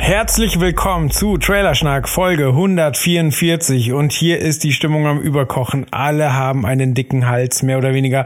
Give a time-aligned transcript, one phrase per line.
[0.00, 5.86] Herzlich willkommen zu Trailerschnack Folge 144 und hier ist die Stimmung am Überkochen.
[5.90, 8.24] Alle haben einen dicken Hals, mehr oder weniger.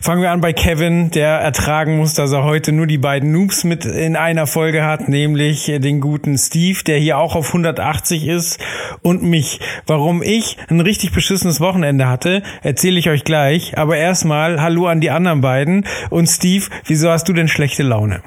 [0.00, 3.64] Fangen wir an bei Kevin, der ertragen muss, dass er heute nur die beiden Noobs
[3.64, 8.58] mit in einer Folge hat, nämlich den guten Steve, der hier auch auf 180 ist
[9.00, 9.60] und mich.
[9.86, 13.78] Warum ich ein richtig beschissenes Wochenende hatte, erzähle ich euch gleich.
[13.78, 18.22] Aber erstmal Hallo an die anderen beiden und Steve, wieso hast du denn schlechte Laune?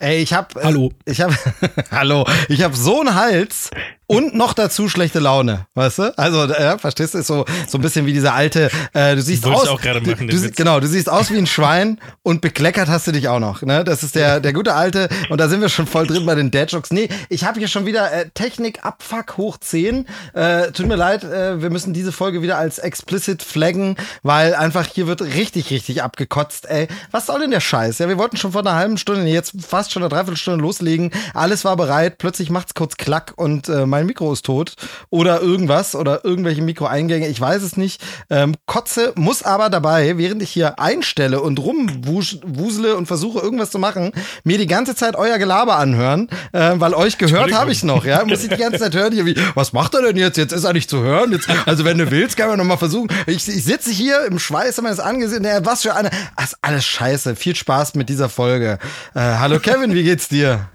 [0.00, 0.56] Ey, ich hab.
[0.56, 0.92] Äh, hallo.
[1.04, 1.30] Ich hab.
[1.90, 2.26] hallo.
[2.48, 3.70] Ich hab so einen Hals
[4.10, 6.18] und noch dazu schlechte Laune, weißt du?
[6.18, 9.46] Also, äh, verstehst du, ist so, so ein bisschen wie dieser alte, äh, du siehst
[9.46, 12.88] aus, auch gerade machen, du, du, genau, du siehst aus wie ein Schwein und bekleckert
[12.88, 13.84] hast du dich auch noch, ne?
[13.84, 16.50] Das ist der, der gute alte, und da sind wir schon voll drin bei den
[16.50, 16.90] Dad-Jokes.
[16.90, 20.06] Nee, ich habe hier schon wieder äh, Technik Abfuck hoch 10.
[20.34, 23.94] Äh, tut mir leid, äh, wir müssen diese Folge wieder als explicit flaggen,
[24.24, 26.88] weil einfach hier wird richtig, richtig abgekotzt, ey.
[27.12, 27.98] Was soll denn der Scheiß?
[27.98, 31.12] Ja, wir wollten schon vor einer halben Stunde, jetzt fast schon eine Dreiviertelstunde loslegen.
[31.32, 34.74] Alles war bereit, plötzlich macht's kurz Klack und äh, mein mein Mikro ist tot
[35.10, 38.02] oder irgendwas oder irgendwelche Mikroeingänge, ich weiß es nicht.
[38.30, 43.78] Ähm, Kotze muss aber dabei, während ich hier einstelle und rumwusele und versuche irgendwas zu
[43.78, 44.12] machen,
[44.42, 48.24] mir die ganze Zeit euer Gelaber anhören, äh, weil euch gehört habe ich noch, ja.
[48.24, 50.38] Muss ich die ganze Zeit hören, hier wie, was macht er denn jetzt?
[50.38, 51.32] Jetzt ist er nicht zu hören.
[51.32, 53.08] Jetzt, also wenn du willst, kann man noch mal versuchen.
[53.26, 56.84] Ich, ich sitze hier im Schweiß meines Angesichts, naja, was für eine, das ist alles
[56.86, 57.36] scheiße.
[57.36, 58.78] Viel Spaß mit dieser Folge.
[59.14, 60.70] Äh, hallo Kevin, wie geht's dir?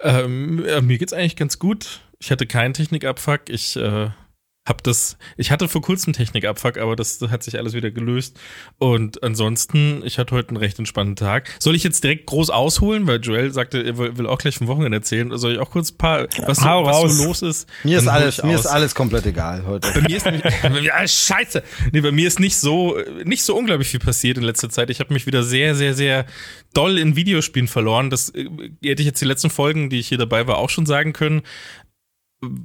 [0.00, 2.00] Ähm, ja, mir geht's eigentlich ganz gut.
[2.18, 3.48] Ich hatte keinen Technikabfuck.
[3.48, 4.10] Ich äh,
[4.66, 8.38] hab das, ich hatte vor kurzem Technikabfuck, aber das, das hat sich alles wieder gelöst.
[8.78, 11.48] Und ansonsten, ich hatte heute einen recht entspannten Tag.
[11.60, 14.96] Soll ich jetzt direkt groß ausholen, weil Joel sagte, er will auch gleich vom Wochenende
[14.98, 15.30] erzählen.
[15.38, 17.68] Soll ich auch kurz ein paar, was, Hau was so los ist?
[17.84, 19.92] Mir ist alles, mir ist alles komplett egal heute.
[19.92, 21.62] Bei mir ist nämlich, bei mir, ah, scheiße.
[21.92, 24.90] Nee, bei mir ist nicht so, nicht so unglaublich viel passiert in letzter Zeit.
[24.90, 26.26] Ich habe mich wieder sehr, sehr, sehr
[26.74, 28.10] doll in Videospielen verloren.
[28.10, 28.48] Das äh,
[28.82, 31.42] hätte ich jetzt die letzten Folgen, die ich hier dabei war, auch schon sagen können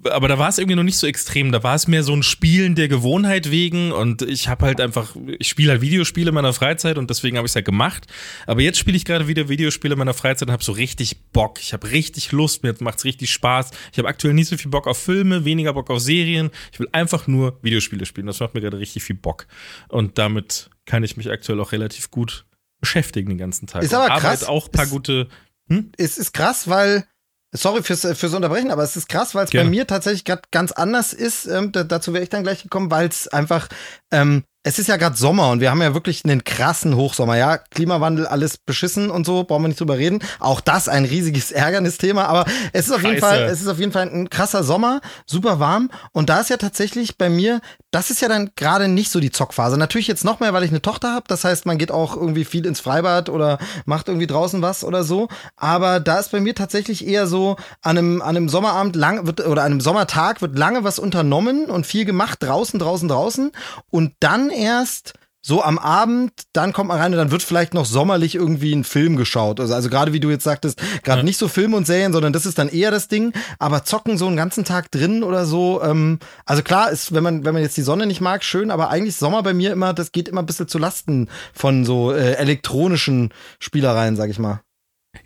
[0.10, 1.52] aber da war es irgendwie noch nicht so extrem.
[1.52, 5.16] Da war es mehr so ein Spielen der Gewohnheit wegen und ich habe halt einfach,
[5.40, 8.08] ich spiele halt Videospiele in meiner Freizeit und deswegen habe ich es halt gemacht.
[8.48, 11.60] Aber jetzt spiele ich gerade wieder Videospiele in meiner Freizeit und habe so richtig Bock.
[11.60, 13.72] Ich habe richtig Lust, mir macht's richtig Spaß.
[13.92, 16.52] Ich habe aktuell nicht so viel Bock auf Filme, weniger Bock auf Serien.
[16.72, 18.28] Ich will einfach nur Videospiele spielen.
[18.28, 19.48] Das macht mir gerade richtig viel Bock.
[19.90, 22.46] Und damit kann ich mich aktuell auch relativ gut
[22.82, 23.84] beschäftigen den ganzen Tag.
[23.84, 24.44] Ist aber krass.
[24.44, 25.28] auch ein paar ist, gute.
[25.68, 25.92] Hm?
[25.98, 27.06] Es ist krass, weil
[27.54, 30.72] Sorry fürs, fürs Unterbrechen, aber es ist krass, weil es bei mir tatsächlich gerade ganz
[30.72, 31.48] anders ist.
[31.48, 33.68] Ähm, dazu wäre ich dann gleich gekommen, weil es einfach
[34.10, 37.36] ähm, es ist ja gerade Sommer und wir haben ja wirklich einen krassen Hochsommer.
[37.36, 40.20] Ja, Klimawandel, alles beschissen und so, brauchen wir nicht drüber reden.
[40.40, 43.92] Auch das ein riesiges Ärgernisthema, aber es ist auf jeden Fall, es ist auf jeden
[43.92, 48.22] Fall ein krasser Sommer, super warm und da ist ja tatsächlich bei mir, das ist
[48.22, 49.78] ja dann gerade nicht so die Zockphase.
[49.78, 52.46] Natürlich jetzt noch mehr, weil ich eine Tochter habe, das heißt, man geht auch irgendwie
[52.46, 56.54] viel ins Freibad oder macht irgendwie draußen was oder so, aber da ist bei mir
[56.54, 60.58] tatsächlich eher so an einem an einem Sommerabend lang wird oder an einem Sommertag wird
[60.58, 63.52] lange was unternommen und viel gemacht draußen draußen draußen
[63.90, 65.14] und dann erst
[65.44, 68.84] so am Abend, dann kommt man rein und dann wird vielleicht noch sommerlich irgendwie ein
[68.84, 69.60] Film geschaut.
[69.60, 71.24] Also, also gerade wie du jetzt sagtest, gerade ja.
[71.24, 73.34] nicht so Filme und Serien, sondern das ist dann eher das Ding.
[73.58, 75.82] Aber zocken so einen ganzen Tag drin oder so.
[75.82, 78.70] Ähm, also klar ist, wenn man wenn man jetzt die Sonne nicht mag, schön.
[78.70, 82.12] Aber eigentlich Sommer bei mir immer, das geht immer ein bisschen zu Lasten von so
[82.12, 84.62] äh, elektronischen Spielereien, sag ich mal.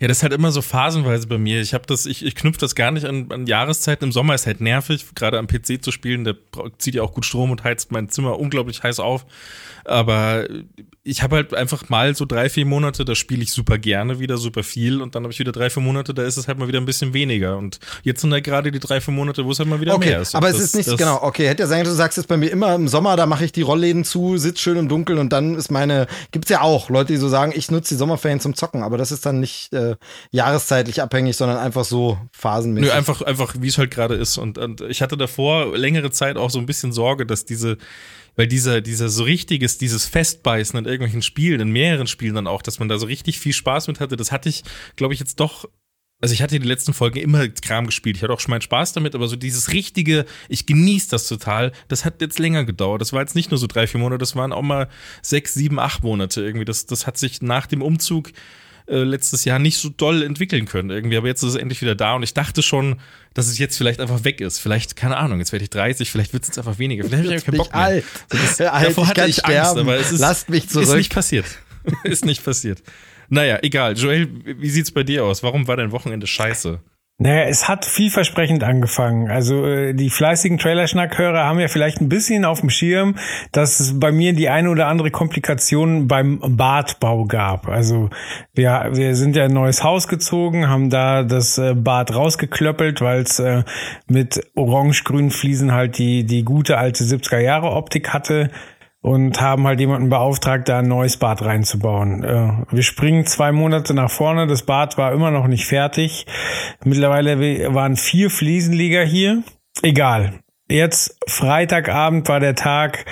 [0.00, 1.60] Ja, das ist halt immer so phasenweise bei mir.
[1.60, 4.06] Ich habe das, ich, ich knüpfe das gar nicht an, an Jahreszeiten.
[4.06, 6.24] Im Sommer ist halt nervig, gerade am PC zu spielen.
[6.24, 6.36] Der
[6.78, 9.24] zieht ja auch gut Strom und heizt mein Zimmer unglaublich heiß auf.
[9.84, 10.48] Aber
[11.04, 14.36] ich habe halt einfach mal so drei, vier Monate, da spiele ich super gerne wieder,
[14.36, 15.00] super viel.
[15.00, 16.84] Und dann habe ich wieder drei, vier Monate, da ist es halt mal wieder ein
[16.84, 17.56] bisschen weniger.
[17.56, 20.10] Und jetzt sind halt gerade die drei, vier Monate, wo es halt mal wieder okay,
[20.10, 20.34] mehr ist.
[20.34, 22.50] Aber das, es ist nicht, genau, okay, hätte ja sein, du sagst jetzt bei mir
[22.50, 25.54] immer im Sommer, da mache ich die Rollläden zu, sitze schön im Dunkeln und dann
[25.54, 28.82] ist meine, gibt's ja auch Leute, die so sagen, ich nutze die Sommerferien zum Zocken,
[28.82, 29.96] aber das ist dann nicht äh,
[30.30, 32.90] jahreszeitlich abhängig, sondern einfach so phasenmäßig.
[32.90, 34.38] Nö, einfach, einfach, wie es halt gerade ist.
[34.38, 37.78] Und, und ich hatte davor längere Zeit auch so ein bisschen Sorge, dass diese
[38.38, 42.60] weil dieser, dieser so richtiges, dieses Festbeißen in irgendwelchen Spielen, in mehreren Spielen dann auch,
[42.60, 44.62] dass man da so richtig viel Spaß mit hatte, das hatte ich,
[44.94, 45.66] glaube ich, jetzt doch
[46.20, 48.16] also ich hatte die letzten Folgen immer Kram gespielt.
[48.16, 51.72] Ich hatte auch schon meinen Spaß damit, aber so dieses richtige, ich genieße das total,
[51.88, 53.02] das hat jetzt länger gedauert.
[53.02, 54.88] Das war jetzt nicht nur so drei, vier Monate, das waren auch mal
[55.20, 56.64] sechs, sieben, acht Monate irgendwie.
[56.64, 58.32] Das, das hat sich nach dem Umzug
[58.88, 61.16] äh, letztes Jahr nicht so doll entwickeln können irgendwie.
[61.16, 62.96] Aber jetzt ist es endlich wieder da und ich dachte schon,
[63.34, 64.58] dass es jetzt vielleicht einfach weg ist.
[64.58, 67.04] Vielleicht, keine Ahnung, jetzt werde ich 30, vielleicht wird es jetzt einfach weniger.
[67.04, 67.82] Vielleicht habe ich keinen Bock mehr.
[67.82, 68.04] Alt.
[68.28, 69.58] Das, alt, davor hatte ich, sterben.
[69.58, 70.88] Angst, aber es ist, Lasst mich zurück.
[70.88, 71.46] ist nicht passiert.
[72.04, 72.82] ist nicht passiert.
[73.28, 73.96] Naja, egal.
[73.96, 75.42] Joel, wie sieht's bei dir aus?
[75.42, 76.80] Warum war dein Wochenende scheiße?
[77.18, 79.30] Naja, es hat vielversprechend angefangen.
[79.30, 83.16] Also äh, die fleißigen Trailerschnackhörer haben ja vielleicht ein bisschen auf dem Schirm,
[83.52, 87.68] dass es bei mir die eine oder andere Komplikation beim Badbau gab.
[87.68, 88.10] Also
[88.52, 93.22] wir, wir sind ja ein neues Haus gezogen, haben da das äh, Bad rausgeklöppelt, weil
[93.22, 93.64] es äh,
[94.06, 98.50] mit orange-grünen Fliesen halt die, die gute alte 70er Jahre Optik hatte
[99.06, 102.24] und haben halt jemanden beauftragt, da ein neues Bad reinzubauen.
[102.24, 106.26] Äh, wir springen zwei Monate nach vorne, das Bad war immer noch nicht fertig.
[106.84, 109.44] Mittlerweile waren vier Fliesenleger hier.
[109.82, 110.40] Egal.
[110.68, 113.04] Jetzt Freitagabend war der Tag,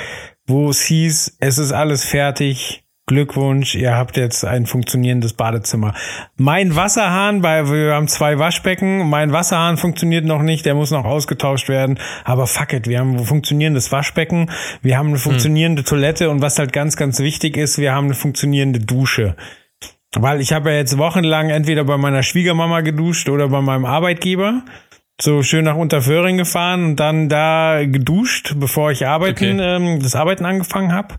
[0.48, 2.83] wo es hieß, es ist alles fertig.
[3.06, 5.92] Glückwunsch, ihr habt jetzt ein funktionierendes Badezimmer.
[6.36, 11.04] Mein Wasserhahn, weil wir haben zwei Waschbecken, mein Wasserhahn funktioniert noch nicht, der muss noch
[11.04, 11.98] ausgetauscht werden.
[12.24, 15.86] Aber fuck it, wir haben ein funktionierendes Waschbecken, wir haben eine funktionierende hm.
[15.86, 19.36] Toilette und was halt ganz, ganz wichtig ist, wir haben eine funktionierende Dusche.
[20.16, 24.62] Weil ich habe ja jetzt wochenlang entweder bei meiner Schwiegermama geduscht oder bei meinem Arbeitgeber
[25.20, 29.76] so schön nach Unterföhring gefahren und dann da geduscht, bevor ich arbeiten, okay.
[29.76, 31.16] ähm, das Arbeiten angefangen habe.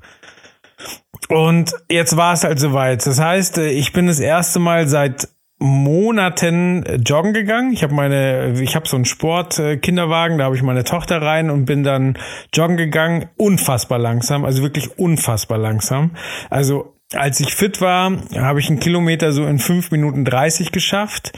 [1.29, 3.05] Und jetzt war es halt soweit.
[3.05, 5.27] Das heißt, äh, ich bin das erste Mal seit
[5.57, 7.71] Monaten äh, joggen gegangen.
[7.71, 11.65] Ich habe meine, ich habe so einen Sport-Kinderwagen, da habe ich meine Tochter rein und
[11.65, 12.17] bin dann
[12.53, 13.29] joggen gegangen.
[13.37, 16.11] Unfassbar langsam, also wirklich unfassbar langsam.
[16.49, 21.31] Also als ich fit war, habe ich einen Kilometer so in fünf Minuten dreißig geschafft.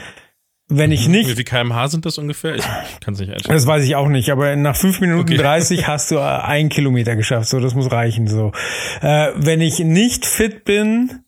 [0.68, 1.12] Wenn ich mhm.
[1.12, 1.30] nicht.
[1.30, 2.56] Wie viel kmh sind das ungefähr?
[2.56, 2.64] Ich
[3.00, 3.52] kann es nicht einschätzen.
[3.52, 5.36] Das weiß ich auch nicht, aber nach fünf Minuten okay.
[5.36, 7.48] 30 hast du äh, ein Kilometer geschafft.
[7.48, 8.28] So, das muss reichen.
[8.28, 8.52] So.
[9.00, 11.20] Äh, wenn ich nicht fit bin,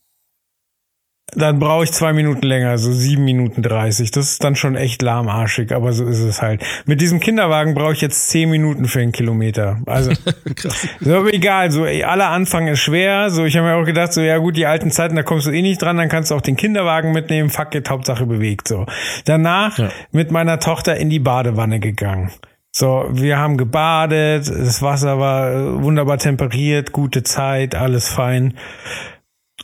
[1.35, 4.11] dann brauche ich zwei Minuten länger, so sieben Minuten dreißig.
[4.11, 6.65] Das ist dann schon echt lahmarschig, aber so ist es halt.
[6.87, 9.79] Mit diesem Kinderwagen brauche ich jetzt zehn Minuten für einen Kilometer.
[9.87, 10.13] Also,
[11.01, 13.31] so, aber egal, so aller Anfang ist schwer.
[13.31, 15.51] So, ich habe mir auch gedacht, so, ja gut, die alten Zeiten, da kommst du
[15.51, 17.51] eh nicht dran, dann kannst du auch den Kinderwagen mitnehmen.
[17.51, 18.87] Fuck it, Hauptsache bewegt, so.
[19.25, 19.89] Danach ja.
[20.13, 22.31] mit meiner Tochter in die Badewanne gegangen.
[22.73, 28.55] So, wir haben gebadet, das Wasser war wunderbar temperiert, gute Zeit, alles fein.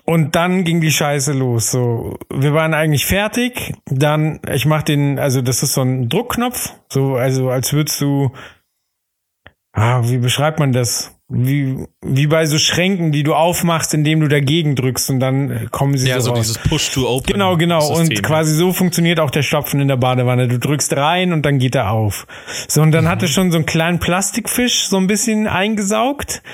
[0.07, 1.73] Und dann ging die Scheiße los.
[1.73, 3.75] So, wir waren eigentlich fertig.
[3.87, 8.31] Dann, ich mach den, also das ist so ein Druckknopf, so also als würdest du,
[9.73, 11.13] ah, wie beschreibt man das?
[11.29, 15.99] Wie, wie bei so Schränken, die du aufmachst, indem du dagegen drückst und dann kommen
[15.99, 17.33] sie ja, so, so dieses Push-to-Open.
[17.33, 17.81] Genau, genau.
[17.81, 20.47] System, und quasi so funktioniert auch der Stopfen in der Badewanne.
[20.47, 22.29] Du drückst rein und dann geht er auf.
[22.69, 23.09] So, und dann mhm.
[23.09, 26.45] hatte schon so einen kleinen Plastikfisch so ein bisschen eingesaugt.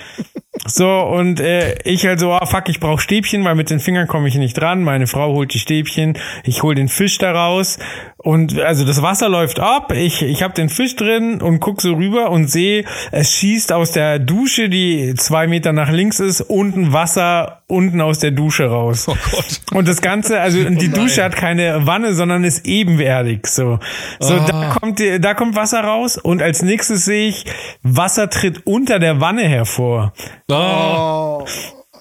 [0.65, 4.07] So, und äh, ich halt so, ah, fuck, ich brauch Stäbchen, weil mit den Fingern
[4.07, 4.85] komme ich nicht dran.
[4.85, 7.79] Meine Frau holt die Stäbchen, ich hol den Fisch da raus.
[8.23, 11.95] Und also das Wasser läuft ab, ich, ich habe den Fisch drin und guck so
[11.95, 16.93] rüber und sehe, es schießt aus der Dusche, die zwei Meter nach links ist, unten
[16.93, 19.07] Wasser unten aus der Dusche raus.
[19.09, 19.61] Oh Gott.
[19.73, 23.47] Und das Ganze, also die oh Dusche hat keine Wanne, sondern ist ebenwertig.
[23.47, 23.79] So,
[24.21, 24.45] so oh.
[24.47, 27.47] da kommt da kommt Wasser raus und als nächstes sehe ich,
[27.83, 30.13] Wasser tritt unter der Wanne hervor.
[30.51, 31.45] Oh.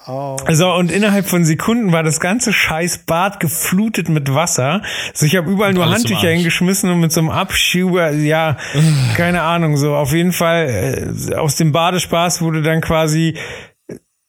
[0.06, 0.36] Oh.
[0.50, 4.82] So, und innerhalb von Sekunden war das ganze scheiß Bad geflutet mit Wasser.
[5.14, 8.56] So, ich habe überall nur Handtücher hingeschmissen und mit so einem Abschieber, ja,
[9.16, 13.36] keine Ahnung, so auf jeden Fall äh, aus dem Badespaß wurde dann quasi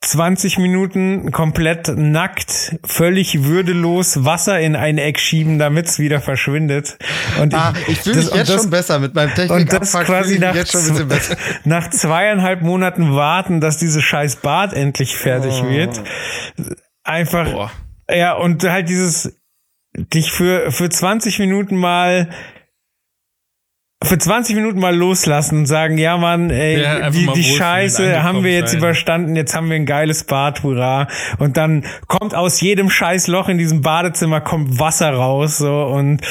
[0.03, 6.98] 20 Minuten komplett nackt, völlig würdelos Wasser in ein Eck schieben, damit es wieder verschwindet.
[7.41, 9.51] Und ah, ich fühle mich jetzt das, schon besser mit meinem Technik.
[9.51, 10.55] Und das quasi nach,
[11.63, 15.69] nach zweieinhalb Monaten warten, dass dieses scheiß Bad endlich fertig oh.
[15.69, 16.01] wird.
[17.03, 17.72] Einfach, Boah.
[18.10, 19.39] ja, und halt dieses,
[19.95, 22.29] dich für, für 20 Minuten mal
[24.03, 28.43] für 20 Minuten mal loslassen und sagen, ja Mann, ey, ja, die, die Scheiße haben
[28.43, 28.79] wir jetzt sein.
[28.79, 31.07] überstanden, jetzt haben wir ein geiles Bad, hurra.
[31.39, 35.83] Und dann kommt aus jedem scheiß Loch in diesem Badezimmer kommt Wasser raus, so.
[35.83, 36.22] Und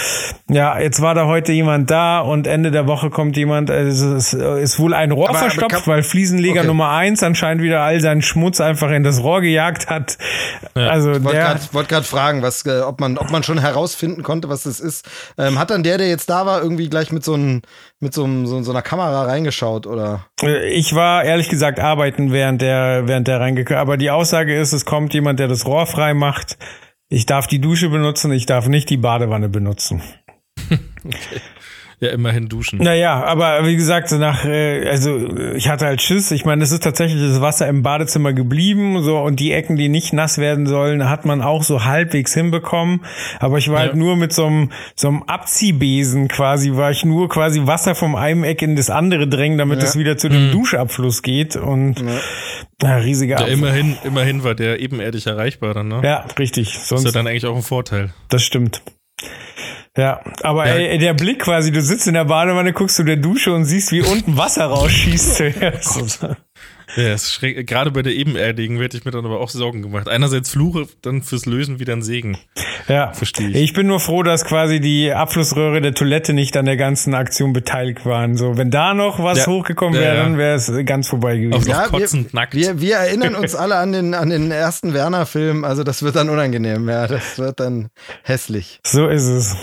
[0.51, 4.35] ja, jetzt war da heute jemand da und Ende der Woche kommt jemand, also es
[4.35, 6.67] ist wohl ein Rohr aber, verstopft, aber weil Fliesenleger okay.
[6.67, 10.19] Nummer eins anscheinend wieder all seinen Schmutz einfach in das Rohr gejagt hat.
[10.77, 10.89] Ja.
[10.89, 14.49] Also ich wollte gerade wollt fragen, was, äh, ob man, ob man schon herausfinden konnte,
[14.49, 15.09] was das ist.
[15.39, 17.62] Ähm, hat dann der, der jetzt da war, irgendwie gleich mit so einem
[18.01, 20.27] mit so, so, so einer Kamera reingeschaut, oder?
[20.71, 24.85] Ich war ehrlich gesagt arbeiten, während der, während der reingekommen Aber die Aussage ist, es
[24.85, 26.59] kommt jemand, der das Rohr frei macht.
[27.09, 30.03] Ich darf die Dusche benutzen, ich darf nicht die Badewanne benutzen.
[31.05, 31.41] okay.
[32.03, 32.81] Ja, immerhin duschen.
[32.81, 36.33] Naja, aber wie gesagt, nach, äh, also ich hatte halt Schiss.
[36.33, 39.89] Ich meine, es ist tatsächlich das Wasser im Badezimmer geblieben, so und die Ecken, die
[39.89, 43.05] nicht nass werden sollen, hat man auch so halbwegs hinbekommen.
[43.39, 43.81] Aber ich war ja.
[43.83, 48.17] halt nur mit so einem, so einem Abziehbesen quasi, war ich nur quasi Wasser vom
[48.17, 49.85] einen Eck in das andere drängen, damit ja.
[49.85, 50.51] es wieder zu dem mhm.
[50.51, 51.55] Duschabfluss geht.
[51.55, 52.19] Und ja.
[52.83, 56.01] Ja, riesiger ja, immerhin, immerhin war der ebenerdig erreichbar dann, ne?
[56.03, 56.81] Ja, richtig.
[56.81, 58.13] Sonst ist ja dann eigentlich auch ein Vorteil.
[58.29, 58.83] Das stimmt.
[59.97, 60.75] Ja, aber ja.
[60.75, 63.93] Ey, der Blick quasi, du sitzt in der Badewanne, guckst du der Dusche und siehst,
[63.93, 65.43] wie unten Wasser rausschießt.
[66.97, 67.67] Ja, ist schräg.
[67.67, 70.09] Gerade bei der Ebenerdigen werde ich mir dann aber auch Sorgen gemacht.
[70.09, 72.39] Einerseits Fluche, dann fürs Lösen wieder ein Segen.
[72.89, 73.13] Ja.
[73.13, 73.57] Verstehe ich.
[73.57, 77.53] Ich bin nur froh, dass quasi die Abflussröhre der Toilette nicht an der ganzen Aktion
[77.53, 78.37] beteiligt waren.
[78.37, 79.47] So, wenn da noch was ja.
[79.47, 81.71] hochgekommen wäre, ja, dann wäre es ganz vorbei gewesen.
[81.71, 82.55] Ja, kotzend wir, nackt.
[82.55, 85.65] Wir, wir erinnern uns alle an den, an den ersten Werner-Film.
[85.65, 86.89] Also das wird dann unangenehm.
[86.89, 87.89] Ja, das wird dann
[88.23, 88.81] hässlich.
[88.85, 89.57] So ist es.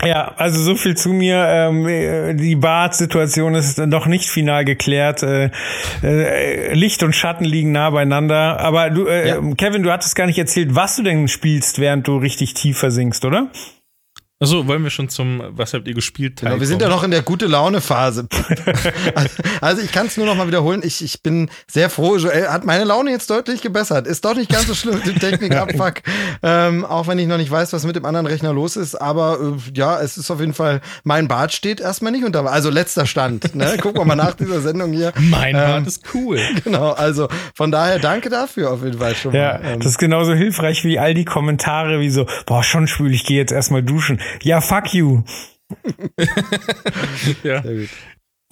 [0.00, 1.44] Ja, also so viel zu mir.
[1.46, 5.22] Ähm, die Bad-Situation ist noch nicht final geklärt.
[5.22, 5.50] Äh,
[6.02, 8.58] äh, Licht und Schatten liegen nah beieinander.
[8.58, 9.40] Aber du, äh, ja.
[9.56, 13.24] Kevin, du hattest gar nicht erzählt, was du denn spielst, während du richtig tief versinkst,
[13.24, 13.48] oder?
[14.42, 16.40] Achso, wollen wir schon zum Was habt ihr gespielt?
[16.40, 18.26] Genau, wir sind ja noch in der gute Laune Phase.
[19.60, 20.80] also ich kann es nur noch mal wiederholen.
[20.82, 22.16] Ich, ich bin sehr froh.
[22.16, 24.08] Joel hat meine Laune jetzt deutlich gebessert.
[24.08, 26.02] Ist doch nicht ganz so schlimm mit dem Technikabfuck.
[26.42, 28.96] ähm, auch wenn ich noch nicht weiß, was mit dem anderen Rechner los ist.
[28.96, 32.44] Aber äh, ja, es ist auf jeden Fall, mein Bad steht erstmal nicht unter.
[32.50, 33.54] Also letzter Stand.
[33.54, 33.76] Ne?
[33.80, 35.12] Gucken wir mal nach dieser Sendung hier.
[35.20, 36.40] Mein ähm, Bad ist cool.
[36.64, 39.38] Genau, also von daher danke dafür auf jeden Fall schon mal.
[39.38, 43.14] Ja, ähm, das ist genauso hilfreich wie all die Kommentare wie so, boah, schon schwül,
[43.14, 44.20] ich gehe jetzt erstmal duschen.
[44.42, 45.22] Ja, fuck you.
[47.42, 47.62] ja.
[47.62, 47.88] Sehr gut.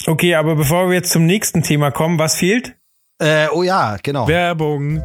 [0.06, 2.74] Okay, aber bevor wir jetzt zum nächsten Thema kommen, was fehlt?
[3.18, 4.26] Äh, oh ja, genau.
[4.28, 5.02] Werbung.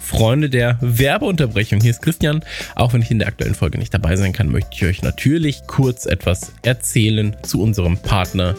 [0.00, 1.80] Freunde der Werbeunterbrechung.
[1.80, 2.42] Hier ist Christian.
[2.74, 5.66] Auch wenn ich in der aktuellen Folge nicht dabei sein kann, möchte ich euch natürlich
[5.66, 8.56] kurz etwas erzählen zu unserem Partner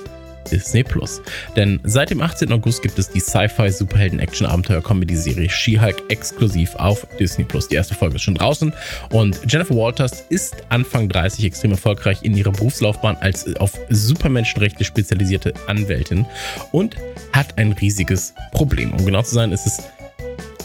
[0.51, 1.21] Disney Plus.
[1.55, 2.51] Denn seit dem 18.
[2.51, 7.67] August gibt es die Sci-Fi Superhelden Action Abenteuer Comedy Serie She-Hulk exklusiv auf Disney Plus.
[7.67, 8.73] Die erste Folge ist schon draußen
[9.11, 15.53] und Jennifer Walters ist Anfang 30 extrem erfolgreich in ihrer Berufslaufbahn als auf Supermenschenrechte spezialisierte
[15.67, 16.25] Anwältin
[16.71, 16.95] und
[17.33, 18.93] hat ein riesiges Problem.
[18.93, 19.83] Um genau zu sein, ist es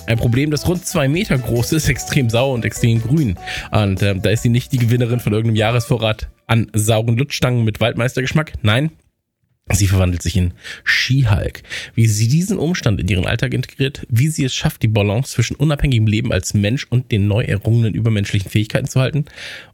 [0.06, 3.36] ein Problem, das rund zwei Meter groß ist, extrem sauer und extrem grün.
[3.70, 7.80] Und äh, da ist sie nicht die Gewinnerin von irgendeinem Jahresvorrat an sauren Lutschstangen mit
[7.80, 8.52] Waldmeistergeschmack.
[8.62, 8.90] Nein,
[9.70, 10.52] Sie verwandelt sich in
[10.84, 11.62] She-Hulk.
[11.94, 15.56] Wie sie diesen Umstand in ihren Alltag integriert, wie sie es schafft, die Balance zwischen
[15.56, 19.24] unabhängigem Leben als Mensch und den neu errungenen übermenschlichen Fähigkeiten zu halten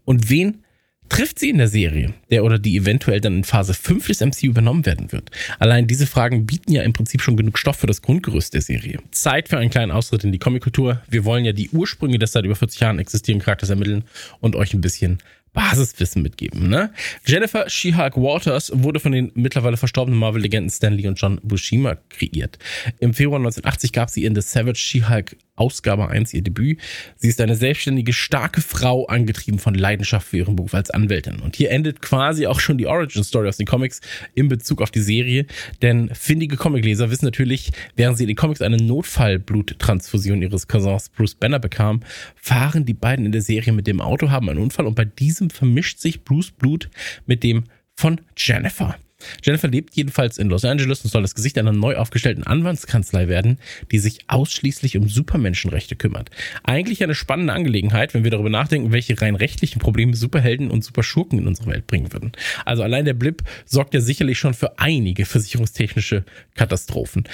[0.05, 0.63] und wen
[1.11, 4.47] trifft sie in der Serie, der oder die eventuell dann in Phase 5 des MCU
[4.47, 5.31] übernommen werden wird.
[5.59, 8.99] Allein diese Fragen bieten ja im Prinzip schon genug Stoff für das Grundgerüst der Serie.
[9.11, 11.03] Zeit für einen kleinen Ausritt in die Comickultur.
[11.09, 14.05] Wir wollen ja die Ursprünge des seit über 40 Jahren existierenden Charakters ermitteln
[14.39, 15.19] und euch ein bisschen
[15.53, 16.69] Basiswissen mitgeben.
[16.69, 16.93] Ne?
[17.27, 22.59] Jennifer She-Hulk Waters wurde von den mittlerweile verstorbenen Marvel-Legenden Stanley und John Bushima kreiert.
[22.99, 26.81] Im Februar 1980 gab sie in The Savage She-Hulk Ausgabe 1 ihr Debüt.
[27.17, 31.41] Sie ist eine selbstständige, starke Frau, angetrieben von Leidenschaft für ihren Beruf als Anwältin.
[31.41, 34.01] Und hier endet quasi auch schon die Origin Story aus den Comics
[34.35, 35.45] in Bezug auf die Serie.
[35.83, 41.35] Denn findige Comicleser wissen natürlich, während sie in den Comics eine Notfallbluttransfusion ihres Cousins Bruce
[41.35, 42.01] Banner bekam,
[42.37, 45.51] fahren die beiden in der Serie mit dem Auto, haben einen Unfall und bei diesem
[45.51, 46.89] vermischt sich Bruce Blut
[47.27, 47.65] mit dem
[47.95, 48.97] von Jennifer.
[49.43, 53.59] Jennifer lebt jedenfalls in Los Angeles und soll das Gesicht einer neu aufgestellten Anwaltskanzlei werden,
[53.91, 56.31] die sich ausschließlich um Supermenschenrechte kümmert.
[56.63, 61.39] Eigentlich eine spannende Angelegenheit, wenn wir darüber nachdenken, welche rein rechtlichen Probleme Superhelden und Superschurken
[61.39, 62.33] in unsere Welt bringen würden.
[62.65, 66.25] Also allein der Blip sorgt ja sicherlich schon für einige versicherungstechnische
[66.55, 67.25] Katastrophen.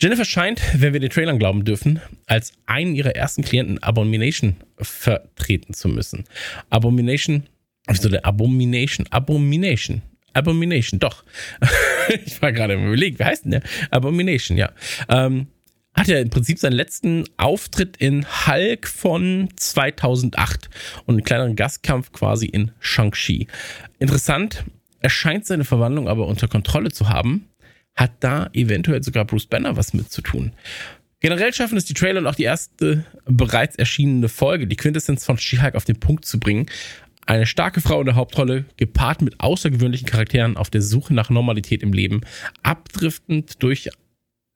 [0.00, 5.74] Jennifer scheint, wenn wir den Trailern glauben dürfen, als einen ihrer ersten Klienten Abomination vertreten
[5.74, 6.24] zu müssen.
[6.70, 7.42] Abomination,
[7.86, 9.06] wieso der Abomination?
[9.10, 10.00] Abomination
[10.32, 11.24] Abomination, doch.
[12.24, 13.62] ich war gerade im Überlegen, wie heißt denn der?
[13.90, 14.70] Abomination, ja.
[15.08, 15.48] Ähm,
[15.94, 20.70] hat ja im Prinzip seinen letzten Auftritt in Hulk von 2008
[21.06, 23.48] und einen kleineren Gastkampf quasi in Shang-Chi.
[23.98, 24.64] Interessant,
[25.00, 27.48] er scheint seine Verwandlung aber unter Kontrolle zu haben,
[27.96, 30.52] hat da eventuell sogar Bruce Banner was mit zu tun.
[31.20, 35.36] Generell schaffen es die Trailer und auch die erste bereits erschienene Folge, die Quintessenz von
[35.36, 36.66] She-Hulk auf den Punkt zu bringen.
[37.30, 41.80] Eine starke Frau in der Hauptrolle, gepaart mit außergewöhnlichen Charakteren auf der Suche nach Normalität
[41.84, 42.22] im Leben,
[42.64, 43.88] abdriftend durch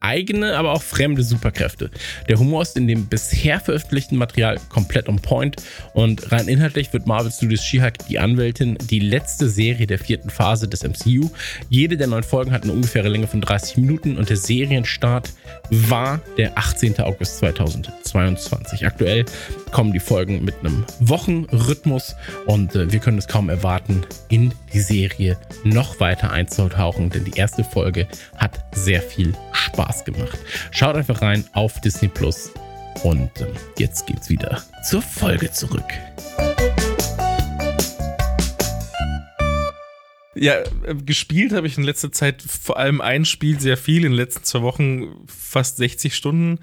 [0.04, 1.90] eigene, aber auch fremde Superkräfte.
[2.28, 5.56] Der Humor ist in dem bisher veröffentlichten Material komplett on point
[5.94, 10.68] und rein inhaltlich wird Marvel Studios She-Hulk die Anwältin die letzte Serie der vierten Phase
[10.68, 11.30] des MCU.
[11.70, 15.32] Jede der neun Folgen hat eine ungefähre Länge von 30 Minuten und der Serienstart
[15.70, 17.00] war der 18.
[17.00, 18.86] August 2022.
[18.86, 19.24] Aktuell
[19.70, 22.14] kommen die Folgen mit einem Wochenrhythmus
[22.46, 27.38] und äh, wir können es kaum erwarten, in die Serie noch weiter einzutauchen, denn die
[27.38, 30.38] erste Folge hat sehr viel Spaß gemacht.
[30.72, 32.50] Schaut einfach rein auf Disney Plus
[33.02, 33.46] und äh,
[33.78, 35.84] jetzt geht's wieder zur Folge zurück.
[40.36, 44.04] Ja, äh, gespielt habe ich in letzter Zeit vor allem ein Spiel sehr viel.
[44.04, 46.58] In den letzten zwei Wochen fast 60 Stunden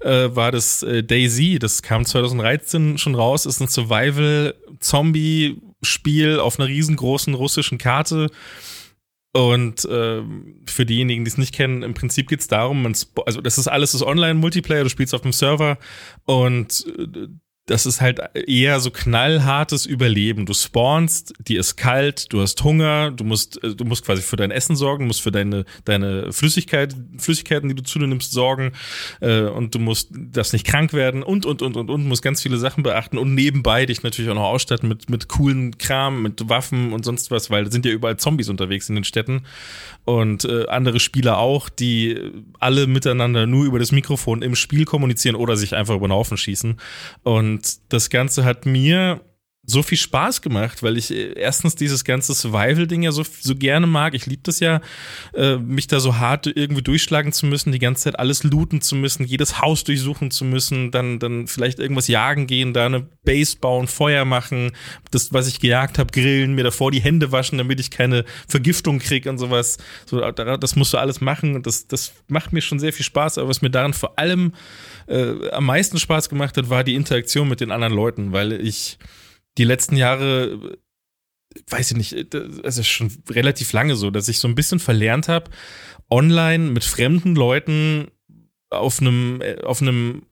[0.00, 1.58] äh, war das äh, Daisy.
[1.58, 3.46] Das kam 2013 schon raus.
[3.46, 8.28] Ist ein Survival-Zombie-Spiel auf einer riesengroßen russischen Karte.
[9.36, 10.22] Und äh,
[10.64, 13.92] für diejenigen, die es nicht kennen, im Prinzip geht es darum, also das ist alles
[13.92, 15.76] das Online-Multiplayer, du spielst auf dem Server
[16.24, 17.28] und äh,
[17.66, 20.46] das ist halt eher so knallhartes Überleben.
[20.46, 24.36] Du spawnst, dir ist kalt, du hast Hunger, du musst, äh, du musst quasi für
[24.36, 28.30] dein Essen sorgen, du musst für deine, deine Flüssigkeit, Flüssigkeiten, die du zu dir nimmst,
[28.30, 28.72] sorgen,
[29.20, 32.40] äh, und du musst, darfst nicht krank werden und, und, und, und, und, musst ganz
[32.40, 36.48] viele Sachen beachten und nebenbei dich natürlich auch noch ausstatten mit, mit coolen Kram, mit
[36.48, 39.42] Waffen und sonst was, weil da sind ja überall Zombies unterwegs in den Städten
[40.04, 42.16] und äh, andere Spieler auch, die
[42.60, 46.36] alle miteinander nur über das Mikrofon im Spiel kommunizieren oder sich einfach über den Haufen
[46.36, 46.76] schießen
[47.24, 49.22] und und das Ganze hat mir
[49.66, 53.86] so viel Spaß gemacht, weil ich äh, erstens dieses ganze Survival-Ding ja so, so gerne
[53.86, 54.14] mag.
[54.14, 54.80] Ich liebe das ja,
[55.34, 58.94] äh, mich da so hart irgendwie durchschlagen zu müssen, die ganze Zeit alles looten zu
[58.94, 63.56] müssen, jedes Haus durchsuchen zu müssen, dann, dann vielleicht irgendwas jagen gehen, da eine Base
[63.56, 64.70] bauen, Feuer machen,
[65.10, 69.00] das, was ich gejagt habe, grillen, mir davor die Hände waschen, damit ich keine Vergiftung
[69.00, 69.78] kriege und sowas.
[70.06, 73.38] So, das musst du alles machen und das, das macht mir schon sehr viel Spaß.
[73.38, 74.52] Aber was mir daran vor allem
[75.08, 78.98] äh, am meisten Spaß gemacht hat, war die Interaktion mit den anderen Leuten, weil ich
[79.58, 80.78] die letzten Jahre,
[81.68, 85.28] weiß ich nicht, es ist schon relativ lange so, dass ich so ein bisschen verlernt
[85.28, 85.50] habe,
[86.10, 88.08] online mit fremden Leuten
[88.70, 90.26] auf einem, äh, auf einem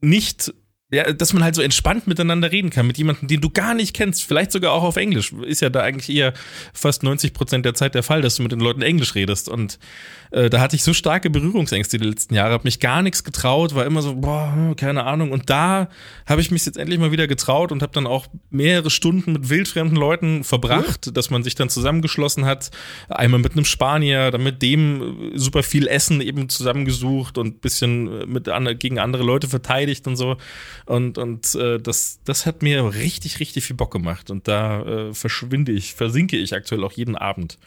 [0.00, 0.52] nicht
[0.94, 3.94] ja, dass man halt so entspannt miteinander reden kann mit jemandem, den du gar nicht
[3.94, 5.32] kennst, vielleicht sogar auch auf Englisch.
[5.32, 6.32] Ist ja da eigentlich eher
[6.72, 9.48] fast 90 Prozent der Zeit der Fall, dass du mit den Leuten Englisch redest.
[9.48, 9.78] Und
[10.30, 13.74] äh, da hatte ich so starke Berührungsängste die letzten Jahre, habe mich gar nichts getraut,
[13.74, 15.32] war immer so, boah, keine Ahnung.
[15.32, 15.88] Und da
[16.26, 19.48] habe ich mich jetzt endlich mal wieder getraut und habe dann auch mehrere Stunden mit
[19.48, 21.14] wildfremden Leuten verbracht, mhm.
[21.14, 22.70] dass man sich dann zusammengeschlossen hat.
[23.08, 28.48] Einmal mit einem Spanier, dann mit dem super viel Essen eben zusammengesucht und bisschen mit
[28.78, 30.36] gegen andere Leute verteidigt und so.
[30.86, 34.30] Und, und äh, das, das hat mir richtig, richtig viel Bock gemacht.
[34.30, 37.58] Und da äh, verschwinde ich, versinke ich aktuell auch jeden Abend.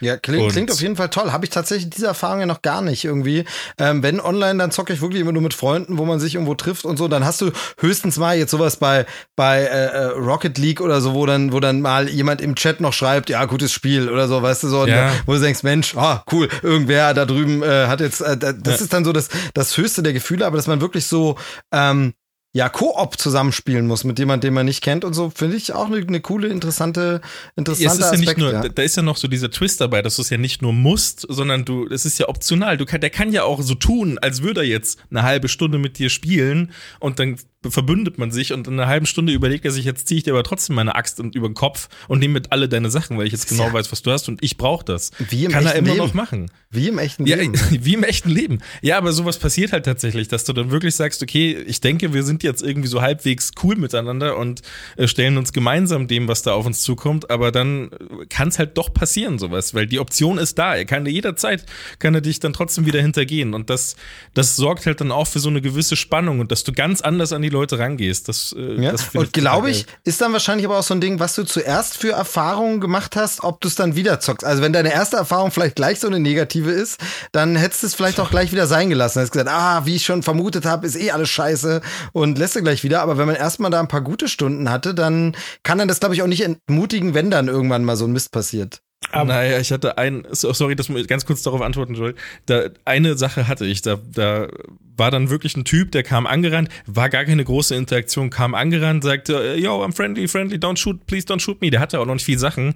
[0.00, 1.32] Ja, klingt, klingt auf jeden Fall toll.
[1.32, 3.44] Habe ich tatsächlich diese Erfahrung ja noch gar nicht irgendwie.
[3.78, 6.54] Ähm, wenn online, dann zocke ich wirklich immer nur mit Freunden, wo man sich irgendwo
[6.54, 7.08] trifft und so.
[7.08, 11.14] Dann hast du höchstens mal jetzt sowas bei, bei äh, äh, Rocket League oder so,
[11.14, 14.40] wo dann, wo dann mal jemand im Chat noch schreibt, ja, gutes Spiel oder so,
[14.40, 14.86] weißt du, so.
[14.86, 15.12] Ja.
[15.26, 18.72] wo du denkst, Mensch, ah, cool, irgendwer da drüben äh, hat jetzt, äh, das ja.
[18.84, 21.36] ist dann so das, das höchste der Gefühle, aber dass man wirklich so
[21.72, 22.14] ähm,
[22.54, 25.86] ja, Koop zusammenspielen muss mit jemandem, den man nicht kennt und so, finde ich auch
[25.86, 27.20] eine, eine coole, interessante,
[27.56, 28.38] interessante ja, Aspekt.
[28.38, 28.68] Ja nur, ja.
[28.68, 31.26] Da ist ja noch so dieser Twist dabei, dass du es ja nicht nur musst,
[31.28, 32.78] sondern du, es ist ja optional.
[32.78, 35.78] Du kann, der kann ja auch so tun, als würde er jetzt eine halbe Stunde
[35.78, 39.72] mit dir spielen und dann verbündet man sich und in einer halben Stunde überlegt er
[39.72, 42.52] sich, jetzt ziehe ich dir aber trotzdem meine Axt über den Kopf und nehme mit
[42.52, 43.72] alle deine Sachen, weil ich jetzt genau ja.
[43.72, 45.10] weiß, was du hast und ich brauche das.
[45.18, 45.98] Wie im Kann echten er immer Leben.
[45.98, 46.50] noch machen.
[46.70, 47.54] Wie im echten Leben.
[47.54, 48.60] Ja, wie im echten Leben.
[48.80, 52.22] Ja, aber sowas passiert halt tatsächlich, dass du dann wirklich sagst, okay, ich denke, wir
[52.22, 54.62] sind jetzt irgendwie so halbwegs cool miteinander und
[54.96, 57.90] äh, stellen uns gemeinsam dem, was da auf uns zukommt, aber dann
[58.28, 60.76] kann es halt doch passieren, sowas, weil die Option ist da.
[60.76, 61.66] Er kann dir jederzeit,
[61.98, 63.96] kann er dich dann trotzdem wieder hintergehen und das,
[64.34, 67.32] das sorgt halt dann auch für so eine gewisse Spannung und dass du ganz anders
[67.32, 68.28] an die Leute rangehst.
[68.28, 68.92] Das, äh, ja.
[68.92, 71.96] das Und glaube ich, ist dann wahrscheinlich aber auch so ein Ding, was du zuerst
[71.96, 74.44] für Erfahrungen gemacht hast, ob du es dann wieder zockst.
[74.44, 77.00] Also wenn deine erste Erfahrung vielleicht gleich so eine negative ist,
[77.32, 79.20] dann hättest du es vielleicht auch gleich wieder sein gelassen.
[79.20, 81.80] Hättest gesagt, ah, wie ich schon vermutet habe, ist eh alles scheiße
[82.12, 83.02] und lässt du gleich wieder.
[83.02, 86.14] Aber wenn man erstmal da ein paar gute Stunden hatte, dann kann dann das, glaube
[86.14, 88.80] ich, auch nicht entmutigen, wenn dann irgendwann mal so ein Mist passiert.
[89.10, 92.14] Aber naja, ich hatte ein, sorry, dass ich ganz kurz darauf antworten soll.
[92.46, 94.48] Da, eine Sache hatte ich, da, da
[94.96, 99.04] war dann wirklich ein Typ, der kam angerannt, war gar keine große Interaktion, kam angerannt,
[99.04, 101.70] sagte, yo, I'm friendly, friendly, don't shoot, please don't shoot me.
[101.70, 102.74] Der hatte auch noch nicht viel Sachen.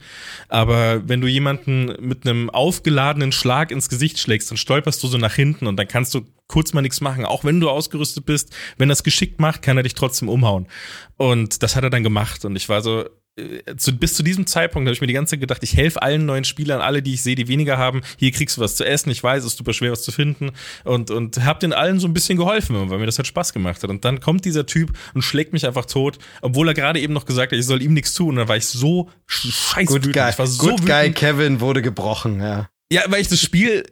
[0.48, 5.18] Aber wenn du jemanden mit einem aufgeladenen Schlag ins Gesicht schlägst, dann stolperst du so
[5.18, 7.24] nach hinten und dann kannst du kurz mal nichts machen.
[7.24, 10.66] Auch wenn du ausgerüstet bist, wenn das geschickt macht, kann er dich trotzdem umhauen.
[11.16, 12.44] Und das hat er dann gemacht.
[12.44, 13.10] Und ich war so, äh,
[13.78, 16.26] zu, bis zu diesem Zeitpunkt habe ich mir die ganze Zeit gedacht, ich helfe allen
[16.26, 18.02] neuen Spielern, alle, die ich sehe, die weniger haben.
[18.18, 19.10] Hier kriegst du was zu essen.
[19.10, 20.50] Ich weiß, es ist super schwer, was zu finden.
[20.84, 23.82] Und, und habe den allen so ein bisschen geholfen, weil mir das halt Spaß gemacht
[23.82, 23.88] hat.
[23.88, 27.24] Und dann kommt dieser Typ und schlägt mich einfach tot, obwohl er gerade eben noch
[27.24, 28.30] gesagt hat, ich soll ihm nichts tun.
[28.30, 30.14] Und dann war ich so scheiße Good wütend.
[30.14, 32.68] Guy, ich war so Good Guy Kevin wurde gebrochen, ja.
[32.92, 33.84] Ja, weil ich das Spiel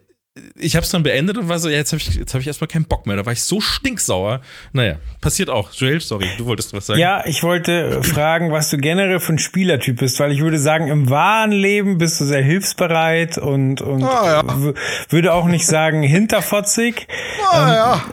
[0.57, 2.47] ich habe es dann beendet und war so, ja, jetzt habe ich, jetzt hab ich
[2.47, 3.17] erstmal keinen Bock mehr.
[3.17, 4.41] Da war ich so stinksauer.
[4.73, 5.73] Naja, passiert auch.
[5.73, 7.01] Joel, sorry, du wolltest was sagen.
[7.01, 10.89] Ja, ich wollte fragen, was du generell für ein Spielertyp bist, weil ich würde sagen,
[10.89, 14.75] im wahren Leben bist du sehr hilfsbereit und, und ah, ja.
[15.09, 17.07] würde auch nicht sagen hinterfotzig.
[17.51, 18.05] Ah, ähm, ja.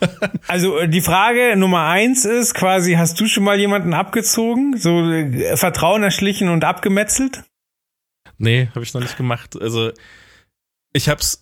[0.46, 5.02] Also äh, die Frage Nummer eins ist quasi, hast du schon mal jemanden abgezogen, so
[5.10, 7.42] äh, Vertrauen erschlichen und abgemetzelt?
[8.38, 9.60] Nee, habe ich noch nicht gemacht.
[9.60, 9.92] Also
[10.92, 11.40] ich hab's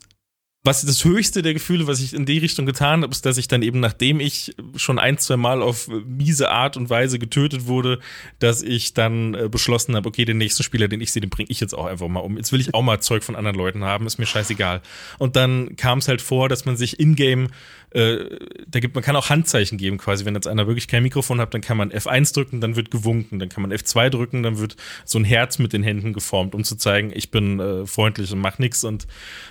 [0.64, 3.48] was das höchste der Gefühle, was ich in die Richtung getan habe, ist, dass ich
[3.48, 8.00] dann eben, nachdem ich schon ein, zwei Mal auf miese Art und Weise getötet wurde,
[8.40, 11.48] dass ich dann äh, beschlossen habe, okay, den nächsten Spieler, den ich sehe, den bringe
[11.50, 12.36] ich jetzt auch einfach mal um.
[12.36, 14.82] Jetzt will ich auch mal Zeug von anderen Leuten haben, ist mir scheißegal.
[15.18, 17.48] Und dann kam es halt vor, dass man sich in-game
[17.90, 20.24] äh, da gibt man kann auch Handzeichen geben quasi.
[20.24, 23.38] Wenn jetzt einer wirklich kein Mikrofon hat, dann kann man F1 drücken, dann wird gewunken,
[23.38, 26.64] dann kann man F2 drücken, dann wird so ein Herz mit den Händen geformt, um
[26.64, 28.84] zu zeigen, ich bin äh, freundlich und mach nichts.
[28.84, 29.06] Und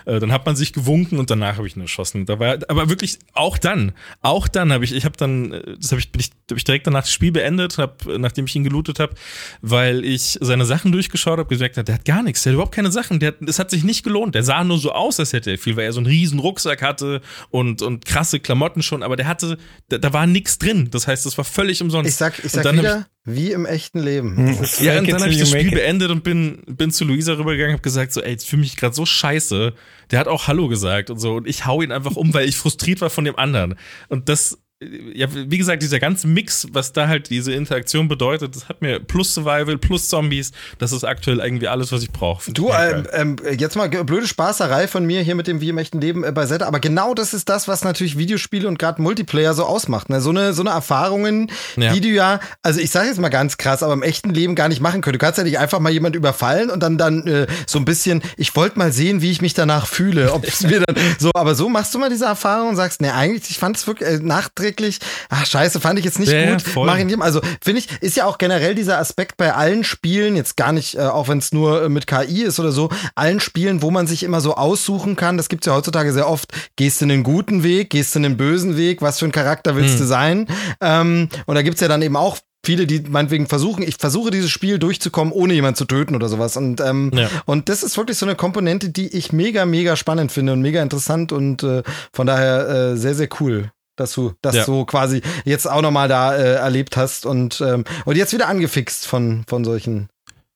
[0.05, 2.25] äh, dann hat man sich gewunken und danach habe ich ihn erschossen.
[2.25, 5.91] Da war, aber wirklich auch dann, auch dann habe ich, ich habe dann, äh, das
[5.91, 8.99] habe ich, ich, hab ich direkt danach das Spiel beendet, hab, nachdem ich ihn gelootet
[8.99, 9.15] habe,
[9.61, 12.75] weil ich seine Sachen durchgeschaut habe, gesagt hat, der hat gar nichts, der hat überhaupt
[12.75, 14.35] keine Sachen, der, es hat sich nicht gelohnt.
[14.35, 16.83] Der sah nur so aus, als hätte er viel, weil er so einen riesen Rucksack
[16.83, 19.57] hatte und und krass krasse Klamotten schon, aber der hatte,
[19.89, 20.89] da, da war nichts drin.
[20.91, 22.09] Das heißt, das war völlig umsonst.
[22.09, 24.35] Ich sag, ich sag wieder, ich, wie im echten Leben.
[24.37, 24.65] Hm.
[24.79, 27.81] Ja, und dann habe ich das Spiel beendet und bin, bin zu Luisa rübergegangen, habe
[27.81, 29.73] gesagt so, ey, ich fühle mich gerade so scheiße.
[30.11, 32.57] Der hat auch Hallo gesagt und so und ich hau ihn einfach um, weil ich
[32.57, 33.75] frustriert war von dem anderen.
[34.09, 38.69] Und das ja, wie gesagt, dieser ganze Mix, was da halt diese Interaktion bedeutet, das
[38.69, 42.51] hat mir plus Survival, plus Zombies, das ist aktuell irgendwie alles, was ich brauche.
[42.51, 45.99] Du, ähm, ähm, jetzt mal blöde Spaßerei von mir hier mit dem Wie im echten
[45.99, 49.65] Leben äh, beiseite, aber genau das ist das, was natürlich Videospiele und gerade Multiplayer so
[49.65, 50.09] ausmacht.
[50.09, 50.21] Ne?
[50.21, 51.91] So eine, so eine Erfahrungen, ja.
[51.91, 54.69] die du ja, also ich sage jetzt mal ganz krass, aber im echten Leben gar
[54.69, 55.21] nicht machen könntest.
[55.21, 58.21] Du kannst ja nicht einfach mal jemand überfallen und dann dann äh, so ein bisschen,
[58.37, 61.55] ich wollte mal sehen, wie ich mich danach fühle, ob es mir dann so, aber
[61.55, 64.19] so machst du mal diese Erfahrung und sagst, ne, eigentlich, ich fand es wirklich äh,
[64.19, 64.99] nachträglich nachträglich,
[65.29, 67.21] ach scheiße, fand ich jetzt nicht ja, gut, mach ich nicht.
[67.21, 70.95] Also finde ich, ist ja auch generell dieser Aspekt bei allen Spielen, jetzt gar nicht,
[70.95, 74.07] äh, auch wenn es nur äh, mit KI ist oder so, allen Spielen, wo man
[74.07, 77.63] sich immer so aussuchen kann, das gibt's ja heutzutage sehr oft, gehst du einen guten
[77.63, 79.99] Weg, gehst du einen bösen Weg, was für ein Charakter willst hm.
[79.99, 80.47] du sein?
[80.81, 84.49] Ähm, und da gibt's ja dann eben auch viele, die meinetwegen versuchen, ich versuche dieses
[84.49, 86.57] Spiel durchzukommen, ohne jemanden zu töten oder sowas.
[86.57, 87.29] Und, ähm, ja.
[87.45, 90.81] und das ist wirklich so eine Komponente, die ich mega, mega spannend finde und mega
[90.83, 94.63] interessant und äh, von daher äh, sehr, sehr cool dass du das ja.
[94.63, 99.05] so quasi jetzt auch nochmal da äh, erlebt hast und, ähm, und jetzt wieder angefixt
[99.05, 100.07] von, von solchen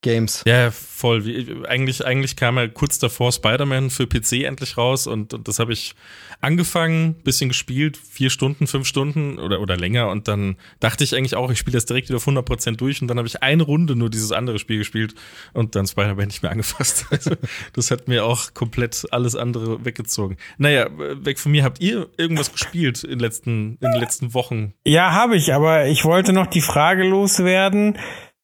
[0.01, 0.43] Games.
[0.45, 1.25] Ja, voll.
[1.25, 5.59] Wie, eigentlich, eigentlich kam ja kurz davor Spider-Man für PC endlich raus und, und das
[5.59, 5.95] habe ich
[6.41, 11.35] angefangen, bisschen gespielt, vier Stunden, fünf Stunden oder, oder länger und dann dachte ich eigentlich
[11.35, 13.95] auch, ich spiele das direkt wieder auf 100% durch und dann habe ich eine Runde
[13.95, 15.13] nur dieses andere Spiel gespielt
[15.53, 17.05] und dann Spider-Man nicht mehr angefasst.
[17.21, 17.35] Also,
[17.73, 20.37] das hat mir auch komplett alles andere weggezogen.
[20.57, 21.63] Naja, weg von mir.
[21.63, 24.73] Habt ihr irgendwas gespielt in, letzten, in den letzten Wochen?
[24.85, 27.97] Ja, habe ich, aber ich wollte noch die Frage loswerden.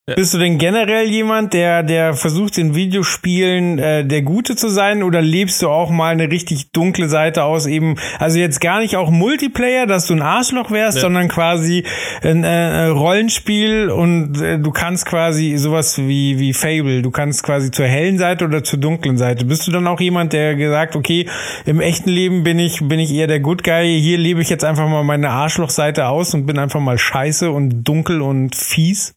[0.10, 0.16] Ja.
[0.16, 5.04] Bist du denn generell jemand, der, der versucht in Videospielen äh, der Gute zu sein
[5.04, 8.96] oder lebst du auch mal eine richtig dunkle Seite aus eben, also jetzt gar nicht
[8.96, 11.02] auch Multiplayer, dass du ein Arschloch wärst, ja.
[11.02, 11.84] sondern quasi
[12.24, 17.70] ein äh, Rollenspiel und äh, du kannst quasi sowas wie, wie Fable, du kannst quasi
[17.70, 19.44] zur hellen Seite oder zur dunklen Seite.
[19.44, 21.28] Bist du dann auch jemand, der gesagt, okay,
[21.66, 24.64] im echten Leben bin ich, bin ich eher der Good Guy, hier lebe ich jetzt
[24.64, 29.14] einfach mal meine Arschlochseite aus und bin einfach mal scheiße und dunkel und fies?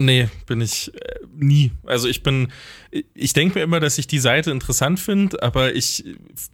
[0.00, 1.72] Nee, bin ich äh, nie.
[1.84, 2.52] Also ich bin,
[3.14, 6.04] ich denke mir immer, dass ich die Seite interessant finde, aber ich,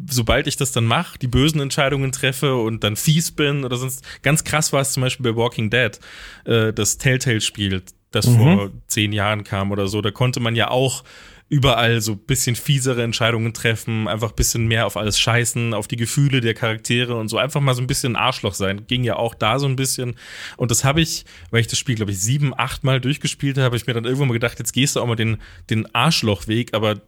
[0.09, 4.02] sobald ich das dann mache, die bösen Entscheidungen treffe und dann fies bin oder sonst,
[4.22, 6.00] ganz krass war es zum Beispiel bei Walking Dead,
[6.46, 8.37] äh, das Telltale-Spiel, das mhm.
[8.37, 11.04] vor zehn Jahren kam oder so, da konnte man ja auch
[11.48, 16.40] überall so bisschen fiesere Entscheidungen treffen, einfach bisschen mehr auf alles scheißen, auf die Gefühle
[16.40, 18.87] der Charaktere und so einfach mal so ein bisschen Arschloch sein.
[18.87, 20.16] Ging ja auch da so ein bisschen.
[20.57, 23.66] Und das habe ich, weil ich das Spiel, glaube ich, sieben, acht Mal durchgespielt habe,
[23.66, 25.38] habe ich mir dann irgendwann mal gedacht, jetzt gehst du auch mal den,
[25.70, 27.02] den Arschlochweg, aber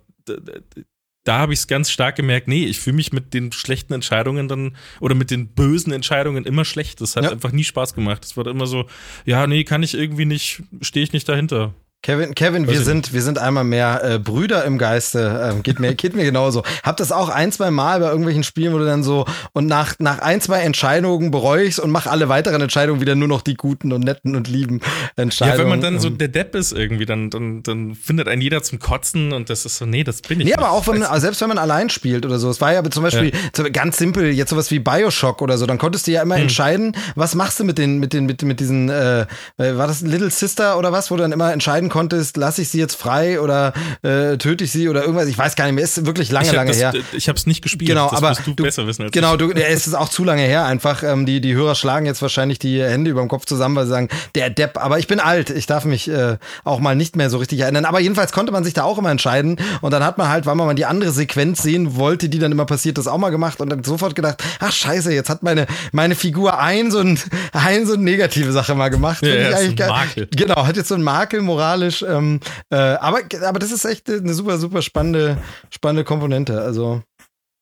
[1.24, 4.48] da habe ich es ganz stark gemerkt, nee, ich fühle mich mit den schlechten Entscheidungen
[4.48, 7.00] dann oder mit den bösen Entscheidungen immer schlecht.
[7.00, 7.30] Das hat ja.
[7.30, 8.24] einfach nie Spaß gemacht.
[8.24, 8.86] Es war immer so,
[9.24, 11.74] ja, nee, kann ich irgendwie nicht, stehe ich nicht dahinter.
[12.06, 15.50] Kevin, Kevin, wir sind, wir sind einmal mehr äh, Brüder im Geiste.
[15.50, 16.62] Ähm, geht mir, geht mir genauso.
[16.84, 19.96] Hab das auch ein, zwei Mal bei irgendwelchen Spielen, wo du dann so und nach,
[19.98, 23.54] nach ein, zwei Entscheidungen bereue ich's und mach alle weiteren Entscheidungen wieder nur noch die
[23.54, 24.82] guten und netten und lieben
[25.16, 25.58] Entscheidungen.
[25.58, 28.62] Ja, wenn man dann so der Depp ist irgendwie, dann, dann, dann findet ein jeder
[28.62, 30.58] zum Kotzen und das ist so, nee, das bin ich Nee, nicht.
[30.60, 32.48] aber auch wenn man, selbst wenn man allein spielt oder so.
[32.50, 35.78] Es war ja zum Beispiel so ganz simpel, jetzt sowas wie Bioshock oder so, dann
[35.78, 38.90] konntest du ja immer entscheiden, was machst du mit den, mit den, mit, mit diesen,
[38.90, 41.95] äh, war das Little Sister oder was, wo du dann immer entscheiden konntest,
[42.36, 45.26] lass ich sie jetzt frei oder äh, töte ich sie oder irgendwas.
[45.26, 46.94] Ich weiß gar nicht mehr, ist wirklich lange, lange das, her.
[47.12, 47.88] Ich habe es nicht gespielt.
[47.88, 49.38] Genau, das aber musst du, besser wissen als genau, ich.
[49.38, 51.02] du, ja, es ist auch zu lange her einfach.
[51.02, 53.90] Ähm, die, die Hörer schlagen jetzt wahrscheinlich die Hände über dem Kopf zusammen, weil sie
[53.90, 54.78] sagen, der Depp.
[54.78, 57.84] Aber ich bin alt, ich darf mich äh, auch mal nicht mehr so richtig erinnern.
[57.84, 59.56] Aber jedenfalls konnte man sich da auch immer entscheiden.
[59.80, 62.52] Und dann hat man halt, weil man mal die andere Sequenz sehen wollte, die dann
[62.52, 65.66] immer passiert, das auch mal gemacht und dann sofort gedacht, ach scheiße, jetzt hat meine,
[65.92, 67.18] meine Figur ein so, ein,
[67.52, 69.22] ein so eine negative Sache mal gemacht.
[69.22, 69.88] Ja, ja, ist ein.
[69.88, 70.28] Makel.
[70.34, 71.40] Genau, hat jetzt so einen Makel
[71.76, 72.02] moralisch.
[72.02, 75.38] Ähm, äh, aber, aber das ist echt eine super, super spannende,
[75.70, 76.60] spannende Komponente.
[76.60, 77.02] Also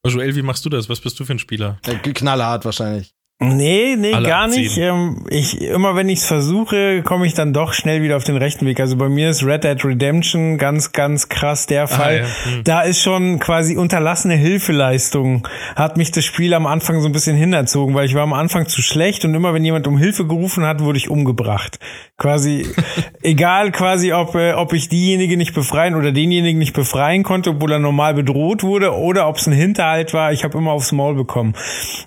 [0.06, 0.88] Joel, wie machst du das?
[0.88, 1.78] Was bist du für ein Spieler?
[1.86, 3.14] äh, knallhart wahrscheinlich.
[3.40, 4.78] Nee, nee, Alle gar nicht.
[4.78, 8.36] Ähm, ich, immer wenn ich es versuche, komme ich dann doch schnell wieder auf den
[8.36, 8.78] rechten Weg.
[8.78, 12.20] Also bei mir ist Red Dead Redemption ganz, ganz krass der Fall.
[12.20, 12.50] ja.
[12.52, 12.64] Hm.
[12.64, 15.46] Da ist schon quasi unterlassene Hilfeleistung.
[15.74, 18.68] Hat mich das Spiel am Anfang so ein bisschen hinerzogen, weil ich war am Anfang
[18.68, 21.80] zu schlecht und immer wenn jemand um Hilfe gerufen hat, wurde ich umgebracht.
[22.16, 22.64] Quasi,
[23.22, 27.72] egal quasi, ob, äh, ob ich diejenige nicht befreien oder denjenigen nicht befreien konnte, obwohl
[27.72, 31.16] er normal bedroht wurde oder ob es ein Hinterhalt war, ich habe immer aufs Maul
[31.16, 31.54] bekommen.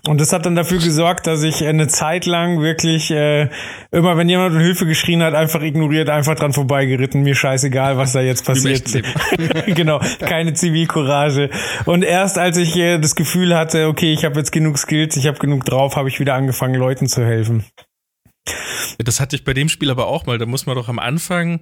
[0.07, 3.49] Und das hat dann dafür gesorgt, dass ich eine Zeit lang wirklich äh,
[3.91, 7.23] immer, wenn jemand um Hilfe geschrien hat, einfach ignoriert, einfach dran vorbeigeritten.
[7.23, 8.85] Mir scheißegal, was da jetzt passiert.
[9.65, 11.49] genau, keine Zivilcourage.
[11.83, 15.27] Und erst als ich äh, das Gefühl hatte, okay, ich habe jetzt genug Skills, ich
[15.27, 17.65] habe genug drauf, habe ich wieder angefangen, Leuten zu helfen.
[18.97, 20.37] Das hatte ich bei dem Spiel aber auch mal.
[20.37, 21.61] Da muss man doch am Anfang.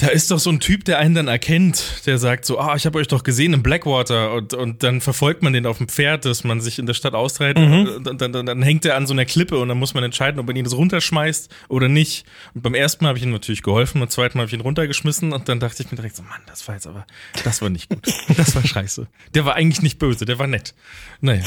[0.00, 2.86] Da ist doch so ein Typ, der einen dann erkennt, der sagt so, ah, ich
[2.86, 6.24] habe euch doch gesehen im Blackwater und, und dann verfolgt man den auf dem Pferd,
[6.24, 9.08] dass man sich in der Stadt austreibt und dann, dann, dann, dann hängt er an
[9.08, 12.24] so einer Klippe und dann muss man entscheiden, ob man ihn das runterschmeißt oder nicht.
[12.54, 14.60] Und beim ersten Mal habe ich ihm natürlich geholfen, beim zweiten Mal habe ich ihn
[14.60, 17.04] runtergeschmissen und dann dachte ich mir direkt so, Mann, das war jetzt aber,
[17.42, 18.06] das war nicht gut.
[18.36, 19.08] Das war scheiße.
[19.34, 20.74] Der war eigentlich nicht böse, der war nett.
[21.20, 21.42] Naja.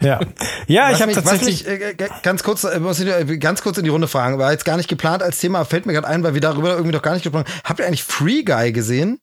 [0.00, 0.20] Ja,
[0.68, 1.64] ja, ich habe tatsächlich.
[1.64, 4.38] mich, äh, äh, ganz kurz, äh, muss ich äh, ganz kurz in die Runde fragen,
[4.38, 6.92] war jetzt gar nicht geplant als Thema, fällt mir gerade ein, weil wir darüber irgendwie
[6.92, 7.60] noch gar nicht gesprochen haben.
[7.64, 9.18] Habt ihr eigentlich Free Guy gesehen?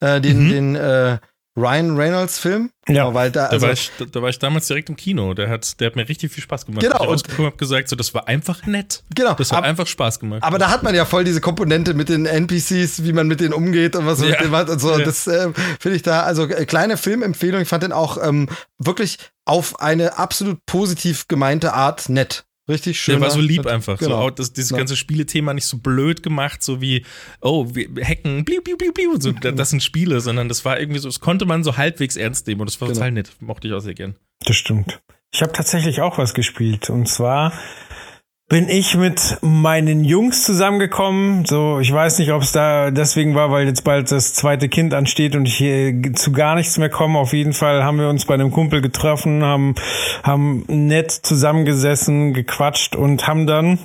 [0.00, 1.18] Äh, den, den äh,
[1.58, 2.70] Ryan Reynolds Film?
[2.86, 2.92] Ja.
[3.04, 5.32] Genau, weil da, Da, also, war ich, da, da war ich damals direkt im Kino.
[5.32, 6.82] Der hat, der hat mir richtig viel Spaß gemacht.
[6.82, 9.02] Genau, Ich und- rausgekommen habe gesagt, so, das war einfach nett.
[9.14, 10.42] Genau, Das hat ab- einfach Spaß gemacht.
[10.42, 13.54] aber da hat man ja voll diese Komponente mit den NPCs, wie man mit denen
[13.54, 14.32] umgeht und was man Ja.
[14.34, 14.98] mit denen macht und so.
[14.98, 15.04] Ja.
[15.04, 19.18] Das äh, finde ich da, also äh, kleine Filmempfehlung, ich fand den auch ähm, wirklich
[19.46, 22.44] auf eine absolut positiv gemeinte Art nett.
[22.68, 23.14] Richtig schön.
[23.14, 23.98] der war so lieb einfach.
[24.00, 24.18] So, Genau.
[24.22, 24.78] auch das, dieses Ja.
[24.78, 27.04] ganze Spielethema nicht so blöd gemacht, so wie,
[27.40, 29.20] oh, wir hacken, bliu, bliu, bliu, bliu.
[29.20, 32.16] So, da- das sind Spiele, sondern das war irgendwie so, das konnte man so halbwegs
[32.16, 32.98] ernst nehmen und das war Genau.
[32.98, 33.30] total nett.
[33.40, 34.16] Mochte ich auch sehr gern.
[34.40, 35.00] Das stimmt.
[35.32, 36.88] Ich habe tatsächlich auch was gespielt.
[36.90, 37.52] Und zwar
[38.48, 41.44] bin ich mit meinen Jungs zusammengekommen.
[41.44, 44.94] So, ich weiß nicht, ob es da deswegen war, weil jetzt bald das zweite Kind
[44.94, 47.18] ansteht und ich hier zu gar nichts mehr komme.
[47.18, 49.74] Auf jeden Fall haben wir uns bei einem Kumpel getroffen, haben,
[50.22, 53.78] haben nett zusammengesessen, gequatscht und haben dann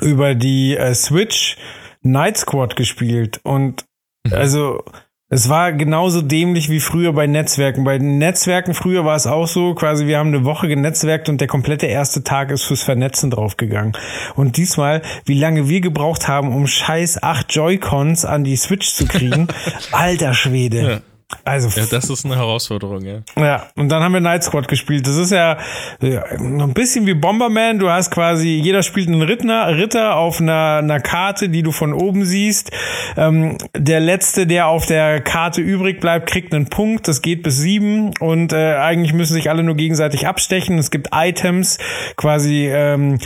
[0.00, 1.56] über die äh, Switch
[2.02, 3.40] Night Squad gespielt.
[3.44, 3.84] Und
[4.32, 4.82] also
[5.28, 7.82] es war genauso dämlich wie früher bei Netzwerken.
[7.82, 11.48] Bei Netzwerken früher war es auch so, quasi wir haben eine Woche genetzwerkt und der
[11.48, 13.96] komplette erste Tag ist fürs Vernetzen draufgegangen.
[14.36, 19.06] Und diesmal, wie lange wir gebraucht haben, um scheiß acht Joy-Cons an die Switch zu
[19.06, 19.48] kriegen.
[19.90, 20.80] Alter Schwede.
[20.80, 21.15] Ja.
[21.44, 23.22] Also Ja, das ist eine Herausforderung, ja.
[23.36, 25.08] ja, und dann haben wir Night Squad gespielt.
[25.08, 25.58] Das ist ja
[26.00, 27.80] ja, ein bisschen wie Bomberman.
[27.80, 31.92] Du hast quasi, jeder spielt einen Ritter, Ritter auf einer, einer Karte, die du von
[31.94, 32.70] oben siehst.
[33.16, 37.08] Ähm, der letzte, der auf der Karte übrig bleibt, kriegt einen Punkt.
[37.08, 40.78] Das geht bis sieben und äh, eigentlich müssen sich alle nur gegenseitig abstechen.
[40.78, 41.78] Es gibt Items,
[42.16, 43.18] quasi ähm,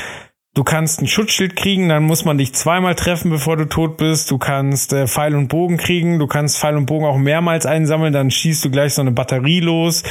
[0.52, 4.32] Du kannst ein Schutzschild kriegen, dann muss man dich zweimal treffen, bevor du tot bist.
[4.32, 8.12] Du kannst äh, Pfeil und Bogen kriegen, du kannst Pfeil und Bogen auch mehrmals einsammeln,
[8.12, 10.02] dann schießt du gleich so eine Batterie los.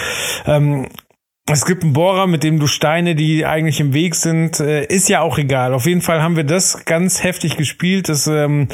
[0.45, 0.88] Ähm,
[1.51, 5.09] es gibt einen Bohrer, mit dem du Steine, die eigentlich im Weg sind, äh, ist
[5.09, 5.73] ja auch egal.
[5.73, 8.09] Auf jeden Fall haben wir das ganz heftig gespielt.
[8.09, 8.67] Das, ähm,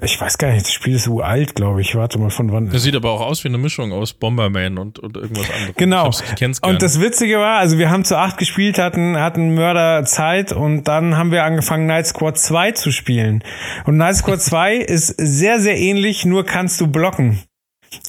[0.00, 1.94] ich weiß gar nicht, das Spiel ist uralt, glaube ich.
[1.94, 2.70] Warte mal, von wann.
[2.70, 5.76] Das sieht aber auch aus wie eine Mischung aus Bomberman und, und irgendwas anderes.
[5.76, 6.08] Genau.
[6.10, 7.00] Ich, kenn's Und das.
[7.00, 11.30] Witzige war, also wir haben zu acht gespielt, hatten, hatten Mörder Zeit und dann haben
[11.30, 13.42] wir angefangen, Night Squad 2 zu spielen.
[13.84, 17.40] Und Night Squad 2 ist sehr, sehr ähnlich, nur kannst du blocken.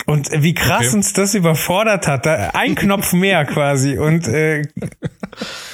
[0.06, 0.96] Und wie krass Okay.
[0.96, 2.26] uns das überfordert hat.
[2.26, 3.98] Da, ein Knopf mehr quasi.
[3.98, 4.64] Und äh,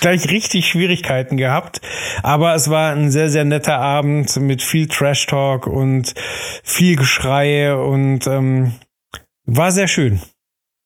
[0.02, 1.82] gleich richtig Schwierigkeiten gehabt.
[2.24, 6.13] Aber es war ein sehr, sehr netter Abend mit viel Trash-Talk und
[6.63, 8.74] viel Geschrei und ähm,
[9.46, 10.22] war sehr schön.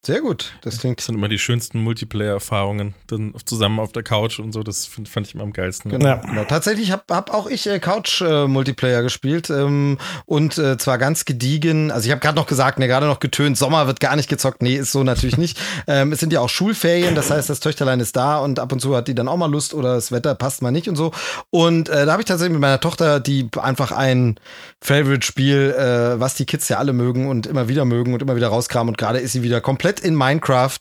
[0.06, 0.54] Sehr gut.
[0.62, 1.00] Das klingt.
[1.00, 2.94] Das sind immer die schönsten Multiplayer-Erfahrungen.
[3.08, 4.64] Dann zusammen auf der Couch und so.
[4.64, 5.92] Das find, fand ich immer am geilsten.
[5.92, 6.06] Genau.
[6.06, 6.16] Ja.
[6.16, 6.46] genau.
[6.46, 9.50] Tatsächlich habe hab auch ich äh, Couch-Multiplayer äh, gespielt.
[9.50, 11.92] Ähm, und äh, zwar ganz gediegen.
[11.92, 14.62] Also ich habe gerade noch gesagt, ne, gerade noch getönt, Sommer wird gar nicht gezockt.
[14.62, 15.60] Nee, ist so natürlich nicht.
[15.88, 17.14] ähm, es sind ja auch Schulferien.
[17.14, 19.52] Das heißt, das Töchterlein ist da und ab und zu hat die dann auch mal
[19.52, 21.12] Lust oder das Wetter passt mal nicht und so.
[21.50, 24.40] Und äh, da habe ich tatsächlich mit meiner Tochter, die einfach ein
[24.82, 28.48] Favorite-Spiel, äh, was die Kids ja alle mögen und immer wieder mögen und immer wieder
[28.48, 28.90] rauskramen.
[28.90, 30.80] Und gerade ist sie wieder komplett komplett in Minecraft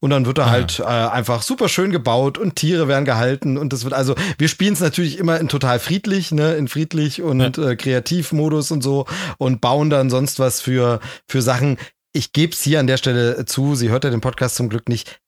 [0.00, 3.72] und dann wird er halt äh, einfach super schön gebaut und Tiere werden gehalten und
[3.72, 7.56] das wird also, wir spielen es natürlich immer in total friedlich, ne, in friedlich und
[7.56, 7.70] ja.
[7.70, 9.06] äh, Kreativmodus und so
[9.38, 11.76] und bauen dann sonst was für, für Sachen.
[12.12, 14.88] Ich gebe es hier an der Stelle zu, sie hört ja den Podcast zum Glück
[14.88, 15.20] nicht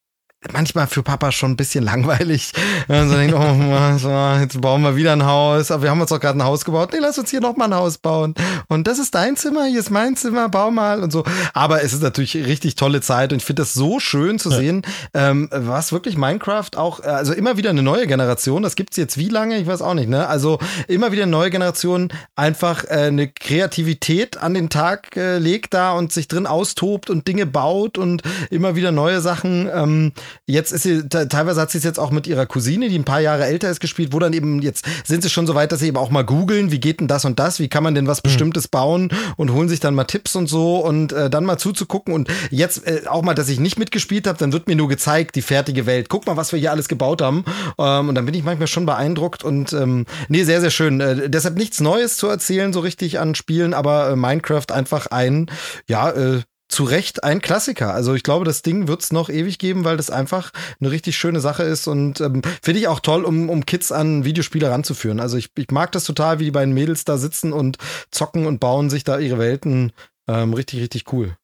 [0.53, 2.53] manchmal für Papa schon ein bisschen langweilig.
[2.89, 5.71] Und so denkt, oh, jetzt bauen wir wieder ein Haus.
[5.71, 6.91] Aber wir haben uns doch gerade ein Haus gebaut.
[6.93, 8.35] Nee, lass uns hier noch mal ein Haus bauen.
[8.69, 11.25] Und das ist dein Zimmer, hier ist mein Zimmer, bau mal und so.
[11.55, 14.57] Aber es ist natürlich richtig tolle Zeit und ich finde das so schön zu ja.
[14.57, 14.83] sehen,
[15.15, 19.19] ähm, was wirklich Minecraft auch, äh, also immer wieder eine neue Generation, das gibt's jetzt
[19.19, 20.27] wie lange, ich weiß auch nicht, ne?
[20.27, 25.75] Also immer wieder eine neue Generation einfach äh, eine Kreativität an den Tag äh, legt
[25.75, 30.13] da und sich drin austobt und Dinge baut und immer wieder neue Sachen ähm,
[30.47, 33.21] Jetzt ist sie, teilweise hat sie es jetzt auch mit ihrer Cousine, die ein paar
[33.21, 35.89] Jahre älter ist, gespielt, wo dann eben, jetzt sind sie schon so weit, dass sie
[35.89, 38.19] eben auch mal googeln, wie geht denn das und das, wie kann man denn was
[38.19, 38.29] mhm.
[38.29, 42.15] Bestimmtes bauen und holen sich dann mal Tipps und so und äh, dann mal zuzugucken
[42.15, 45.37] und jetzt äh, auch mal, dass ich nicht mitgespielt habe, dann wird mir nur gezeigt,
[45.37, 46.09] die fertige Welt.
[46.09, 47.45] Guck mal, was wir hier alles gebaut haben.
[47.79, 51.01] Ähm, und dann bin ich manchmal schon beeindruckt und ähm, nee, sehr, sehr schön.
[51.01, 55.51] Äh, deshalb nichts Neues zu erzählen, so richtig an Spielen, aber äh, Minecraft einfach ein,
[55.87, 56.43] ja, äh,
[56.73, 57.93] zu Recht ein Klassiker.
[57.93, 61.17] Also ich glaube, das Ding wird es noch ewig geben, weil das einfach eine richtig
[61.17, 65.21] schöne Sache ist und ähm, finde ich auch toll, um, um Kids an Videospiele ranzuführen.
[65.21, 67.77] Also ich, ich mag das total, wie die beiden Mädels da sitzen und
[68.11, 69.93] zocken und bauen sich da ihre Welten.
[70.27, 71.37] Ähm, richtig, richtig cool.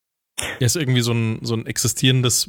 [0.61, 2.49] Ja, ist irgendwie so ein, so ein existierendes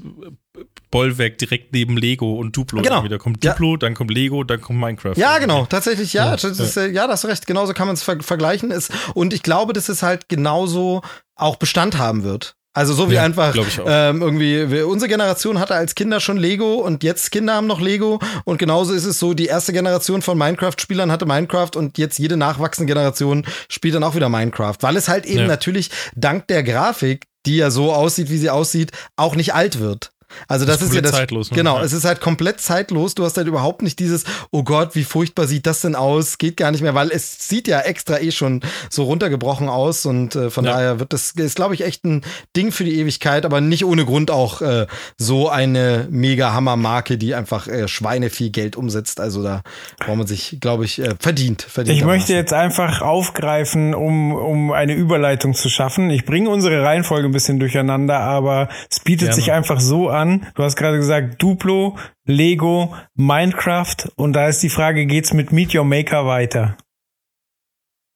[0.92, 2.82] Bollwerk direkt neben Lego und Duplo.
[2.82, 3.08] Genau.
[3.08, 3.78] Da kommt Duplo, ja.
[3.78, 5.15] dann kommt Lego, dann kommt Minecraft.
[5.18, 5.65] Ja, genau.
[5.65, 6.28] Tatsächlich, ja.
[6.28, 6.86] Ja, das ist, ja.
[6.86, 7.46] ja das recht.
[7.46, 8.72] Genauso kann man es ver vergleichen.
[8.72, 11.02] Ist, und ich glaube, dass es halt genauso
[11.36, 12.56] auch Bestand haben wird.
[12.74, 13.56] Also so wie ja, einfach
[13.86, 17.82] ähm, irgendwie, wir, unsere Generation hatte als Kinder schon Lego und jetzt Kinder haben noch
[17.82, 22.20] Lego und genauso ist es so, die erste Generation von Minecraft-Spielern hatte Minecraft und jetzt
[22.20, 25.48] jede nachwachsende Generation spielt dann auch wieder Minecraft, weil es halt eben ja.
[25.48, 30.12] natürlich dank der Grafik, die ja so aussieht, wie sie aussieht, auch nicht alt wird.
[30.48, 31.12] Also das, das ist, ist ja das.
[31.12, 31.58] Zeitlos, ne?
[31.58, 31.84] Genau, ja.
[31.84, 33.15] es ist halt komplett zeitlos.
[33.15, 36.38] Du hast halt überhaupt nicht dieses, oh Gott, wie furchtbar sieht das denn aus?
[36.38, 40.36] Geht gar nicht mehr, weil es sieht ja extra eh schon so runtergebrochen aus und
[40.36, 40.74] äh, von ja.
[40.74, 42.22] daher wird das, ist glaube ich echt ein
[42.56, 44.88] Ding für die Ewigkeit, aber nicht ohne Grund auch äh,
[45.18, 49.20] so eine mega Hammer-Marke, die einfach äh, Schweine viel Geld umsetzt.
[49.20, 49.63] Also da
[49.98, 51.98] braucht man sich, glaube ich, äh, verdient, verdient.
[51.98, 56.10] Ich möchte jetzt einfach aufgreifen, um, um eine Überleitung zu schaffen.
[56.10, 59.36] Ich bringe unsere Reihenfolge ein bisschen durcheinander, aber es bietet Gerne.
[59.36, 60.48] sich einfach so an an.
[60.56, 65.76] Du hast gerade gesagt Duplo, Lego, Minecraft und da ist die Frage, geht's mit Meet
[65.76, 66.78] Your Maker weiter?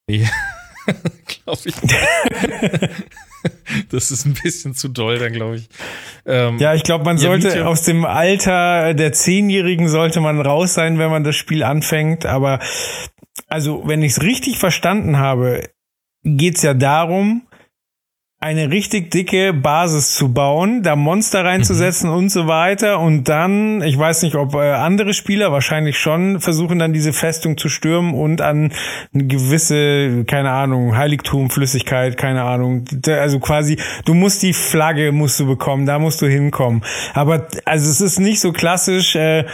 [0.10, 0.28] Ja,
[1.46, 1.76] glaube ich.
[3.89, 5.70] das ist ein bisschen zu doll, dann glaube ich.
[6.26, 10.74] Ähm, ja, ich glaube, man ja, sollte aus dem Alter der Zehnjährigen sollte man raus
[10.74, 12.26] sein, wenn man das Spiel anfängt.
[12.26, 12.60] Aber
[13.48, 15.70] also, wenn ich es richtig verstanden habe,
[16.24, 17.48] geht's ja darum,
[18.43, 22.17] eine richtig dicke Basis zu bauen, da Monster reinzusetzen mhm.
[22.17, 26.77] und so weiter und dann, ich weiß nicht, ob äh, andere Spieler wahrscheinlich schon versuchen
[26.77, 28.73] dann diese Festung zu stürmen und an
[29.13, 35.39] eine gewisse, keine Ahnung, Heiligtum, Flüssigkeit, keine Ahnung, also quasi, du musst die Flagge musst
[35.39, 36.84] du bekommen, da musst du hinkommen.
[37.13, 39.45] Aber also es ist nicht so klassisch äh,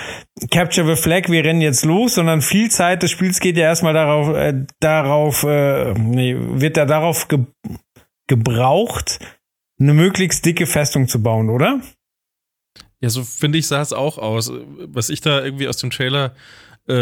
[0.51, 3.93] Capture the Flag, wir rennen jetzt los, sondern viel Zeit des Spiels geht ja erstmal
[3.93, 7.39] darauf, äh, darauf, äh, nee, wird da darauf ge
[8.29, 9.19] gebraucht,
[9.77, 11.81] eine möglichst dicke Festung zu bauen, oder?
[13.01, 14.51] Ja, so finde ich, sah es auch aus.
[14.53, 16.35] Was ich da irgendwie aus dem Trailer
[16.87, 16.93] äh,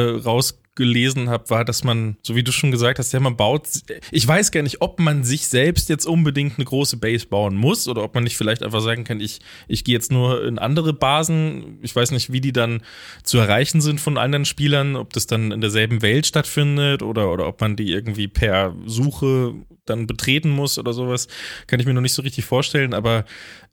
[0.78, 3.68] rausgelesen habe, war, dass man, so wie du schon gesagt hast, ja, man baut.
[4.12, 7.88] Ich weiß gar nicht, ob man sich selbst jetzt unbedingt eine große Base bauen muss
[7.88, 10.94] oder ob man nicht vielleicht einfach sagen kann, ich, ich gehe jetzt nur in andere
[10.94, 11.80] Basen.
[11.82, 12.82] Ich weiß nicht, wie die dann
[13.24, 17.48] zu erreichen sind von anderen Spielern, ob das dann in derselben Welt stattfindet oder, oder
[17.48, 21.28] ob man die irgendwie per Suche dann betreten muss oder sowas,
[21.66, 23.24] kann ich mir noch nicht so richtig vorstellen, aber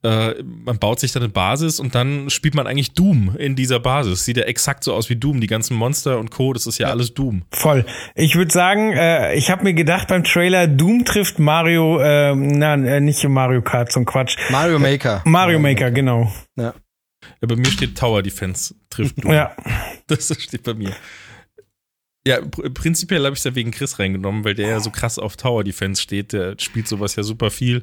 [0.05, 3.81] äh, man baut sich dann eine Basis und dann spielt man eigentlich Doom in dieser
[3.81, 4.27] Basis.
[4.27, 6.89] Sieht ja exakt so aus wie Doom, die ganzen Monster und Co., das ist ja,
[6.89, 6.93] ja.
[6.93, 7.45] alles Doom.
[7.51, 7.87] Voll.
[8.15, 12.85] Ich würde sagen, äh, ich habe mir gedacht beim Trailer, Doom trifft Mario, äh, nein,
[12.85, 14.37] äh, nicht Mario Kart, so ein Quatsch.
[14.51, 15.23] Mario Maker.
[15.25, 16.31] Mario Maker, genau.
[16.57, 16.75] Ja.
[17.41, 19.33] Ja, bei mir steht Tower Defense, trifft Doom.
[19.33, 19.57] Ja.
[20.07, 20.93] Das steht bei mir.
[22.27, 25.19] Ja, pr prinzipiell habe ich es ja wegen Chris reingenommen, weil der ja so krass
[25.19, 26.35] auf Tower Defense steht.
[26.35, 27.83] Der spielt sowas ja super viel.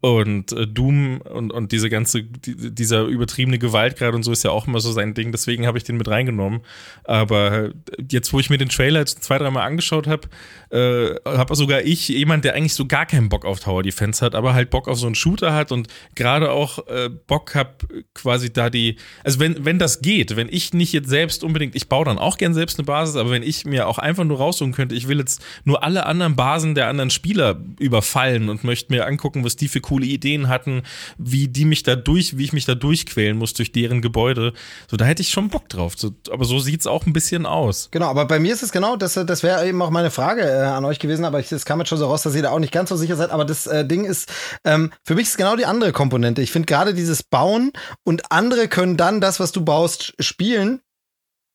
[0.00, 4.52] Und äh, Doom und, und diese ganze, die, dieser übertriebene Gewaltgrad und so ist ja
[4.52, 6.60] auch immer so sein Ding, deswegen habe ich den mit reingenommen.
[7.02, 7.70] Aber
[8.08, 10.28] jetzt, wo ich mir den Trailer jetzt zwei, dreimal angeschaut habe,
[10.70, 14.36] äh, habe sogar ich, jemand, der eigentlich so gar keinen Bock auf Tower Defense hat,
[14.36, 17.84] aber halt Bock auf so einen Shooter hat und gerade auch äh, Bock hab
[18.14, 21.88] quasi da die, also wenn, wenn das geht, wenn ich nicht jetzt selbst unbedingt, ich
[21.88, 24.72] baue dann auch gern selbst eine Basis, aber wenn ich mir auch einfach nur raussuchen
[24.72, 29.04] könnte, ich will jetzt nur alle anderen Basen der anderen Spieler überfallen und möchte mir
[29.04, 30.82] angucken, was die für coole Ideen hatten,
[31.16, 34.52] wie die mich da durch, wie ich mich da durchquälen muss durch deren Gebäude.
[34.90, 35.94] So, da hätte ich schon Bock drauf.
[35.96, 37.88] So, aber so sieht's auch ein bisschen aus.
[37.90, 40.64] Genau, aber bei mir ist es genau, das, das wäre eben auch meine Frage äh,
[40.64, 42.72] an euch gewesen, aber es kam jetzt schon so raus, dass ihr da auch nicht
[42.72, 43.30] ganz so sicher seid.
[43.30, 44.30] Aber das äh, Ding ist,
[44.64, 46.42] ähm, für mich ist genau die andere Komponente.
[46.42, 47.72] Ich finde gerade dieses Bauen
[48.04, 50.80] und andere können dann das, was du baust, spielen.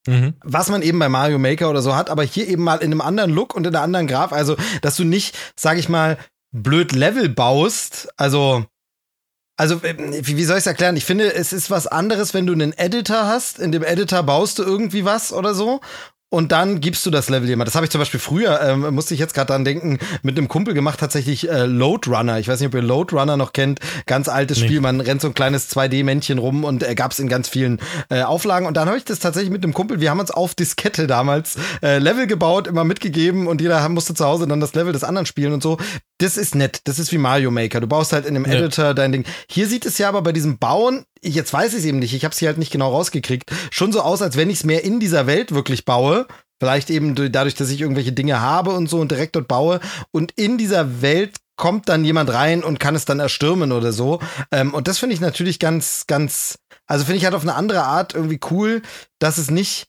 [0.06, 0.34] Mhm.
[0.44, 3.00] Was man eben bei Mario Maker oder so hat, aber hier eben mal in einem
[3.00, 4.34] anderen Look und in einer anderen Graf.
[4.34, 6.18] Also, dass du nicht, sag ich mal,
[6.54, 8.08] blöd Level baust.
[8.16, 8.66] Also,
[9.58, 10.96] also, wie soll ich es erklären?
[10.96, 13.60] Ich finde, es ist was anderes, wenn du einen Editor hast.
[13.60, 15.82] In dem Editor baust du irgendwie was oder so
[16.34, 17.68] und dann gibst du das Level jemand.
[17.68, 20.48] Das habe ich zum Beispiel früher, ähm, musste ich jetzt gerade dran denken, mit einem
[20.48, 22.40] Kumpel gemacht, tatsächlich äh, Load Runner.
[22.40, 23.80] Ich weiß nicht, ob ihr Load Runner noch kennt.
[24.08, 24.66] Ganz altes nee.
[24.66, 24.82] Spiel.
[24.82, 27.80] Man rennt so ein kleines 2D-Männchen rum und äh, gab es in ganz vielen
[28.10, 28.66] äh, Auflagen.
[28.66, 31.56] Und dann habe ich das tatsächlich mit einem Kumpel, wir haben uns auf Diskette damals
[31.84, 35.28] äh, Level gebaut, immer mitgegeben und jeder musste zu Hause dann das Level des anderen
[35.28, 35.78] spielen und so.
[36.18, 36.82] Das ist nett.
[36.86, 37.80] Das ist wie Mario Maker.
[37.80, 38.54] Du baust halt in dem ja.
[38.54, 39.26] Editor dein Ding.
[39.48, 42.24] Hier sieht es ja aber bei diesem Bauen jetzt weiß ich es eben nicht, ich
[42.24, 44.84] habe es hier halt nicht genau rausgekriegt, schon so aus, als wenn ich es mehr
[44.84, 46.28] in dieser Welt wirklich baue.
[46.60, 49.80] Vielleicht eben dadurch, dass ich irgendwelche Dinge habe und so und direkt dort baue.
[50.12, 54.20] Und in dieser Welt kommt dann jemand rein und kann es dann erstürmen oder so.
[54.52, 56.58] Ähm, und das finde ich natürlich ganz, ganz,
[56.88, 58.82] also finde ich halt auf eine andere Art irgendwie cool,
[59.20, 59.88] dass es nicht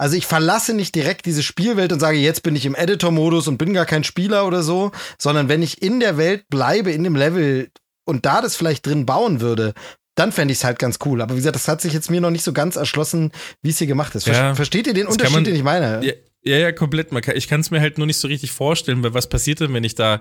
[0.00, 3.58] also ich verlasse nicht direkt diese Spielwelt und sage, jetzt bin ich im Editor-Modus und
[3.58, 7.16] bin gar kein Spieler oder so, sondern wenn ich in der Welt bleibe, in dem
[7.16, 7.68] Level
[8.06, 9.74] und da das vielleicht drin bauen würde,
[10.20, 11.22] dann fände ich es halt ganz cool.
[11.22, 13.78] Aber wie gesagt, das hat sich jetzt mir noch nicht so ganz erschlossen, wie es
[13.78, 14.24] hier gemacht ist.
[14.24, 16.04] Ver ja, Versteht ihr den Unterschied, man, den ich meine?
[16.04, 16.12] Ja,
[16.42, 17.08] ja, ja, komplett.
[17.34, 19.84] Ich kann es mir halt nur nicht so richtig vorstellen, weil was passiert denn, wenn
[19.84, 20.20] ich da,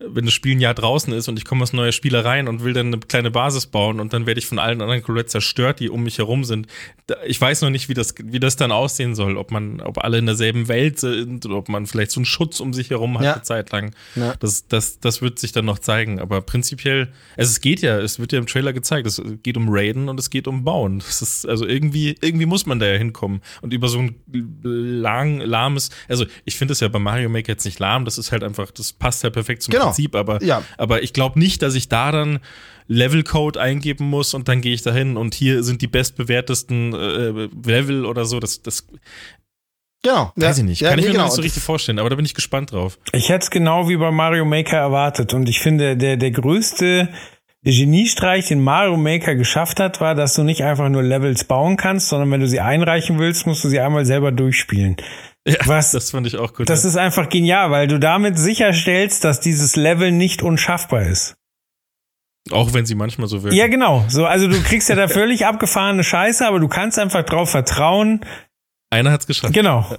[0.00, 2.62] wenn das Spiel ein Jahr draußen ist und ich komme als neuer Spieler rein und
[2.62, 5.80] will dann eine kleine Basis bauen und dann werde ich von allen anderen komplett zerstört,
[5.80, 6.68] die um mich herum sind.
[7.26, 10.18] Ich weiß noch nicht, wie das, wie das dann aussehen soll, ob man, ob alle
[10.18, 13.24] in derselben Welt sind oder ob man vielleicht so einen Schutz um sich herum hat
[13.24, 13.32] ja.
[13.34, 13.94] eine Zeit lang.
[14.14, 14.34] Ja.
[14.38, 16.20] Das, das, das wird sich dann noch zeigen.
[16.20, 19.66] Aber prinzipiell, also es geht ja, es wird ja im Trailer gezeigt, es geht um
[19.68, 21.02] Raiden und es geht um Bauen.
[21.08, 23.40] Das ist, also irgendwie, irgendwie muss man da ja hinkommen.
[23.62, 24.14] Und über so ein
[24.62, 28.30] lang, lahmes, also ich finde es ja bei Mario Maker jetzt nicht lahm, das ist
[28.30, 29.87] halt einfach, das passt ja perfekt zum genau.
[29.88, 30.62] Prinzip, aber, ja.
[30.76, 32.40] aber ich glaube nicht, dass ich da dann
[32.86, 38.06] Levelcode eingeben muss und dann gehe ich dahin und hier sind die bestbewertesten äh, Level
[38.06, 38.40] oder so.
[38.40, 38.86] Das, das
[40.02, 40.32] Genau.
[40.36, 40.82] Weiß ich nicht.
[40.82, 41.24] Kann ja, ich mir genau.
[41.24, 42.98] nicht so richtig vorstellen, aber da bin ich gespannt drauf.
[43.12, 47.08] Ich hätte es genau wie bei Mario Maker erwartet und ich finde, der, der größte
[47.64, 52.08] Geniestreich, den Mario Maker geschafft hat, war, dass du nicht einfach nur Levels bauen kannst,
[52.08, 54.96] sondern wenn du sie einreichen willst, musst du sie einmal selber durchspielen.
[55.48, 56.68] Ja, Was, das fand ich auch gut.
[56.68, 56.90] Das ja.
[56.90, 61.36] ist einfach genial, weil du damit sicherstellst, dass dieses Level nicht unschaffbar ist.
[62.50, 63.56] Auch wenn sie manchmal so wirken.
[63.56, 64.04] Ja, genau.
[64.08, 68.20] So, also du kriegst ja da völlig abgefahrene Scheiße, aber du kannst einfach drauf vertrauen.
[68.90, 69.54] Einer hat's geschafft.
[69.54, 69.86] Genau.
[69.90, 69.98] Ja.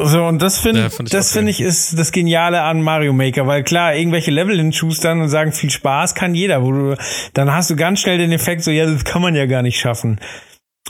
[0.00, 3.62] So, und das finde ja, das finde ich ist das Geniale an Mario Maker, weil
[3.62, 6.96] klar, irgendwelche Level hinschustern und sagen, viel Spaß kann jeder, wo du,
[7.32, 9.78] dann hast du ganz schnell den Effekt so, ja, das kann man ja gar nicht
[9.78, 10.18] schaffen.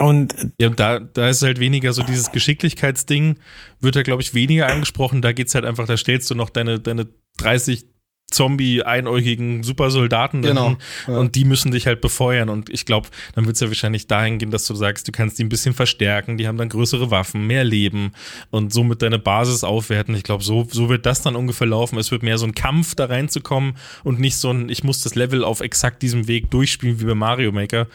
[0.00, 3.38] Und ja, da, da ist halt weniger so dieses Geschicklichkeitsding,
[3.80, 5.22] wird da, glaube ich, weniger angesprochen.
[5.22, 7.86] Da geht's halt einfach, da stellst du noch deine, deine 30
[8.34, 10.76] Zombie-einäugigen Supersoldaten genau,
[11.06, 11.18] ja.
[11.18, 12.48] und die müssen dich halt befeuern.
[12.48, 15.38] Und ich glaube, dann wird es ja wahrscheinlich dahin gehen, dass du sagst, du kannst
[15.38, 18.12] die ein bisschen verstärken, die haben dann größere Waffen, mehr Leben
[18.50, 20.14] und somit deine Basis aufwerten.
[20.14, 21.98] Ich glaube, so, so wird das dann ungefähr laufen.
[21.98, 25.14] Es wird mehr so ein Kampf da reinzukommen und nicht so ein, ich muss das
[25.14, 27.86] Level auf exakt diesem Weg durchspielen wie bei Mario Maker,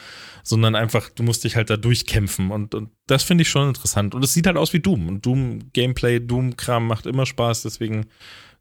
[0.44, 2.52] sondern einfach, du musst dich halt da durchkämpfen.
[2.52, 4.16] Und, und das finde ich schon interessant.
[4.16, 5.08] Und es sieht halt aus wie Doom.
[5.08, 8.08] Und Doom Gameplay, Doom Kram macht immer Spaß, deswegen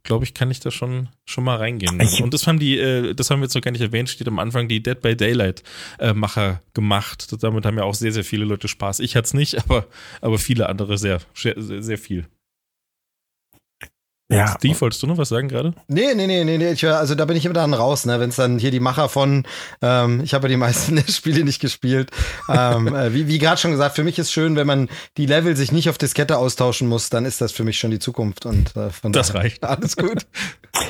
[0.02, 2.00] glaube ich, kann ich da schon, schon mal reingehen.
[2.00, 4.28] Ich und das haben die, äh, das haben wir jetzt noch gar nicht erwähnt, steht
[4.28, 5.62] am Anfang die Dead by Daylight
[5.98, 7.28] äh, Macher gemacht.
[7.42, 9.00] Damit haben ja auch sehr, sehr viele Leute Spaß.
[9.00, 9.86] Ich hatte es nicht, aber,
[10.20, 12.26] aber viele andere sehr, sehr, sehr viel.
[14.30, 14.54] Ja.
[14.58, 15.72] Steve, wolltest du noch was sagen gerade?
[15.86, 16.72] Nee, nee, nee, nee, nee.
[16.72, 18.20] Ich, also da bin ich immer dann raus, ne?
[18.20, 19.46] Wenn es dann hier die Macher von,
[19.80, 22.10] ähm, ich habe ja die meisten Spiele nicht gespielt.
[22.48, 25.56] ähm, äh, wie wie gerade schon gesagt, für mich ist schön, wenn man die Level
[25.56, 28.44] sich nicht auf Diskette austauschen muss, dann ist das für mich schon die Zukunft.
[28.44, 29.64] Und äh, von Das reicht.
[29.68, 30.26] Alles gut.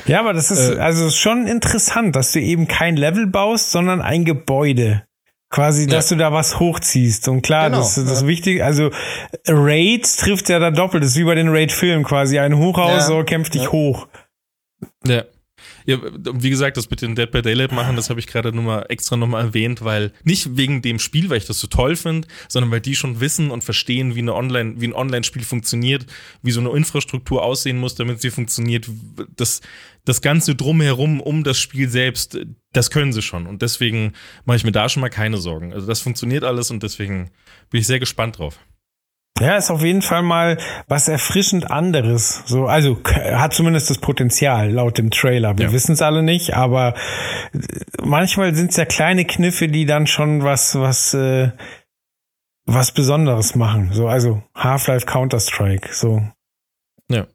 [0.07, 4.01] ja, aber das ist äh, also schon interessant, dass du eben kein Level baust, sondern
[4.01, 5.05] ein Gebäude.
[5.51, 6.17] Quasi, dass ja.
[6.17, 7.27] du da was hochziehst.
[7.29, 8.63] Und klar, genau, das, das ist wichtig.
[8.63, 8.91] Also
[9.47, 11.03] Raid trifft ja da doppelt.
[11.03, 12.39] Das ist wie bei den Raid-Filmen quasi.
[12.39, 13.01] Ein Hochhaus ja.
[13.01, 14.09] so kämpft dich hoch.
[15.07, 15.25] Ja.
[15.87, 18.65] Ja, wie gesagt, das mit den Dead by Daylight machen, das habe ich gerade nur
[18.65, 22.29] mal extra nochmal erwähnt, weil nicht wegen dem Spiel, weil ich das so toll finde,
[22.49, 26.07] sondern weil die schon wissen und verstehen, wie eine Online, wie ein Online-Spiel funktioniert,
[26.43, 28.89] wie so eine Infrastruktur aussehen muss, damit sie funktioniert.
[29.37, 29.61] Das,
[30.05, 32.39] das Ganze drumherum um das Spiel selbst,
[32.73, 33.47] das können sie schon.
[33.47, 34.13] Und deswegen
[34.45, 35.73] mache ich mir da schon mal keine Sorgen.
[35.73, 37.31] Also das funktioniert alles und deswegen
[37.71, 38.59] bin ich sehr gespannt drauf.
[39.41, 40.59] Ja, ist auf jeden Fall mal
[40.89, 42.43] was erfrischend anderes.
[42.47, 45.57] So, also hat zumindest das Potenzial laut dem Trailer.
[45.59, 45.73] Wir ja.
[45.73, 46.95] wissen es alle nicht, aber
[47.53, 47.59] äh,
[48.03, 51.51] manchmal sind es ja kleine Kniffe, die dann schon was was äh,
[52.67, 53.91] was Besonderes machen.
[53.93, 55.89] So, also Half-Life Counter Strike.
[55.93, 56.23] So.
[57.11, 57.27] Ja.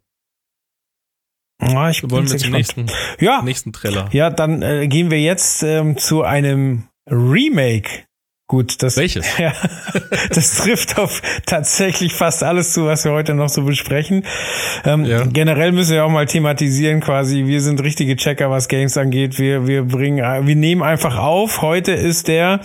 [1.62, 2.88] Ja, ich wollen wir zum nächsten,
[3.20, 3.42] ja.
[3.42, 4.10] nächsten Trailer.
[4.12, 8.06] Ja, dann äh, gehen wir jetzt ähm, zu einem Remake
[8.54, 9.26] Gut, das, Welches?
[9.40, 9.52] Ja,
[10.30, 14.28] das trifft auf tatsächlich fast alles zu, was wir heute noch so besprechen.
[14.86, 15.24] Ähm, ja.
[15.26, 19.40] Generell müssen wir auch mal thematisieren, quasi, wir sind richtige Checker, was Games angeht.
[19.40, 21.64] Wir, wir bringen, wir nehmen einfach auf.
[21.64, 22.60] Heute ist der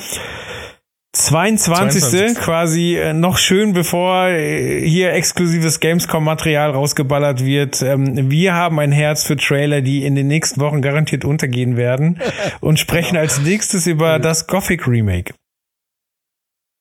[1.15, 2.03] 22.
[2.03, 2.45] 22.
[2.45, 7.81] quasi äh, noch schön bevor äh, hier exklusives Gamescom-Material rausgeballert wird.
[7.81, 12.21] Ähm, wir haben ein Herz für Trailer, die in den nächsten Wochen garantiert untergehen werden
[12.61, 15.33] und sprechen als nächstes über das Gothic Remake.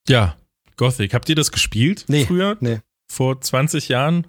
[0.10, 0.36] Ja,
[0.78, 1.14] Gothic.
[1.14, 2.58] Habt ihr das gespielt nee, früher?
[2.60, 2.80] Nee.
[3.12, 4.28] Vor 20 Jahren?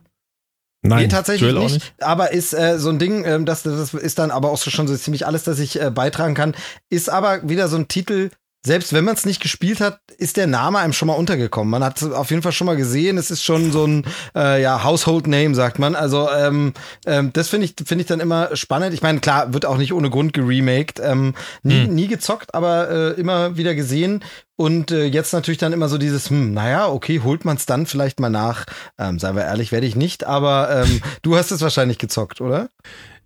[0.83, 4.19] Nein, nee, tatsächlich nicht, nicht, Aber ist äh, so ein Ding, ähm, das, das ist
[4.19, 6.55] dann aber auch schon so ziemlich alles, das ich äh, beitragen kann.
[6.89, 8.31] Ist aber wieder so ein Titel,
[8.65, 11.71] selbst wenn man es nicht gespielt hat, ist der Name einem schon mal untergekommen.
[11.71, 14.05] Man hat auf jeden Fall schon mal gesehen, es ist schon so ein
[14.35, 15.95] äh, ja, Household Name, sagt man.
[15.95, 16.75] Also ähm,
[17.07, 18.95] ähm, das finde ich, finde ich dann immer spannend.
[18.95, 21.01] Ich meine, klar, wird auch nicht ohne Grund geremaked.
[21.01, 21.95] Ähm, nie, hm.
[21.95, 24.25] nie gezockt, aber äh, immer wieder gesehen.
[24.57, 27.87] Und äh, jetzt natürlich dann immer so dieses, hm, naja, okay, holt man es dann
[27.87, 28.67] vielleicht mal nach.
[28.99, 32.69] Ähm, seien wir ehrlich, werde ich nicht, aber ähm, du hast es wahrscheinlich gezockt, oder?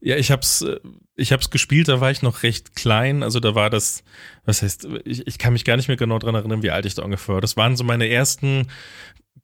[0.05, 0.81] Ja, ich hab's, äh,
[1.15, 3.23] ich hab's gespielt, da war ich noch recht klein.
[3.23, 4.03] Also da war das,
[4.45, 6.95] was heißt, ich, ich kann mich gar nicht mehr genau dran erinnern, wie alt ich
[6.95, 7.41] da ungefähr war.
[7.41, 8.67] Das waren so meine ersten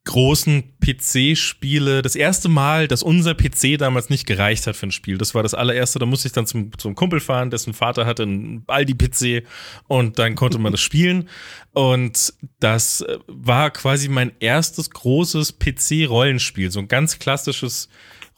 [0.05, 2.01] großen PC-Spiele.
[2.01, 5.17] Das erste Mal, dass unser PC damals nicht gereicht hat für ein Spiel.
[5.17, 5.99] Das war das allererste.
[5.99, 9.45] Da musste ich dann zum, zum Kumpel fahren, dessen Vater hatte einen Aldi-PC
[9.87, 11.29] und dann konnte man das spielen.
[11.73, 16.71] Und das äh, war quasi mein erstes großes PC-Rollenspiel.
[16.71, 17.87] So ein ganz klassisches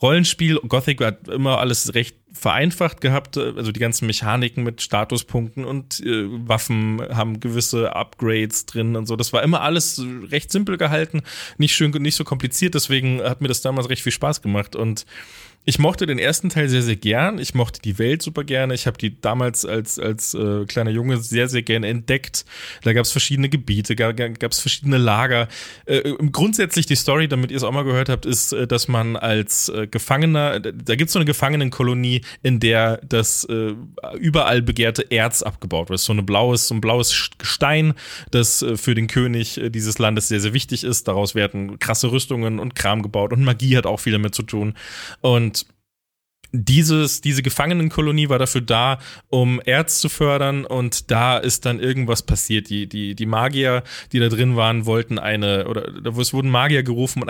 [0.02, 0.60] Rollenspiel.
[0.68, 6.26] Gothic hat immer alles recht vereinfacht gehabt, also die ganzen Mechaniken mit Statuspunkten und äh,
[6.48, 9.16] Waffen haben gewisse Upgrades drin und so.
[9.16, 11.22] Das war immer alles recht simpel gehalten,
[11.58, 12.74] nicht schön, nicht so kompliziert.
[12.74, 15.06] Deswegen hat mir das damals recht viel Spaß gemacht und
[15.64, 17.38] ich mochte den ersten Teil sehr, sehr gern.
[17.38, 18.74] Ich mochte die Welt super gerne.
[18.74, 22.46] Ich habe die damals als, als äh, kleiner Junge sehr, sehr gerne entdeckt.
[22.84, 25.48] Da gab es verschiedene Gebiete, gab es verschiedene Lager.
[25.86, 29.16] Äh, grundsätzlich die Story, damit ihr es auch mal gehört habt, ist, äh, dass man
[29.16, 33.76] als äh, Gefangener, da gibt es so eine Gefangenenkolonie, in der das äh,
[34.20, 36.00] überall begehrte Erz abgebaut wird.
[36.00, 37.94] So, eine blaues, so ein blaues Gestein,
[38.32, 41.08] das äh, für den König äh, dieses Landes sehr, sehr wichtig ist.
[41.08, 44.74] Daraus werden krasse Rüstungen und Kram gebaut und Magie hat auch viel damit zu tun.
[45.22, 45.51] Und
[46.52, 49.00] dieses, diese Gefangenenkolonie war dafür da,
[49.30, 52.70] um Erz zu fördern und da ist dann irgendwas passiert.
[52.70, 55.88] Die, die, die Magier, die da drin waren, wollten eine, oder
[56.20, 57.30] es wurden Magier gerufen, um,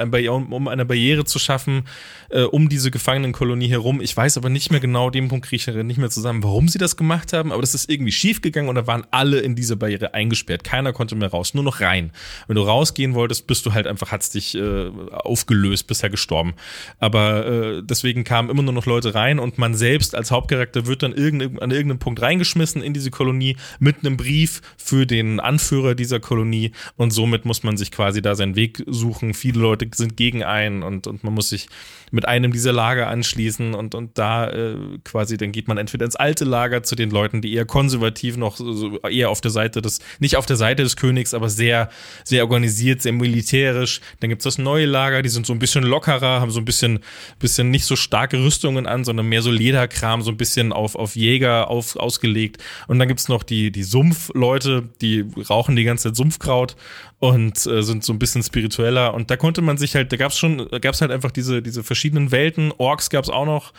[0.68, 1.84] ein eine Barriere zu schaffen,
[2.30, 4.02] äh, um diese Gefangenenkolonie herum.
[4.02, 6.80] Ich weiß aber nicht mehr genau, dem Punkt kriege ich nicht mehr zusammen, warum sie
[6.80, 9.76] das gemacht haben, aber das ist irgendwie schief gegangen und da waren alle in diese
[9.76, 10.64] Barriere eingesperrt.
[10.64, 12.12] Keiner konnte mehr raus, nur noch rein.
[12.48, 16.54] Wenn du rausgehen wolltest, bist du halt einfach, hat's dich äh, aufgelöst, bisher gestorben.
[17.00, 21.04] Aber äh, deswegen kamen immer nur noch Leute rein und man selbst als Hauptcharakter wird
[21.04, 25.96] dann irgendein, an irgendeinem Punkt reingeschmissen in diese Kolonie mit einem Brief für den Anführer
[25.96, 29.34] dieser Kolonie und somit muss man sich quasi da seinen Weg suchen.
[29.34, 31.68] Viele Leute sind gegen einen und, und man muss sich
[32.12, 36.18] mit einem dieser Lager anschließen und, und da äh, quasi, dann geht man entweder ins
[36.18, 40.00] alte Lager zu den Leuten, die eher konservativ noch so eher auf der Seite des,
[40.20, 41.90] nicht auf der Seite des Königs, aber sehr,
[42.26, 44.02] sehr organisiert, sehr militärisch.
[44.20, 47.00] Dann gibt's das neue Lager, die sind so ein bisschen lockerer, haben so ein bisschen,
[47.40, 51.16] bisschen nicht so starke Rüstungen an, sondern mehr so Lederkram, so ein bisschen auf, auf
[51.16, 52.58] Jäger auf, ausgelegt.
[52.88, 56.76] Und dann gibt's noch die, die Sumpfleute, die rauchen die ganze Zeit Sumpfkraut
[57.20, 59.14] und äh, sind so ein bisschen spiritueller.
[59.14, 61.84] Und da konnte man sich halt, da gab's schon, da gab's halt einfach diese, diese
[61.84, 62.74] verschiedenen Welten.
[62.78, 63.74] Orks gab's auch noch.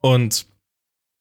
[0.00, 0.46] Und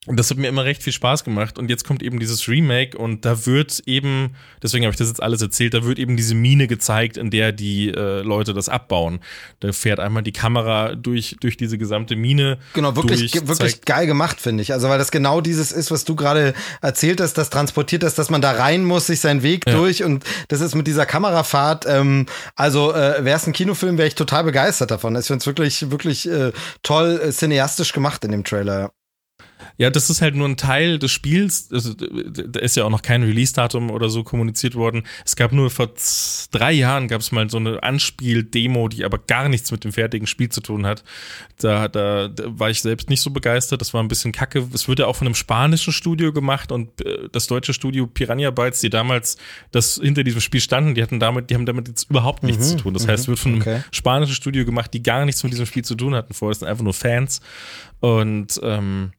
[0.07, 1.59] Und das hat mir immer recht viel Spaß gemacht.
[1.59, 5.21] Und jetzt kommt eben dieses Remake und da wird eben, deswegen habe ich das jetzt
[5.21, 9.19] alles erzählt, da wird eben diese Mine gezeigt, in der die äh, Leute das abbauen.
[9.59, 12.57] Da fährt einmal die Kamera durch, durch diese gesamte Mine.
[12.73, 14.73] Genau, wirklich, durch, wirklich geil gemacht, finde ich.
[14.73, 18.31] Also, weil das genau dieses ist, was du gerade erzählt hast, das transportiert ist, dass
[18.31, 19.75] man da rein muss, sich seinen Weg ja.
[19.75, 21.85] durch und das ist mit dieser Kamerafahrt.
[21.87, 22.25] Ähm,
[22.55, 25.15] also, äh, wäre es ein Kinofilm, wäre ich total begeistert davon.
[25.15, 28.91] Ich finde es wirklich, wirklich äh, toll äh, cineastisch gemacht in dem Trailer.
[29.77, 31.69] Ja, das ist halt nur ein Teil des Spiels.
[31.71, 35.03] Also, da ist ja auch noch kein Release-Datum oder so kommuniziert worden.
[35.25, 35.91] Es gab nur vor
[36.51, 40.27] drei Jahren gab es mal so eine Anspiel-Demo, die aber gar nichts mit dem fertigen
[40.27, 41.03] Spiel zu tun hat.
[41.57, 43.81] Da, da, da war ich selbst nicht so begeistert.
[43.81, 44.67] Das war ein bisschen kacke.
[44.73, 48.51] Es wird ja auch von einem spanischen Studio gemacht und äh, das deutsche Studio Piranha
[48.51, 49.37] Bytes, die damals
[49.71, 52.77] das hinter diesem Spiel standen, die hatten damit, die haben damit jetzt überhaupt nichts mhm,
[52.77, 52.93] zu tun.
[52.93, 53.83] Das heißt, es wird von einem okay.
[53.91, 56.55] spanischen Studio gemacht, die gar nichts mit diesem Spiel zu tun hatten vorher.
[56.55, 57.41] Sind einfach nur Fans.
[57.99, 59.11] Und ähm,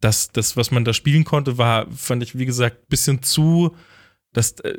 [0.00, 3.76] das, das, was man da spielen konnte, war, fand ich, wie gesagt, bisschen zu.
[4.32, 4.78] Das, äh,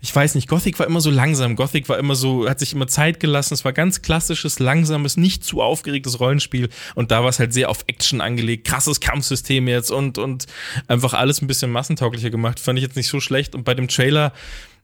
[0.00, 1.54] ich weiß nicht, Gothic war immer so langsam.
[1.54, 3.54] Gothic war immer so, hat sich immer Zeit gelassen.
[3.54, 6.70] Es war ganz klassisches, langsames, nicht zu aufgeregtes Rollenspiel.
[6.94, 10.46] Und da war es halt sehr auf Action angelegt, krasses Kampfsystem jetzt und, und
[10.88, 12.58] einfach alles ein bisschen massentauglicher gemacht.
[12.58, 13.54] Fand ich jetzt nicht so schlecht.
[13.54, 14.32] Und bei dem Trailer,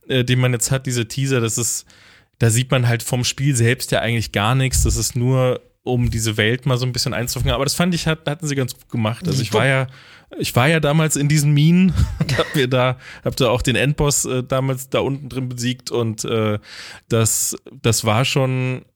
[0.06, 1.86] äh, den man jetzt hat, diese Teaser, das ist,
[2.38, 4.84] da sieht man halt vom Spiel selbst ja eigentlich gar nichts.
[4.84, 7.54] Das ist nur um diese Welt mal so ein bisschen einzufangen.
[7.54, 9.28] Aber das fand ich, hat, hatten sie ganz gut gemacht.
[9.28, 9.86] Also ich war ja,
[10.38, 13.76] ich war ja damals in diesen Minen und hab mir da, hab da auch den
[13.76, 16.58] Endboss äh, damals da unten drin besiegt und äh,
[17.08, 18.86] das, das war schon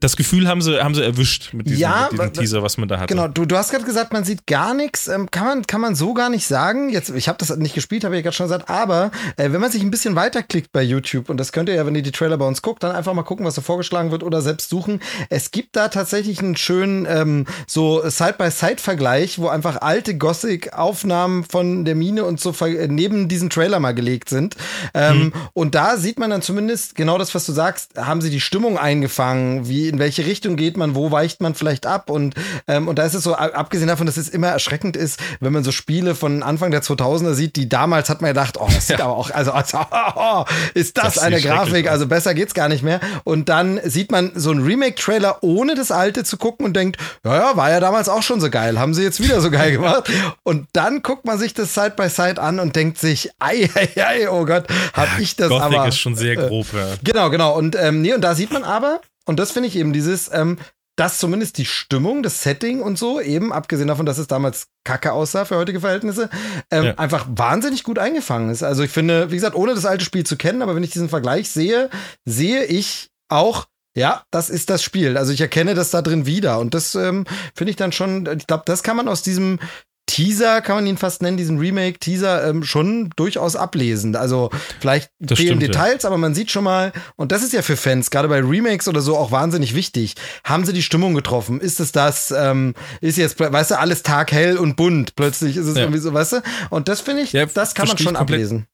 [0.00, 2.88] das Gefühl haben sie, haben sie erwischt mit diesem, ja, mit diesem Teaser, was man
[2.88, 3.12] da hatte.
[3.12, 5.08] Genau, du, du hast gerade gesagt, man sieht gar nichts.
[5.08, 6.88] Ähm, kann, man, kann man so gar nicht sagen.
[6.88, 9.72] Jetzt, ich habe das nicht gespielt, habe ich gerade schon gesagt, aber äh, wenn man
[9.72, 12.38] sich ein bisschen weiterklickt bei YouTube, und das könnt ihr ja, wenn ihr die Trailer
[12.38, 15.00] bei uns guckt, dann einfach mal gucken, was da vorgeschlagen wird oder selbst suchen.
[15.30, 21.96] Es gibt da tatsächlich einen schönen ähm, so Side-by-Side-Vergleich, wo einfach alte Gothic-Aufnahmen von der
[21.96, 22.54] Mine und so
[22.88, 24.54] neben diesen Trailer mal gelegt sind.
[24.94, 25.32] Ähm, hm.
[25.54, 28.78] Und da sieht man dann zumindest genau das, was du sagst, haben sie die Stimmung
[28.78, 32.34] eingefangen, wie in welche Richtung geht man, wo weicht man vielleicht ab und,
[32.66, 35.64] ähm, und da ist es so, abgesehen davon, dass es immer erschreckend ist, wenn man
[35.64, 38.98] so Spiele von Anfang der 2000er sieht, die damals hat man gedacht, oh, das sieht
[38.98, 39.06] ja.
[39.06, 39.78] aber auch, also, also
[40.16, 43.00] oh, ist das, das eine Grafik, also besser geht's gar nicht mehr.
[43.24, 47.36] Und dann sieht man so einen Remake-Trailer, ohne das alte zu gucken und denkt, ja,
[47.36, 50.10] ja, war ja damals auch schon so geil, haben sie jetzt wieder so geil gemacht.
[50.42, 54.02] Und dann guckt man sich das Side by Side an und denkt sich, ei, ei,
[54.02, 55.88] ei, oh Gott, hab ich das Gothic aber.
[55.88, 56.94] ist schon sehr grob, ja.
[57.02, 57.56] Genau, genau.
[57.56, 60.58] Und ähm, nee, und da sieht man aber, und das finde ich eben dieses, ähm,
[60.96, 65.12] dass zumindest die Stimmung, das Setting und so, eben abgesehen davon, dass es damals kacke
[65.12, 66.28] aussah für heutige Verhältnisse,
[66.72, 66.94] ähm, ja.
[66.94, 68.64] einfach wahnsinnig gut eingefangen ist.
[68.64, 71.08] Also ich finde, wie gesagt, ohne das alte Spiel zu kennen, aber wenn ich diesen
[71.08, 71.88] Vergleich sehe,
[72.24, 73.66] sehe ich auch,
[73.96, 75.16] ja, das ist das Spiel.
[75.16, 76.58] Also ich erkenne das da drin wieder.
[76.58, 77.24] Und das ähm,
[77.54, 79.60] finde ich dann schon, ich glaube, das kann man aus diesem
[80.08, 84.16] Teaser, kann man ihn fast nennen, diesen Remake-Teaser, ähm, schon durchaus ablesen.
[84.16, 84.50] Also
[84.80, 86.08] vielleicht das fehlen stimmt, Details, ja.
[86.08, 89.02] aber man sieht schon mal, und das ist ja für Fans, gerade bei Remakes oder
[89.02, 90.14] so, auch wahnsinnig wichtig.
[90.42, 91.60] Haben sie die Stimmung getroffen?
[91.60, 95.14] Ist es das, ähm, ist jetzt, weißt du, alles taghell und bunt.
[95.14, 95.82] Plötzlich ist es ja.
[95.82, 96.42] irgendwie so, weißt du?
[96.70, 98.66] Und das finde ich, ja, das kann man schon ablesen.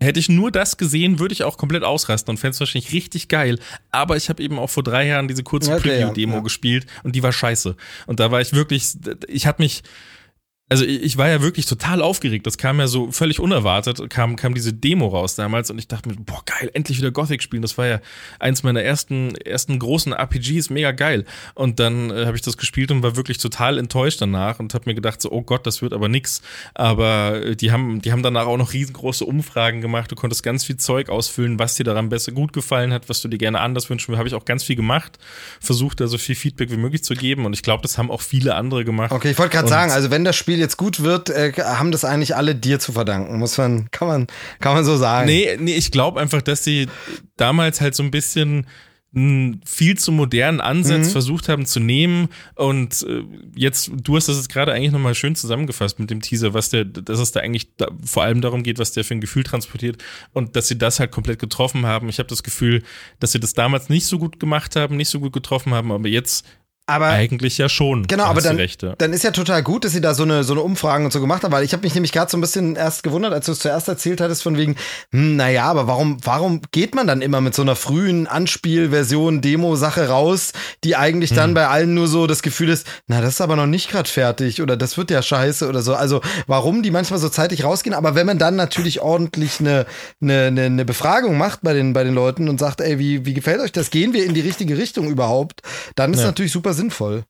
[0.00, 3.28] Hätte ich nur das gesehen, würde ich auch komplett ausrasten und fände es wahrscheinlich richtig
[3.28, 3.58] geil.
[3.90, 7.22] Aber ich habe eben auch vor drei Jahren diese kurze okay, Preview-Demo gespielt und die
[7.22, 7.76] war scheiße.
[8.06, 8.96] Und da war ich wirklich,
[9.28, 9.82] ich habe mich,
[10.70, 12.46] also ich war ja wirklich total aufgeregt.
[12.46, 16.08] Das kam ja so völlig unerwartet, kam, kam diese Demo raus damals und ich dachte
[16.08, 17.60] mir, boah, geil, endlich wieder Gothic spielen.
[17.60, 18.00] Das war ja
[18.38, 21.26] eins meiner ersten, ersten großen RPGs, mega geil.
[21.54, 24.84] Und dann äh, habe ich das gespielt und war wirklich total enttäuscht danach und habe
[24.86, 26.40] mir gedacht, so, oh Gott, das wird aber nix.
[26.72, 30.10] Aber äh, die haben, die haben danach auch noch riesengroße Umfragen gemacht.
[30.10, 33.28] Du konntest ganz viel Zeug ausfüllen, was dir daran besser gut gefallen hat, was du
[33.28, 34.18] dir gerne anders wünschen willst.
[34.18, 35.18] Habe ich auch ganz viel gemacht,
[35.60, 38.22] versucht da so viel Feedback wie möglich zu geben und ich glaube, das haben auch
[38.22, 39.12] viele andere gemacht.
[39.12, 42.04] Okay, ich wollte gerade sagen, also wenn das Spiel jetzt gut wird, äh, haben das
[42.04, 43.38] eigentlich alle dir zu verdanken.
[43.38, 44.26] Muss man, kann man,
[44.60, 45.26] kann man so sagen.
[45.26, 46.88] Nee, nee, ich glaube einfach, dass sie
[47.36, 48.66] damals halt so ein bisschen
[49.14, 51.12] einen viel zu modernen Ansatz mhm.
[51.12, 53.22] versucht haben zu nehmen und äh,
[53.54, 56.84] jetzt du hast das jetzt gerade eigentlich nochmal schön zusammengefasst mit dem Teaser, was der
[56.84, 60.02] dass es da eigentlich da, vor allem darum geht, was der für ein Gefühl transportiert
[60.32, 62.08] und dass sie das halt komplett getroffen haben.
[62.08, 62.82] Ich habe das Gefühl,
[63.20, 66.08] dass sie das damals nicht so gut gemacht haben, nicht so gut getroffen haben, aber
[66.08, 66.44] jetzt
[66.86, 68.06] aber eigentlich ja schon.
[68.06, 68.60] Genau, aber dann,
[68.98, 71.20] dann ist ja total gut, dass sie da so eine so eine Umfragen und so
[71.20, 73.52] gemacht haben, weil ich habe mich nämlich gerade so ein bisschen erst gewundert, als du
[73.52, 74.76] es zuerst erzählt hattest von wegen,
[75.10, 79.76] hm, naja, aber warum warum geht man dann immer mit so einer frühen Anspielversion Demo
[79.76, 80.52] Sache raus,
[80.84, 81.54] die eigentlich dann hm.
[81.54, 84.60] bei allen nur so das Gefühl ist, na, das ist aber noch nicht gerade fertig
[84.60, 85.94] oder das wird ja scheiße oder so.
[85.94, 89.86] Also, warum die manchmal so zeitig rausgehen, aber wenn man dann natürlich ordentlich eine
[90.20, 93.32] eine, eine, eine Befragung macht bei den bei den Leuten und sagt, ey, wie wie
[93.32, 93.90] gefällt euch das?
[93.90, 95.62] Gehen wir in die richtige Richtung überhaupt?
[95.96, 96.26] Dann ist ja.
[96.26, 97.24] natürlich super sinnvoll.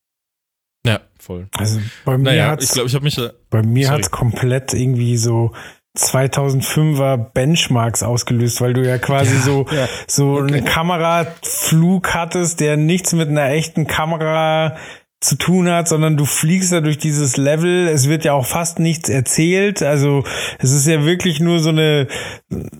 [0.86, 1.48] Ja, voll.
[1.56, 3.18] Also bei mir Naja, hat's, ich glaube, ich habe mich.
[3.50, 3.98] bei mir sorry.
[3.98, 5.52] hat's komplett irgendwie so
[5.96, 9.66] 2005er Benchmarks ausgelöst, weil du ja quasi so
[10.06, 14.76] so einen Kameraflug hattest, der nichts mit einer echten Kamera
[15.20, 17.88] zu tun hat, sondern du fliegst da durch dieses Level.
[17.88, 19.82] Es wird ja auch fast nichts erzählt.
[19.82, 20.24] Also
[20.58, 22.08] es ist ja wirklich nur so eine,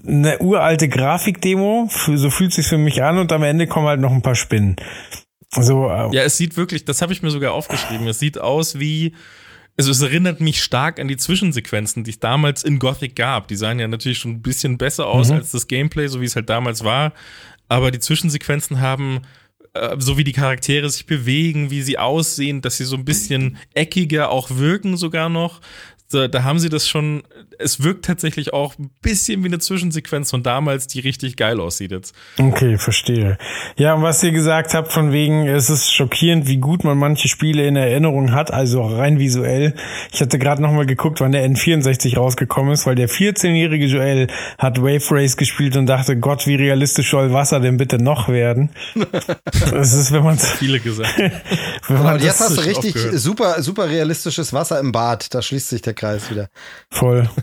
[0.07, 1.89] eine uralte Grafikdemo.
[1.91, 4.77] So fühlt sich für mich an und am Ende kommen halt noch ein paar Spinnen.
[5.61, 8.07] So, äh, Ja, es sieht wirklich, das habe ich mir sogar aufgeschrieben.
[8.07, 9.13] Es sieht aus wie.
[9.77, 13.49] Also es erinnert mich stark an die Zwischensequenzen, die es damals in Gothic gab.
[13.49, 16.37] Die sahen ja natürlich schon ein bisschen besser aus als das Gameplay, so wie es
[16.37, 17.13] halt damals war.
[17.69, 19.23] Aber die Zwischensequenzen haben,
[19.73, 23.57] äh, so wie die Charaktere sich bewegen, wie sie aussehen, dass sie so ein bisschen
[23.75, 25.61] eckiger auch wirken sogar noch.
[26.11, 27.23] Da, da haben sie das schon,
[27.59, 31.93] es wirkt tatsächlich auch ein bisschen wie eine Zwischensequenz von damals, die richtig geil aussieht
[31.93, 32.15] jetzt.
[32.39, 33.39] Okay, verstehe.
[33.77, 37.29] Ja, und was ihr gesagt habt, von wegen, es ist schockierend, wie gut man manche
[37.29, 39.75] Spiele in Erinnerung hat, also rein visuell.
[40.13, 44.27] Ich hatte gerade nochmal geguckt, wann der N64 rausgekommen ist, weil der 14-jährige Joel
[44.59, 48.71] hat Wave Race gespielt und dachte, Gott, wie realistisch soll Wasser denn bitte noch werden?
[49.71, 51.17] Das ist, wenn man Viele gesagt.
[51.89, 53.19] wenn Und man jetzt das hast du richtig aufgehört.
[53.19, 55.35] super, super realistisches Wasser im Bad.
[55.35, 56.49] Da schließt sich der Kreis wieder.
[56.91, 57.29] voll.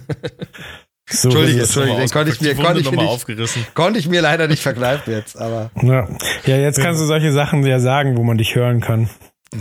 [1.13, 1.61] So Entschuldige.
[1.63, 3.65] Entschuldige, den konnte ich mir, konnte ich mir nicht, aufgerissen.
[3.73, 5.69] konnte ich mir leider nicht verkneifen jetzt, aber.
[5.81, 6.07] Ja.
[6.45, 9.09] ja, jetzt kannst du solche Sachen ja sagen, wo man dich hören kann.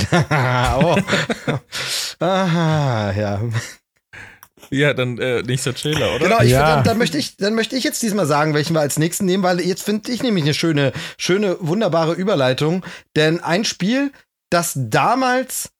[0.80, 0.96] oh.
[2.20, 3.40] Aha, ja.
[4.70, 6.24] Ja, dann äh, nächster Trailer, oder?
[6.24, 6.76] Genau, ich, Ja.
[6.76, 9.42] dann, dann, möchte ich, dann möchte ich jetzt diesmal sagen, welchen wir als nächsten nehmen,
[9.42, 12.84] weil jetzt finde ich nämlich eine schöne, schöne, wunderbare Überleitung.
[13.16, 14.12] Denn ein Spiel,
[14.50, 15.70] das damals,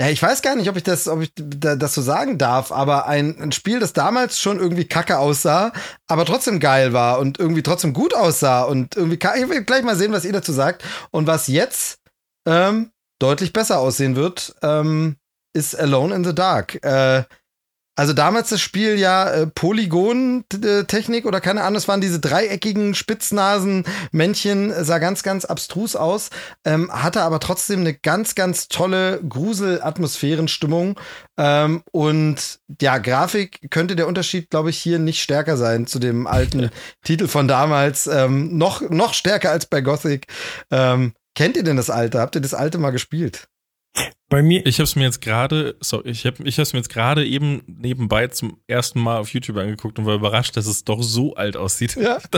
[0.00, 2.72] ja, ich weiß gar nicht, ob ich das, ob ich da- das so sagen darf,
[2.72, 5.72] aber ein, ein Spiel, das damals schon irgendwie kacke aussah,
[6.08, 9.84] aber trotzdem geil war und irgendwie trotzdem gut aussah und irgendwie, ka- ich will gleich
[9.84, 10.82] mal sehen, was ihr dazu sagt
[11.12, 11.98] und was jetzt
[12.46, 12.90] ähm,
[13.20, 15.16] deutlich besser aussehen wird, ähm,
[15.56, 16.84] ist Alone in the Dark.
[16.84, 17.22] Äh,
[17.96, 24.70] also damals das Spiel ja äh, Polygon-Technik oder keine Ahnung, es waren diese dreieckigen Spitznasen-Männchen,
[24.70, 26.30] äh, sah ganz, ganz abstrus aus,
[26.64, 30.98] ähm, hatte aber trotzdem eine ganz, ganz tolle Grusel-Atmosphärenstimmung.
[31.36, 36.26] Ähm, und ja, Grafik könnte der Unterschied, glaube ich, hier nicht stärker sein zu dem
[36.26, 36.70] alten
[37.04, 38.08] Titel von damals.
[38.08, 40.26] Ähm, noch, noch stärker als bei Gothic.
[40.70, 42.20] Ähm, kennt ihr denn das alte?
[42.20, 43.48] Habt ihr das alte mal gespielt?
[44.34, 46.88] Bei mir, Ich habe es mir jetzt gerade, sorry, ich habe ich hab's mir jetzt
[46.88, 51.04] gerade eben nebenbei zum ersten Mal auf YouTube angeguckt und war überrascht, dass es doch
[51.04, 51.94] so alt aussieht.
[51.94, 52.18] Ja.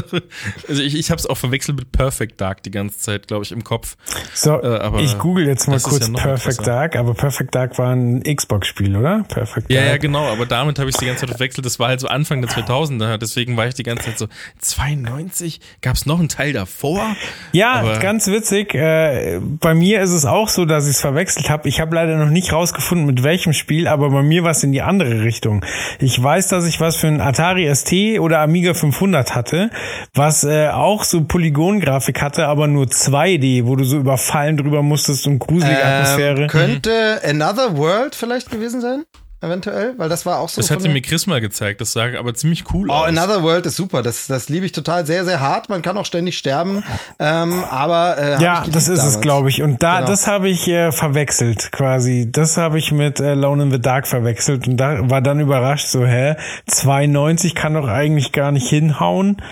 [0.69, 3.53] Also ich, ich habe es auch verwechselt mit Perfect Dark die ganze Zeit, glaube ich,
[3.53, 3.97] im Kopf.
[4.35, 6.63] so, äh, aber ich google jetzt mal kurz ja Perfect krasser.
[6.71, 9.25] Dark, aber Perfect Dark war ein Xbox-Spiel, oder?
[9.29, 9.91] Perfect Ja, Dark.
[9.93, 11.65] ja, genau, aber damit habe ich die ganze Zeit verwechselt.
[11.65, 14.27] Das war halt so Anfang der 2000er, deswegen war ich die ganze Zeit so,
[14.59, 15.61] 92?
[15.81, 17.17] Gab es noch einen Teil davor?
[17.53, 18.75] Ja, Aber- ganz witzig.
[18.75, 21.69] Äh, bei mir ist es auch so, dass ich es verwechselt habe.
[21.69, 24.73] Ich habe leider noch nicht rausgefunden, mit welchem Spiel, aber bei mir war es in
[24.73, 25.65] die andere Richtung.
[25.99, 29.71] Ich weiß, dass ich was für ein Atari ST oder Amiga 500 hatte,
[30.15, 34.83] was äh, auch so Polygongrafik hatte, aber nur 2D, wo du so über Fallen drüber
[34.83, 36.43] musstest und gruselige Atmosphäre.
[36.43, 39.05] Ähm, könnte Another World vielleicht gewesen sein?
[39.47, 39.95] Eventuell?
[39.97, 40.61] Weil das war auch so.
[40.61, 43.09] Das hat sie mir Chris mal gezeigt, das sah aber ziemlich cool Oh, aus.
[43.09, 44.03] Another World ist super.
[44.03, 45.07] Das, das liebe ich total.
[45.07, 45.69] Sehr, sehr hart.
[45.69, 46.83] Man kann auch ständig sterben.
[47.19, 48.19] Ähm, aber.
[48.19, 49.21] Äh, Ja, das ist es, damals.
[49.21, 49.63] glaube ich.
[49.63, 50.09] Und da, Genau.
[50.11, 52.29] das habe ich äh, verwechselt, quasi.
[52.31, 55.87] Das habe ich mit äh, Lone in the Dark verwechselt und da war dann überrascht,
[55.89, 56.37] so, hä,
[56.67, 59.43] 92 kann doch eigentlich gar nicht hinhauen.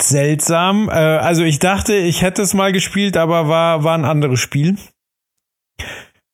[0.00, 0.88] Seltsam.
[0.88, 4.76] Äh, also ich dachte, ich hätte es mal gespielt, aber war, war ein anderes Spiel.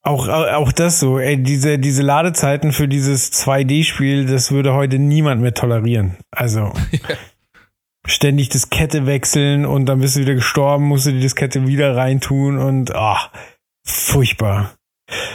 [0.06, 5.40] Auch, auch das so, ey, diese, diese Ladezeiten für dieses 2D-Spiel, das würde heute niemand
[5.40, 6.18] mehr tolerieren.
[6.30, 6.72] Also
[8.06, 12.58] ständig Diskette wechseln und dann bist du wieder gestorben, musst du die Diskette wieder reintun
[12.58, 13.32] und ah,
[13.86, 14.74] furchtbar.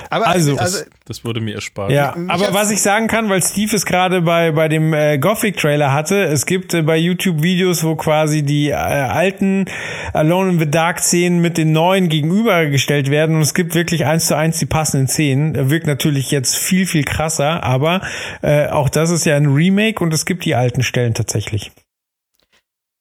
[0.10, 1.92] Aber Also- also Das wurde mir erspart.
[1.92, 5.92] Ja, aber was ich sagen kann, weil Steve es gerade bei, bei dem äh, Gothic-Trailer
[5.92, 9.66] hatte, es gibt äh, bei YouTube Videos, wo quasi die äh, alten
[10.14, 14.36] Alone in the Dark-Szenen mit den neuen gegenübergestellt werden und es gibt wirklich eins zu
[14.36, 15.56] eins die passenden Szenen.
[15.56, 18.02] Er wirkt natürlich jetzt viel, viel krasser, aber
[18.42, 21.72] äh, auch das ist ja ein Remake und es gibt die alten Stellen tatsächlich.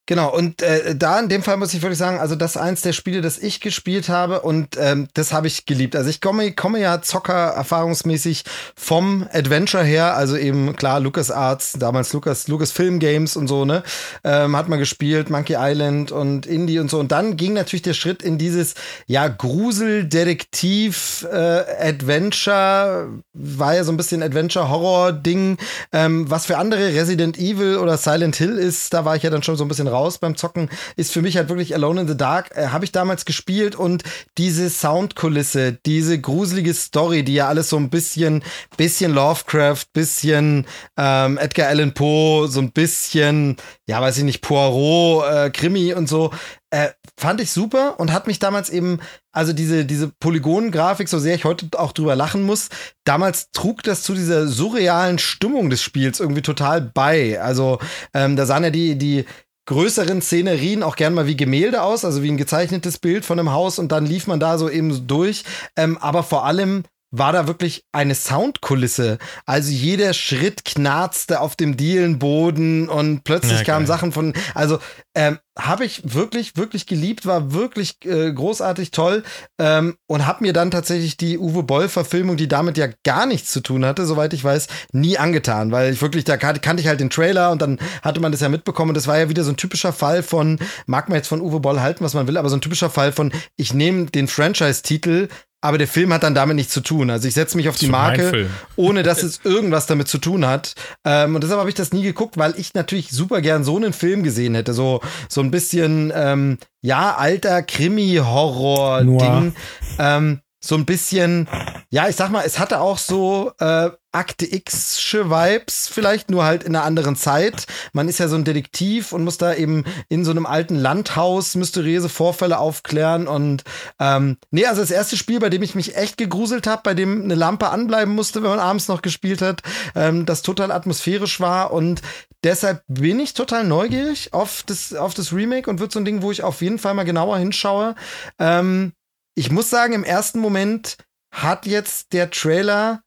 [0.09, 2.81] Genau, und äh, da in dem Fall muss ich wirklich sagen, also das ist eins
[2.81, 5.95] der Spiele, das ich gespielt habe und ähm, das habe ich geliebt.
[5.95, 8.43] Also ich komme, komme ja Zocker erfahrungsmäßig
[8.75, 13.83] vom Adventure her, also eben klar LucasArts, damals Lucas, Lucasfilm Games und so, ne,
[14.23, 16.97] ähm, hat man gespielt, Monkey Island und Indie und so.
[16.97, 18.73] Und dann ging natürlich der Schritt in dieses,
[19.05, 25.59] ja, Grusel-Detektiv, äh, Adventure, war ja so ein bisschen Adventure-Horror-Ding,
[25.91, 29.43] ähm, was für andere Resident Evil oder Silent Hill ist, da war ich ja dann
[29.43, 29.98] schon so ein bisschen raus.
[29.99, 32.55] Raus beim Zocken, ist für mich halt wirklich Alone in the Dark.
[32.55, 34.03] Äh, Habe ich damals gespielt und
[34.37, 38.43] diese Soundkulisse, diese gruselige Story, die ja alles so ein bisschen,
[38.77, 40.65] bisschen Lovecraft, bisschen
[40.97, 46.07] ähm, Edgar Allan Poe, so ein bisschen, ja, weiß ich nicht, Poirot, äh, Krimi und
[46.07, 46.31] so,
[46.71, 48.99] äh, fand ich super und hat mich damals eben,
[49.31, 52.69] also diese, diese Polygongrafik, so sehr ich heute auch drüber lachen muss,
[53.03, 57.41] damals trug das zu dieser surrealen Stimmung des Spiels irgendwie total bei.
[57.41, 57.79] Also
[58.13, 59.25] ähm, da sahen ja die, die
[59.69, 63.51] größeren Szenerien auch gern mal wie Gemälde aus, also wie ein gezeichnetes Bild von einem
[63.51, 65.43] Haus und dann lief man da so eben durch.
[65.75, 69.17] Ähm, aber vor allem war da wirklich eine Soundkulisse.
[69.45, 74.79] Also jeder Schritt knarzte auf dem Dielenboden und plötzlich ja, kamen Sachen von, also
[75.15, 79.23] ähm, habe ich wirklich, wirklich geliebt, war wirklich äh, großartig toll
[79.59, 83.59] ähm, und habe mir dann tatsächlich die Uwe Boll-Verfilmung, die damit ja gar nichts zu
[83.59, 86.99] tun hatte, soweit ich weiß, nie angetan, weil ich wirklich, da kan kannte ich halt
[86.99, 89.51] den Trailer und dann hatte man das ja mitbekommen und das war ja wieder so
[89.51, 92.49] ein typischer Fall von, mag man jetzt von Uwe Boll halten, was man will, aber
[92.49, 95.27] so ein typischer Fall von, ich nehme den Franchise-Titel
[95.61, 97.09] aber der Film hat dann damit nichts zu tun.
[97.09, 100.75] Also ich setze mich auf die Marke, ohne dass es irgendwas damit zu tun hat.
[101.03, 103.93] Ähm, und deshalb habe ich das nie geguckt, weil ich natürlich super gern so einen
[103.93, 104.73] Film gesehen hätte.
[104.73, 109.53] So, so ein bisschen, ähm, ja, alter Krimi-Horror-Ding.
[109.99, 111.47] Ähm, so ein bisschen,
[111.89, 116.63] ja, ich sag mal, es hatte auch so äh, Akte X-sche Vibes, vielleicht nur halt
[116.63, 117.67] in einer anderen Zeit.
[117.93, 121.53] Man ist ja so ein Detektiv und muss da eben in so einem alten Landhaus
[121.53, 123.27] mysteriöse Vorfälle aufklären.
[123.27, 123.63] Und
[123.99, 127.23] ähm, nee, also das erste Spiel, bei dem ich mich echt gegruselt habe, bei dem
[127.23, 129.61] eine Lampe anbleiben musste, wenn man abends noch gespielt hat,
[129.95, 131.71] ähm, das total atmosphärisch war.
[131.71, 132.01] Und
[132.43, 136.23] deshalb bin ich total neugierig auf das, auf das Remake und wird so ein Ding,
[136.23, 137.93] wo ich auf jeden Fall mal genauer hinschaue.
[138.39, 138.93] Ähm,
[139.39, 140.97] ich muss sagen, im ersten Moment
[141.33, 143.01] hat jetzt der Trailer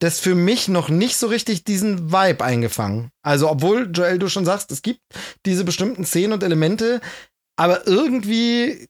[0.00, 3.10] das für mich noch nicht so richtig diesen Vibe eingefangen.
[3.22, 5.00] Also, obwohl, Joel, du schon sagst, es gibt
[5.44, 7.02] diese bestimmten Szenen und Elemente,
[7.56, 8.86] aber irgendwie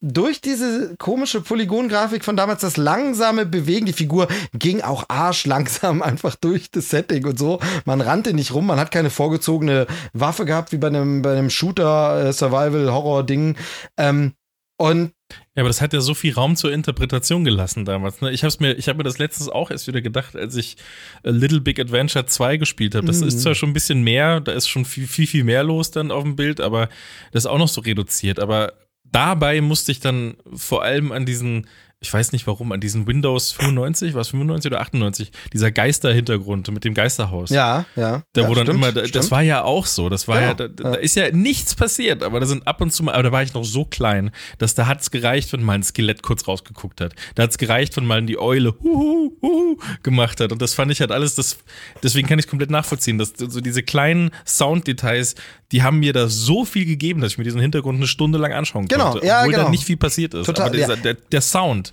[0.00, 6.36] durch diese komische Polygongrafik von damals, das langsame Bewegen, die Figur ging auch arschlangsam einfach
[6.36, 7.58] durch das Setting und so.
[7.84, 11.50] Man rannte nicht rum, man hat keine vorgezogene Waffe gehabt, wie bei einem, bei einem
[11.50, 13.54] Shooter, äh.
[13.96, 14.34] Ähm,
[14.76, 15.12] und
[15.54, 18.20] ja, aber das hat ja so viel Raum zur Interpretation gelassen damals.
[18.20, 18.32] Ne?
[18.32, 20.76] Ich habe mir, ich habe mir das letztens auch erst wieder gedacht, als ich
[21.22, 23.06] äh, Little Big Adventure 2 gespielt habe.
[23.06, 23.28] Das mhm.
[23.28, 26.10] ist zwar schon ein bisschen mehr, da ist schon viel, viel, viel mehr los dann
[26.10, 26.88] auf dem Bild, aber
[27.32, 28.40] das ist auch noch so reduziert.
[28.40, 28.72] Aber
[29.04, 31.66] dabei musste ich dann vor allem an diesen
[32.02, 36.84] ich weiß nicht warum, an diesen Windows 95, was 95 oder 98, dieser Geisterhintergrund mit
[36.84, 37.50] dem Geisterhaus.
[37.50, 38.24] Ja, ja.
[38.32, 39.30] Da ja, wo dann immer, das stimmt.
[39.30, 42.40] war ja auch so, das war ja, ja da, da, ist ja nichts passiert, aber
[42.40, 44.88] da sind ab und zu mal, aber da war ich noch so klein, dass da
[44.88, 47.14] hat's gereicht, wenn mal ein Skelett kurz rausgeguckt hat.
[47.36, 51.00] Da hat's gereicht, wenn mal die Eule huhu, huhu gemacht hat und das fand ich
[51.00, 51.58] halt alles, das,
[52.02, 55.36] deswegen kann ich komplett nachvollziehen, dass so diese kleinen Sounddetails,
[55.72, 58.52] die haben mir da so viel gegeben, dass ich mir diesen Hintergrund eine Stunde lang
[58.52, 59.26] anschauen genau, konnte.
[59.26, 59.64] Ja, obwohl genau.
[59.64, 60.44] da nicht viel passiert ist.
[60.44, 61.02] Total, aber dieser, ja.
[61.02, 61.92] der, der Sound,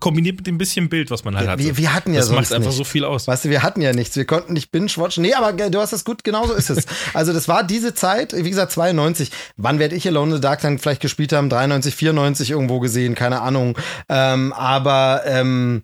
[0.00, 1.58] kombiniert mit dem bisschen Bild, was man halt ja, hat.
[1.60, 2.76] Wir, wir, hatten ja das macht einfach nicht.
[2.76, 3.28] so viel aus.
[3.28, 4.16] Weißt du, wir hatten ja nichts.
[4.16, 5.22] Wir konnten nicht binge-watchen.
[5.22, 6.86] Nee, aber du hast das gut, genau so ist es.
[7.14, 9.30] also das war diese Zeit, wie gesagt, 92.
[9.56, 11.48] Wann werde ich Alone in the Dark dann vielleicht gespielt haben?
[11.48, 13.78] 93, 94 irgendwo gesehen, keine Ahnung.
[14.08, 15.82] Ähm, aber ähm,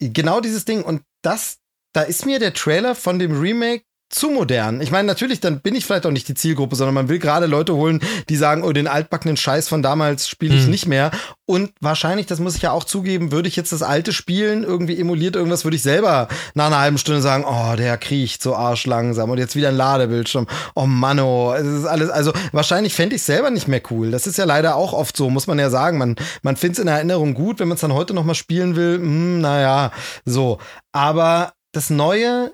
[0.00, 0.82] genau dieses Ding.
[0.82, 1.58] Und das,
[1.92, 4.80] da ist mir der Trailer von dem Remake zu modern.
[4.80, 7.46] Ich meine, natürlich, dann bin ich vielleicht auch nicht die Zielgruppe, sondern man will gerade
[7.46, 10.70] Leute holen, die sagen, oh, den altbackenen Scheiß von damals spiele ich hm.
[10.70, 11.10] nicht mehr.
[11.44, 14.98] Und wahrscheinlich, das muss ich ja auch zugeben, würde ich jetzt das alte spielen, irgendwie
[14.98, 19.30] emuliert irgendwas, würde ich selber nach einer halben Stunde sagen, oh, der kriecht so arschlangsam
[19.30, 20.46] und jetzt wieder ein Ladebildschirm.
[20.74, 24.12] Oh Mann, oh, es ist alles, also wahrscheinlich fände ich selber nicht mehr cool.
[24.12, 25.98] Das ist ja leider auch oft so, muss man ja sagen.
[25.98, 28.98] Man, man findet es in Erinnerung gut, wenn man es dann heute nochmal spielen will,
[28.98, 29.90] hm, naja,
[30.24, 30.58] so.
[30.92, 32.52] Aber das Neue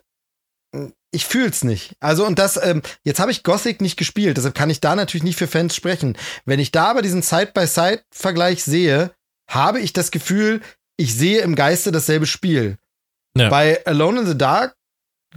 [1.13, 1.95] ich fühl's nicht.
[2.01, 5.23] Also und das, ähm, jetzt habe ich Gothic nicht gespielt, deshalb kann ich da natürlich
[5.23, 6.17] nicht für Fans sprechen.
[6.45, 9.13] Wenn ich da aber diesen Side-by-Side-Vergleich sehe,
[9.49, 10.63] habe ich das Gefühl,
[10.97, 12.79] ich sehe im Geiste dasselbe Spiel.
[13.37, 13.49] Ja.
[13.49, 14.75] Bei Alone in the Dark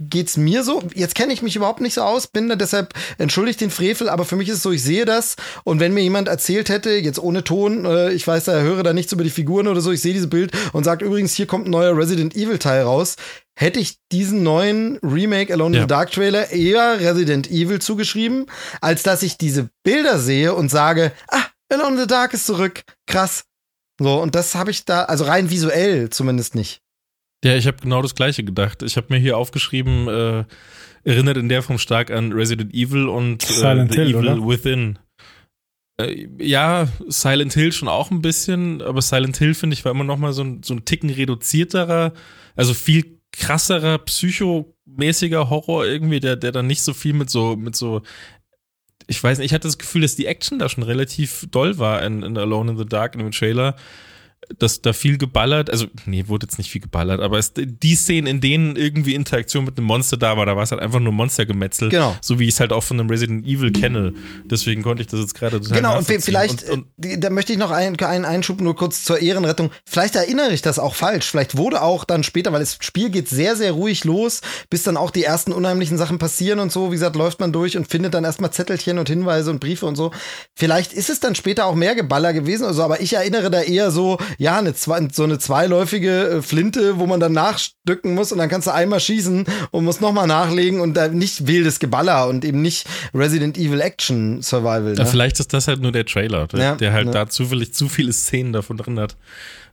[0.00, 0.82] geht's mir so.
[0.94, 4.24] Jetzt kenne ich mich überhaupt nicht so aus, bin da deshalb entschuldigt den Frevel, aber
[4.24, 7.18] für mich ist es so, ich sehe das und wenn mir jemand erzählt hätte, jetzt
[7.18, 10.00] ohne Ton, äh, ich weiß, da höre da nichts über die Figuren oder so, ich
[10.00, 13.16] sehe dieses Bild und sagt übrigens, hier kommt ein neuer Resident Evil Teil raus,
[13.58, 15.82] hätte ich diesen neuen Remake Alone ja.
[15.82, 18.46] in the Dark Trailer eher Resident Evil zugeschrieben,
[18.80, 22.82] als dass ich diese Bilder sehe und sage, ah, Alone in the Dark ist zurück,
[23.06, 23.44] krass.
[23.98, 26.82] So, und das habe ich da, also rein visuell zumindest nicht.
[27.44, 28.82] Ja, ich habe genau das gleiche gedacht.
[28.82, 30.44] Ich habe mir hier aufgeschrieben, äh,
[31.04, 34.46] erinnert in der Form stark an Resident Evil und äh, Silent The Hill, Evil oder?
[34.46, 34.98] Within.
[36.00, 40.04] Äh, ja, Silent Hill schon auch ein bisschen, aber Silent Hill finde ich war immer
[40.04, 42.12] noch mal so ein, so ein Ticken reduzierterer,
[42.56, 47.76] also viel krasserer, psychomäßiger Horror irgendwie, der, der dann nicht so viel mit so, mit
[47.76, 48.02] so
[49.08, 52.02] ich weiß nicht, ich hatte das Gefühl, dass die Action da schon relativ doll war
[52.02, 53.76] in, in Alone in the Dark in dem Trailer
[54.58, 58.26] dass da viel geballert, also nee, wurde jetzt nicht viel geballert, aber es, die Szenen,
[58.26, 61.12] in denen irgendwie Interaktion mit einem Monster da war, da war es halt einfach nur
[61.12, 61.88] Monstergemetzel.
[61.88, 62.16] Genau.
[62.20, 64.14] So wie ich es halt auch von einem Resident Evil kenne.
[64.44, 67.58] Deswegen konnte ich das jetzt gerade total Genau, und vielleicht, und, und, da möchte ich
[67.58, 69.70] noch einen, einen Einschub nur kurz zur Ehrenrettung.
[69.84, 71.26] Vielleicht erinnere ich das auch falsch.
[71.26, 74.40] Vielleicht wurde auch dann später, weil das Spiel geht sehr, sehr ruhig los,
[74.70, 76.90] bis dann auch die ersten unheimlichen Sachen passieren und so.
[76.90, 79.96] Wie gesagt, läuft man durch und findet dann erstmal Zettelchen und Hinweise und Briefe und
[79.96, 80.12] so.
[80.54, 83.90] Vielleicht ist es dann später auch mehr Geballer gewesen, also, aber ich erinnere da eher
[83.90, 88.38] so, ja, eine zwei, so eine zweiläufige äh, Flinte, wo man dann nachstücken muss und
[88.38, 92.44] dann kannst du einmal schießen und musst nochmal nachlegen und da nicht wildes Geballer und
[92.44, 94.92] eben nicht Resident Evil Action Survival.
[94.92, 94.98] Ne?
[94.98, 97.12] Ja, vielleicht ist das halt nur der Trailer, der, ja, der halt ja.
[97.12, 99.16] da zufällig zu viele Szenen davon drin hat.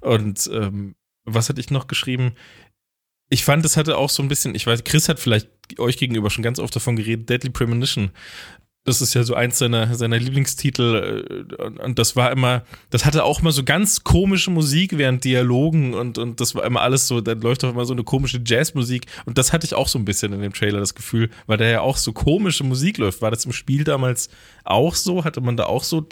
[0.01, 0.95] Und ähm,
[1.26, 2.34] was hatte ich noch geschrieben?
[3.30, 5.49] Ich fand, es hatte auch so ein bisschen, ich weiß, Chris hat vielleicht
[5.80, 8.11] euch gegenüber schon ganz oft davon geredet, Deadly Premonition.
[8.86, 11.45] Das ist ja so eins seiner, seiner Lieblingstitel.
[11.57, 15.93] Äh, und das war immer, das hatte auch immer so ganz komische Musik während Dialogen
[15.93, 19.05] und, und das war immer alles so, da läuft doch immer so eine komische Jazzmusik.
[19.25, 21.65] Und das hatte ich auch so ein bisschen in dem Trailer, das Gefühl, weil da
[21.65, 23.21] ja auch so komische Musik läuft.
[23.21, 24.29] War das im Spiel damals
[24.65, 25.23] auch so?
[25.23, 26.05] Hatte man da auch so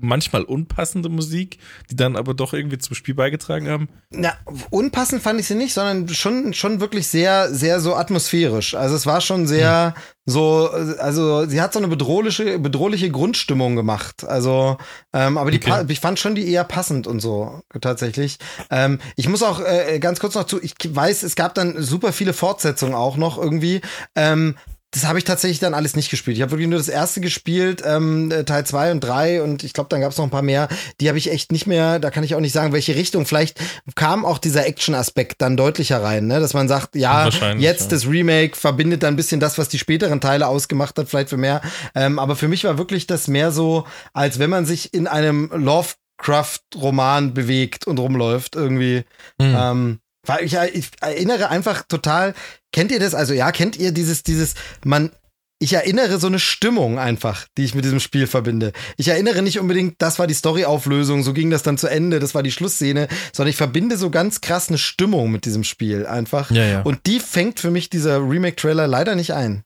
[0.00, 1.58] manchmal unpassende Musik,
[1.90, 3.88] die dann aber doch irgendwie zum Spiel beigetragen haben?
[4.10, 4.32] Na,
[4.70, 8.74] unpassend fand ich sie nicht, sondern schon, schon wirklich sehr, sehr so atmosphärisch.
[8.74, 10.02] Also es war schon sehr hm.
[10.26, 14.24] so, also sie hat so eine bedrohliche, bedrohliche Grundstimmung gemacht.
[14.24, 14.78] Also,
[15.12, 15.84] ähm, aber die, okay.
[15.88, 18.38] ich fand schon die eher passend und so tatsächlich.
[18.70, 22.12] Ähm, ich muss auch äh, ganz kurz noch zu, ich weiß, es gab dann super
[22.12, 23.80] viele Fortsetzungen auch noch irgendwie.
[24.14, 24.56] Ähm,
[24.92, 26.36] das habe ich tatsächlich dann alles nicht gespielt.
[26.36, 29.72] Ich habe wirklich nur das erste gespielt, ähm, äh, Teil zwei und drei und ich
[29.72, 30.68] glaube, dann gab es noch ein paar mehr.
[31.00, 33.24] Die habe ich echt nicht mehr, da kann ich auch nicht sagen, welche Richtung.
[33.24, 33.60] Vielleicht
[33.94, 36.40] kam auch dieser Action-Aspekt dann deutlicher rein, ne?
[36.40, 37.28] dass man sagt, ja,
[37.58, 37.88] jetzt ja.
[37.88, 41.36] das Remake verbindet dann ein bisschen das, was die späteren Teile ausgemacht hat, vielleicht für
[41.36, 41.60] mehr.
[41.94, 45.50] Ähm, aber für mich war wirklich das mehr so, als wenn man sich in einem
[45.52, 49.04] Lovecraft-Roman bewegt und rumläuft irgendwie.
[49.38, 49.56] Mhm.
[49.56, 49.98] Ähm,
[50.30, 52.34] weil ich, ich erinnere einfach total,
[52.72, 53.14] kennt ihr das?
[53.14, 54.54] Also ja, kennt ihr dieses, dieses,
[54.84, 55.10] man,
[55.58, 58.72] ich erinnere so eine Stimmung einfach, die ich mit diesem Spiel verbinde.
[58.96, 62.34] Ich erinnere nicht unbedingt, das war die Storyauflösung, so ging das dann zu Ende, das
[62.34, 66.50] war die Schlussszene, sondern ich verbinde so ganz krass eine Stimmung mit diesem Spiel einfach.
[66.50, 66.82] Ja, ja.
[66.82, 69.64] Und die fängt für mich dieser Remake-Trailer leider nicht ein.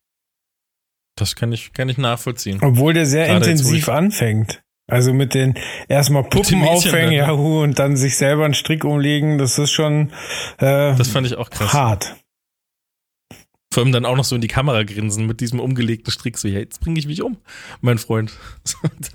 [1.17, 2.59] Das kann ich, kann ich nachvollziehen.
[2.61, 4.64] Obwohl der sehr Gerade intensiv anfängt.
[4.87, 5.55] Also mit den
[5.89, 10.11] erstmal Puppen aufhängen, ja, und dann sich selber einen Strick umlegen, das ist schon
[10.59, 11.72] äh, Das fand ich auch krass.
[11.72, 12.16] Hart.
[13.75, 16.39] Vor allem dann auch noch so in die Kamera grinsen mit diesem umgelegten Strick.
[16.39, 17.39] So, ja, jetzt bringe ich mich um,
[17.81, 18.31] mein Freund.
[19.03, 19.12] das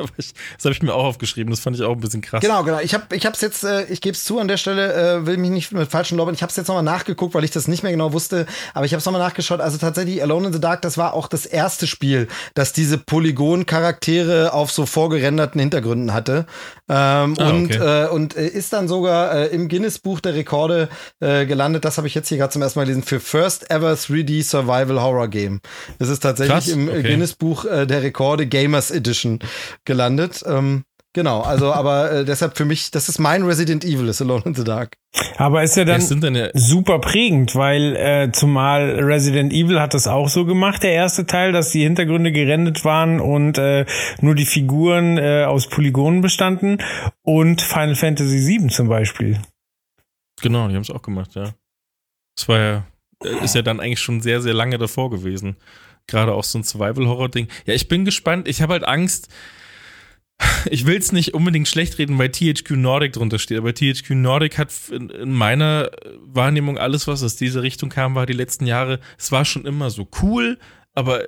[0.65, 1.49] habe ich mir auch aufgeschrieben.
[1.49, 2.41] Das fand ich auch ein bisschen krass.
[2.41, 2.79] Genau, genau.
[2.81, 5.37] Ich habe ich hab's jetzt, äh, ich gebe es zu an der Stelle, äh, will
[5.37, 6.33] mich nicht mit falschen Lobben.
[6.33, 8.47] Ich habe es jetzt nochmal nachgeguckt, weil ich das nicht mehr genau wusste.
[8.73, 9.61] Aber ich habe es nochmal nachgeschaut.
[9.61, 14.51] Also tatsächlich, Alone in the Dark, das war auch das erste Spiel, das diese Polygon-Charaktere
[14.51, 16.47] auf so vorgerenderten Hintergründen hatte.
[16.89, 18.03] Ähm, ah, und, okay.
[18.03, 20.89] äh, und ist dann sogar äh, im Guinness-Buch der Rekorde
[21.21, 21.85] äh, gelandet.
[21.85, 23.03] Das habe ich jetzt hier gerade zum ersten Mal gelesen.
[23.03, 25.61] Für First Ever 3D Survival Horror Game.
[25.97, 27.03] Das ist tatsächlich Krass, im okay.
[27.03, 29.39] Guinness Buch äh, der Rekorde Gamers Edition
[29.85, 30.43] gelandet.
[30.45, 30.83] Ähm,
[31.13, 34.55] genau, also aber äh, deshalb für mich, das ist mein Resident Evil, ist Alone in
[34.55, 34.97] the Dark.
[35.37, 36.01] Aber ist ja dann
[36.35, 41.25] ja super prägend, weil äh, zumal Resident Evil hat das auch so gemacht, der erste
[41.25, 43.85] Teil, dass die Hintergründe gerendert waren und äh,
[44.21, 46.77] nur die Figuren äh, aus Polygonen bestanden
[47.23, 49.39] und Final Fantasy VII zum Beispiel.
[50.41, 51.53] Genau, die haben es auch gemacht, ja.
[52.35, 52.83] Das war ja
[53.23, 55.57] ist ja dann eigentlich schon sehr, sehr lange davor gewesen.
[56.07, 57.47] Gerade auch so ein Survival-Horror-Ding.
[57.65, 58.47] Ja, ich bin gespannt.
[58.47, 59.29] Ich habe halt Angst.
[60.69, 64.57] Ich will es nicht unbedingt schlecht reden, weil THQ Nordic drunter steht, aber THQ Nordic
[64.57, 65.91] hat in meiner
[66.21, 69.89] Wahrnehmung alles, was aus dieser Richtung kam, war die letzten Jahre, es war schon immer
[69.89, 70.57] so cool,
[70.93, 71.27] aber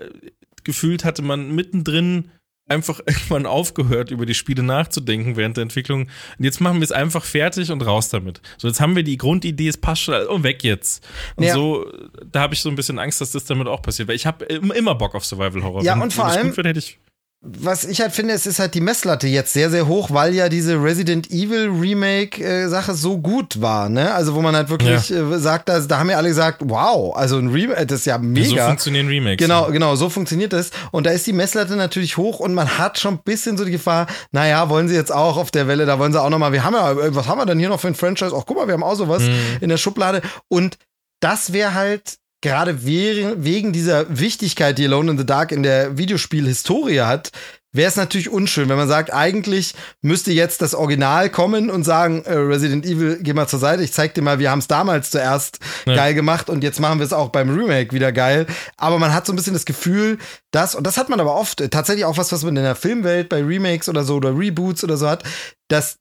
[0.63, 2.31] gefühlt hatte man mittendrin
[2.71, 6.07] einfach irgendwann aufgehört, über die Spiele nachzudenken während der Entwicklung.
[6.37, 8.41] Und jetzt machen wir es einfach fertig und raus damit.
[8.57, 11.07] So, jetzt haben wir die Grundidee, es passt schon, oh, weg jetzt.
[11.35, 11.53] Und ja.
[11.53, 11.91] so,
[12.31, 14.45] da habe ich so ein bisschen Angst, dass das damit auch passiert, weil ich habe
[14.45, 15.83] immer Bock auf Survival Horror.
[15.83, 16.97] Ja, Wenn, und vor allem, wird, hätte ich
[17.43, 20.47] was ich halt finde, es ist halt die Messlatte jetzt sehr, sehr hoch, weil ja
[20.47, 24.13] diese Resident Evil Remake-Sache äh, so gut war, ne?
[24.13, 25.31] Also, wo man halt wirklich ja.
[25.31, 28.19] äh, sagt, da, da haben ja alle gesagt, wow, also ein Remake, das ist ja
[28.19, 28.47] mega.
[28.47, 29.37] Ja, so funktionieren Remakes.
[29.37, 30.69] Genau, genau, so funktioniert das.
[30.91, 33.71] Und da ist die Messlatte natürlich hoch und man hat schon ein bisschen so die
[33.71, 36.63] Gefahr, naja, wollen sie jetzt auch auf der Welle, da wollen sie auch nochmal, wir
[36.63, 38.35] haben ja, äh, was haben wir denn hier noch für ein Franchise?
[38.37, 39.57] Ach, guck mal, wir haben auch sowas mhm.
[39.61, 40.21] in der Schublade.
[40.47, 40.77] Und
[41.21, 47.01] das wäre halt gerade wegen dieser Wichtigkeit, die Alone in the Dark in der Videospielhistorie
[47.01, 47.31] hat,
[47.73, 52.23] wäre es natürlich unschön, wenn man sagt, eigentlich müsste jetzt das Original kommen und sagen,
[52.25, 55.11] äh, Resident Evil, geh mal zur Seite, ich zeig dir mal, wir haben es damals
[55.11, 55.95] zuerst ja.
[55.95, 58.45] geil gemacht und jetzt machen wir es auch beim Remake wieder geil.
[58.75, 60.17] Aber man hat so ein bisschen das Gefühl,
[60.51, 62.75] dass, und das hat man aber oft, äh, tatsächlich auch was, was man in der
[62.75, 65.23] Filmwelt bei Remakes oder so oder Reboots oder so hat,
[65.69, 65.97] dass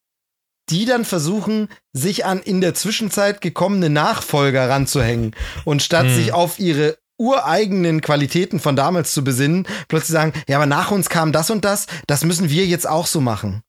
[0.70, 6.14] die dann versuchen, sich an in der Zwischenzeit gekommene Nachfolger ranzuhängen und statt hm.
[6.14, 11.10] sich auf ihre ureigenen Qualitäten von damals zu besinnen, plötzlich sagen, ja, aber nach uns
[11.10, 13.62] kam das und das, das müssen wir jetzt auch so machen.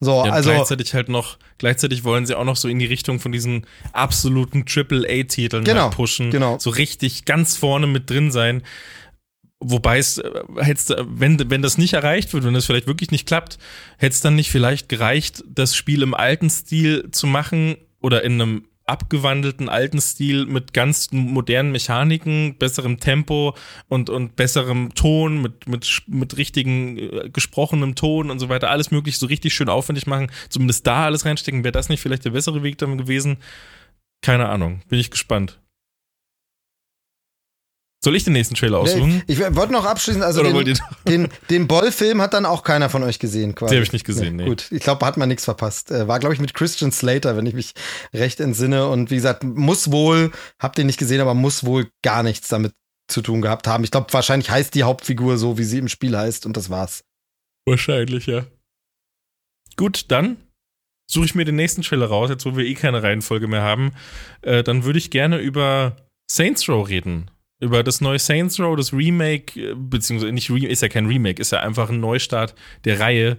[0.00, 3.20] So, ja, also gleichzeitig halt noch, gleichzeitig wollen sie auch noch so in die Richtung
[3.20, 6.58] von diesen absoluten Triple A Titeln genau, halt pushen, genau.
[6.58, 8.62] so richtig ganz vorne mit drin sein.
[9.60, 13.26] Wobei es, äh, hätte wenn, wenn das nicht erreicht wird, wenn das vielleicht wirklich nicht
[13.26, 13.58] klappt,
[13.98, 18.40] hätte es dann nicht vielleicht gereicht, das Spiel im alten Stil zu machen oder in
[18.40, 23.54] einem abgewandelten alten Stil mit ganz modernen Mechaniken, besserem Tempo
[23.88, 28.90] und, und besserem Ton, mit, mit, mit richtigen äh, gesprochenem Ton und so weiter, alles
[28.90, 32.30] möglich so richtig schön aufwendig machen, zumindest da alles reinstecken, wäre das nicht vielleicht der
[32.30, 33.36] bessere Weg dann gewesen?
[34.22, 35.59] Keine Ahnung, bin ich gespannt.
[38.02, 39.22] Soll ich den nächsten Trailer aussuchen?
[39.26, 43.02] Ich, ich wollte noch abschließen, also den, den, den Boll-Film hat dann auch keiner von
[43.02, 43.74] euch gesehen, quasi.
[43.74, 44.44] Den habe ich nicht gesehen, nee.
[44.44, 44.48] nee.
[44.48, 45.90] Gut, ich glaube, hat man nichts verpasst.
[45.90, 47.74] Äh, war, glaube ich, mit Christian Slater, wenn ich mich
[48.14, 48.88] recht entsinne.
[48.88, 52.72] Und wie gesagt, muss wohl, habt ihr nicht gesehen, aber muss wohl gar nichts damit
[53.06, 53.84] zu tun gehabt haben.
[53.84, 57.04] Ich glaube, wahrscheinlich heißt die Hauptfigur so, wie sie im Spiel heißt, und das war's.
[57.66, 58.46] Wahrscheinlich, ja.
[59.76, 60.38] Gut, dann
[61.10, 63.92] suche ich mir den nächsten Trailer raus, jetzt wo wir eh keine Reihenfolge mehr haben.
[64.40, 65.96] Äh, dann würde ich gerne über
[66.30, 67.30] Saints Row reden
[67.60, 71.40] über das neue Saints Row, das Remake, äh, beziehungsweise nicht Remake, ist ja kein Remake,
[71.40, 72.54] ist ja einfach ein Neustart
[72.84, 73.38] der Reihe.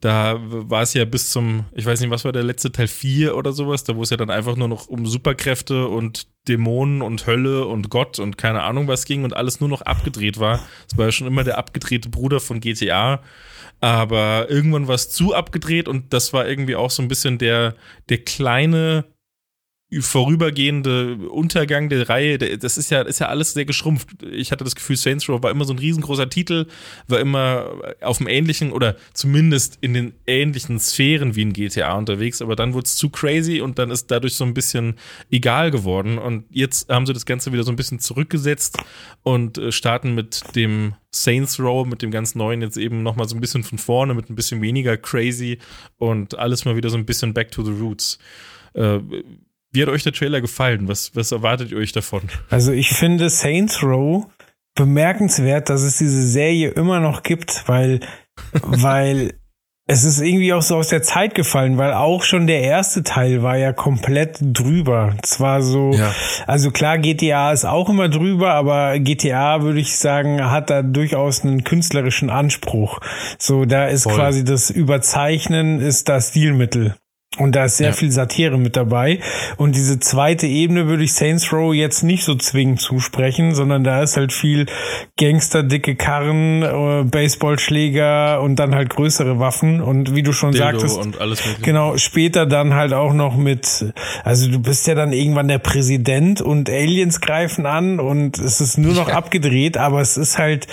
[0.00, 3.36] Da war es ja bis zum, ich weiß nicht, was war der letzte Teil 4
[3.36, 7.26] oder sowas, da wo es ja dann einfach nur noch um Superkräfte und Dämonen und
[7.26, 10.60] Hölle und Gott und keine Ahnung was ging und alles nur noch abgedreht war.
[10.88, 13.22] Es war ja schon immer der abgedrehte Bruder von GTA.
[13.80, 17.74] Aber irgendwann war es zu abgedreht und das war irgendwie auch so ein bisschen der,
[18.08, 19.04] der kleine
[20.00, 24.22] vorübergehende Untergang der Reihe, das ist ja, ist ja alles sehr geschrumpft.
[24.22, 26.66] Ich hatte das Gefühl, Saints Row war immer so ein riesengroßer Titel,
[27.06, 27.72] war immer
[28.02, 32.74] auf dem ähnlichen oder zumindest in den ähnlichen Sphären wie ein GTA unterwegs, aber dann
[32.74, 34.96] wurde es zu crazy und dann ist dadurch so ein bisschen
[35.30, 36.18] egal geworden.
[36.18, 38.76] Und jetzt haben sie das Ganze wieder so ein bisschen zurückgesetzt
[39.22, 43.34] und äh, starten mit dem Saints Row, mit dem ganz neuen jetzt eben nochmal so
[43.34, 45.58] ein bisschen von vorne, mit ein bisschen weniger crazy
[45.96, 48.18] und alles mal wieder so ein bisschen back to the roots.
[49.78, 50.88] Wie hat euch der Trailer gefallen?
[50.88, 52.22] Was, was erwartet ihr euch davon?
[52.50, 54.26] Also ich finde Saints Row
[54.74, 58.00] bemerkenswert, dass es diese Serie immer noch gibt, weil,
[58.62, 59.34] weil
[59.86, 63.44] es ist irgendwie auch so aus der Zeit gefallen, weil auch schon der erste Teil
[63.44, 65.14] war ja komplett drüber.
[65.22, 66.12] Zwar so, ja.
[66.48, 71.44] also klar, GTA ist auch immer drüber, aber GTA würde ich sagen, hat da durchaus
[71.44, 72.98] einen künstlerischen Anspruch.
[73.38, 74.16] So, da ist Voll.
[74.16, 76.96] quasi das Überzeichnen ist das Stilmittel.
[77.38, 77.92] Und da ist sehr ja.
[77.92, 79.20] viel Satire mit dabei.
[79.56, 84.02] Und diese zweite Ebene würde ich Saints Row jetzt nicht so zwingend zusprechen, sondern da
[84.02, 84.66] ist halt viel
[85.16, 89.80] Gangster, dicke Karren, äh, Baseballschläger und dann halt größere Waffen.
[89.80, 93.92] Und wie du schon Dildo sagtest, und alles genau, später dann halt auch noch mit,
[94.24, 98.78] also du bist ja dann irgendwann der Präsident und Aliens greifen an und es ist
[98.78, 99.14] nur noch ja.
[99.14, 100.66] abgedreht, aber es ist halt,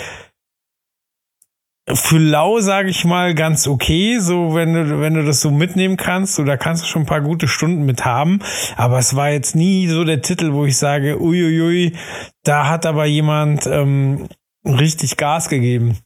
[1.94, 5.96] für lau, sage ich mal, ganz okay, so wenn du, wenn du das so mitnehmen
[5.96, 8.40] kannst, so da kannst du schon ein paar gute Stunden mit haben.
[8.76, 11.92] Aber es war jetzt nie so der Titel, wo ich sage, uiuiui,
[12.42, 14.28] da hat aber jemand ähm,
[14.64, 15.98] richtig Gas gegeben.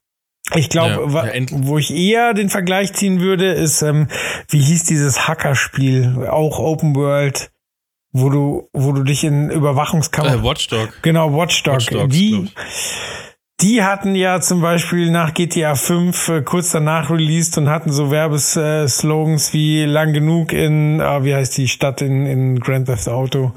[0.55, 4.09] Ich glaube, ja, ja, wo ich eher den Vergleich ziehen würde, ist, ähm,
[4.49, 7.51] wie hieß dieses Hackerspiel, auch Open World,
[8.13, 10.35] wo du, wo du dich in Überwachungskammer.
[10.35, 11.03] Äh, Watchdog.
[11.03, 11.77] Genau, Watchdog.
[11.77, 12.51] Watch die,
[13.63, 18.11] die hatten ja zum Beispiel nach GTA 5 äh, kurz danach released und hatten so
[18.11, 23.53] Werbeslogans wie lang genug in, ah, wie heißt die Stadt in, in Grand Theft Auto?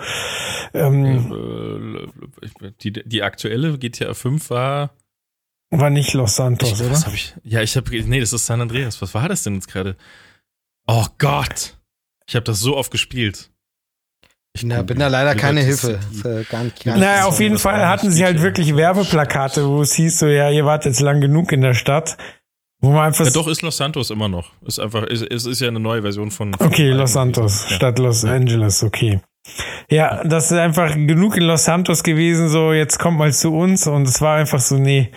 [0.73, 2.09] Ähm,
[2.41, 4.91] äh, die, die aktuelle GTA 5 war
[5.75, 7.01] war nicht Los Santos, ich, oder?
[7.01, 9.01] Hab ich, ja, ich habe nee, das ist San Andreas.
[9.01, 9.97] Was war das denn jetzt gerade?
[10.85, 11.77] Oh Gott.
[12.27, 13.49] Ich habe das so oft gespielt.
[14.55, 15.99] Ich na, bin da leider keine Hilfe.
[16.23, 19.93] Äh, gar nicht, gar naja, auf jeden Fall hatten sie halt wirklich Werbeplakate, wo es
[19.93, 22.17] hieß so, ja, ihr wart jetzt lang genug in der Stadt.
[22.79, 24.51] Wo man einfach ja, doch, ist Los Santos immer noch.
[24.65, 26.53] Ist einfach, ist, ist, ist ja eine neue Version von.
[26.53, 27.77] von okay, Los Santos, ja.
[27.77, 29.21] statt Los Angeles, okay.
[29.89, 33.87] Ja, das ist einfach genug in Los Santos gewesen, so, jetzt kommt mal zu uns
[33.87, 35.11] und es war einfach so, nee.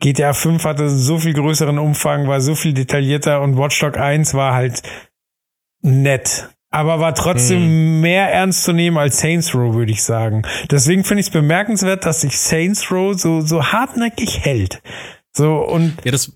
[0.00, 4.52] GTA 5 hatte so viel größeren Umfang, war so viel detaillierter und Watchdog 1 war
[4.52, 4.82] halt
[5.80, 8.00] nett aber war trotzdem hm.
[8.00, 10.42] mehr ernst zu nehmen als Saints Row, würde ich sagen.
[10.70, 14.82] Deswegen finde ich es bemerkenswert, dass sich Saints Row so, so hartnäckig hält.
[15.32, 15.94] So und.
[16.04, 16.32] Ja, das,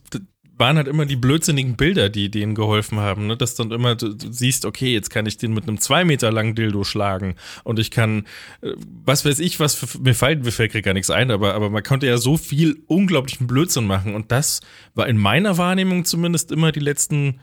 [0.60, 3.36] waren halt immer die blödsinnigen Bilder, die denen geholfen haben, ne?
[3.36, 6.30] Dass dann immer du, du siehst, okay, jetzt kann ich den mit einem zwei Meter
[6.30, 8.26] langen Dildo schlagen und ich kann,
[8.60, 8.74] äh,
[9.04, 11.82] was weiß ich, was für, mir fällt, mir fällt gar nichts ein, aber, aber man
[11.82, 14.60] konnte ja so viel unglaublichen Blödsinn machen und das
[14.94, 17.40] war in meiner Wahrnehmung zumindest immer die letzten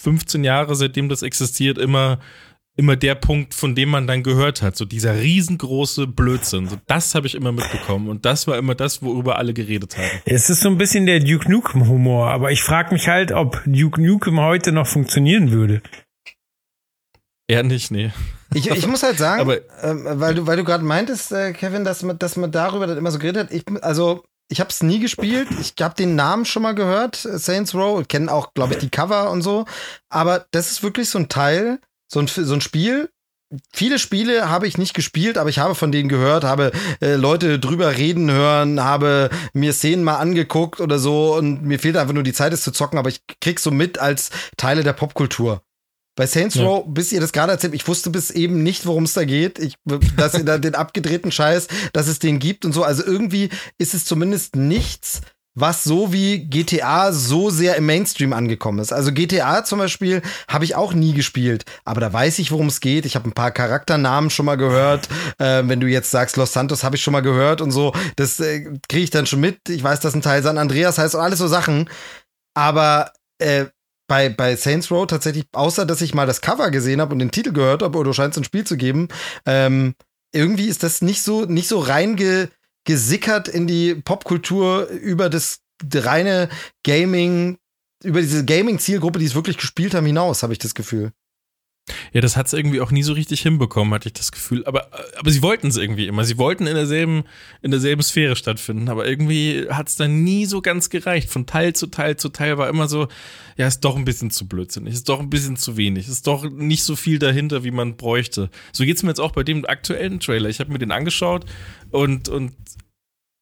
[0.00, 2.18] 15 Jahre, seitdem das existiert, immer
[2.76, 6.68] immer der Punkt, von dem man dann gehört hat, so dieser riesengroße Blödsinn.
[6.68, 10.20] So, das habe ich immer mitbekommen und das war immer das, worüber alle geredet haben.
[10.26, 13.62] Es ist so ein bisschen der Duke Nukem Humor, aber ich frage mich halt, ob
[13.64, 15.80] Duke Nukem heute noch funktionieren würde.
[17.48, 18.10] Eher nicht, nee.
[18.54, 21.84] Ich, ich muss halt sagen, aber, ähm, weil du, weil du gerade meintest, äh, Kevin,
[21.84, 23.52] dass man, dass man darüber dann immer so geredet hat.
[23.52, 25.48] Ich, also ich habe es nie gespielt.
[25.60, 28.06] Ich habe den Namen schon mal gehört, Saints Row.
[28.06, 29.64] Kennen auch, glaube ich, die Cover und so.
[30.08, 33.10] Aber das ist wirklich so ein Teil, so ein, so ein Spiel.
[33.72, 37.60] Viele Spiele habe ich nicht gespielt, aber ich habe von denen gehört, habe äh, Leute
[37.60, 42.24] drüber reden hören, habe mir Szenen mal angeguckt oder so und mir fehlt einfach nur
[42.24, 45.62] die Zeit, es zu zocken, aber ich krieg's so mit als Teile der Popkultur.
[46.16, 46.92] Bei Saints Row, ja.
[46.92, 49.58] bis ihr das gerade erzählt, ich wusste bis eben nicht, worum es da geht.
[49.58, 49.74] Ich,
[50.16, 52.82] dass ihr da den abgedrehten Scheiß, dass es den gibt und so.
[52.82, 55.20] Also irgendwie ist es zumindest nichts,
[55.54, 58.92] was so wie GTA so sehr im Mainstream angekommen ist.
[58.92, 62.80] Also GTA zum Beispiel habe ich auch nie gespielt, aber da weiß ich, worum es
[62.80, 63.06] geht.
[63.06, 65.08] Ich habe ein paar Charakternamen schon mal gehört.
[65.38, 68.40] Äh, wenn du jetzt sagst, Los Santos habe ich schon mal gehört und so, das
[68.40, 69.68] äh, kriege ich dann schon mit.
[69.68, 71.90] Ich weiß, dass ein Teil San Andreas heißt und alles so Sachen.
[72.54, 73.66] Aber äh,
[74.06, 77.30] bei, bei Saints Row tatsächlich, außer dass ich mal das Cover gesehen habe und den
[77.30, 79.08] Titel gehört habe, oder du scheinst ein Spiel zu geben,
[79.44, 79.94] ähm,
[80.32, 82.50] irgendwie ist das nicht so, nicht so reinge
[82.84, 85.60] gesickert in die Popkultur über das
[85.92, 86.48] reine
[86.84, 87.58] Gaming,
[88.04, 91.12] über diese Gaming-Zielgruppe, die es wirklich gespielt haben, hinaus, habe ich das Gefühl.
[92.12, 94.64] Ja, das hat es irgendwie auch nie so richtig hinbekommen, hatte ich das Gefühl.
[94.66, 96.24] Aber, aber sie wollten es irgendwie immer.
[96.24, 97.24] Sie wollten in derselben,
[97.62, 98.88] in derselben Sphäre stattfinden.
[98.88, 101.30] Aber irgendwie hat es dann nie so ganz gereicht.
[101.30, 103.06] Von Teil zu Teil zu Teil war immer so,
[103.56, 106.48] ja, ist doch ein bisschen zu blödsinnig, ist doch ein bisschen zu wenig, ist doch
[106.50, 108.50] nicht so viel dahinter, wie man bräuchte.
[108.72, 110.48] So geht's mir jetzt auch bei dem aktuellen Trailer.
[110.48, 111.46] Ich habe mir den angeschaut
[111.90, 112.52] und, und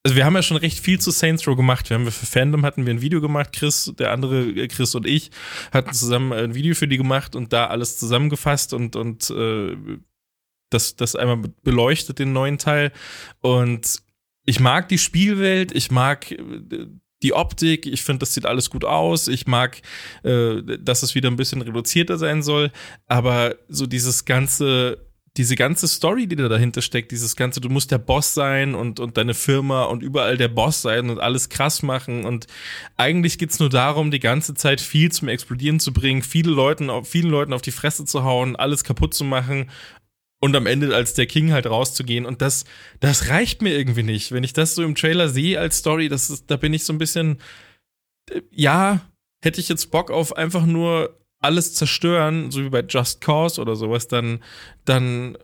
[0.05, 1.89] also wir haben ja schon recht viel zu Saints Row gemacht.
[1.89, 5.07] Wir haben für Fandom hatten wir ein Video gemacht, Chris, der andere äh, Chris und
[5.07, 5.31] ich
[5.73, 9.77] hatten zusammen ein Video für die gemacht und da alles zusammengefasst und und äh,
[10.71, 12.93] das das einmal beleuchtet den neuen Teil.
[13.41, 14.03] Und
[14.45, 16.87] ich mag die Spielwelt, ich mag äh,
[17.23, 19.29] die Optik, ich finde, das sieht alles gut aus.
[19.29, 19.81] Ich mag,
[20.23, 22.71] äh, dass es wieder ein bisschen reduzierter sein soll,
[23.07, 24.99] aber so dieses ganze
[25.37, 29.01] diese ganze Story, die da dahinter steckt, dieses ganze, du musst der Boss sein und,
[29.01, 32.47] und deine Firma und überall der Boss sein und alles krass machen und
[32.97, 37.31] eigentlich geht's nur darum, die ganze Zeit viel zum Explodieren zu bringen, viele Leuten, vielen
[37.31, 39.71] Leuten auf die Fresse zu hauen, alles kaputt zu machen
[40.41, 42.65] und am Ende als der King halt rauszugehen und das,
[43.01, 44.31] das reicht mir irgendwie nicht.
[44.31, 46.93] Wenn ich das so im Trailer sehe als Story, das ist, da bin ich so
[46.93, 47.39] ein bisschen,
[48.31, 49.01] äh, ja,
[49.45, 53.77] hätte ich jetzt Bock auf einfach nur alles zerstören, so wie bei Just Cause oder
[53.77, 54.41] sowas, dann,
[54.85, 55.39] dann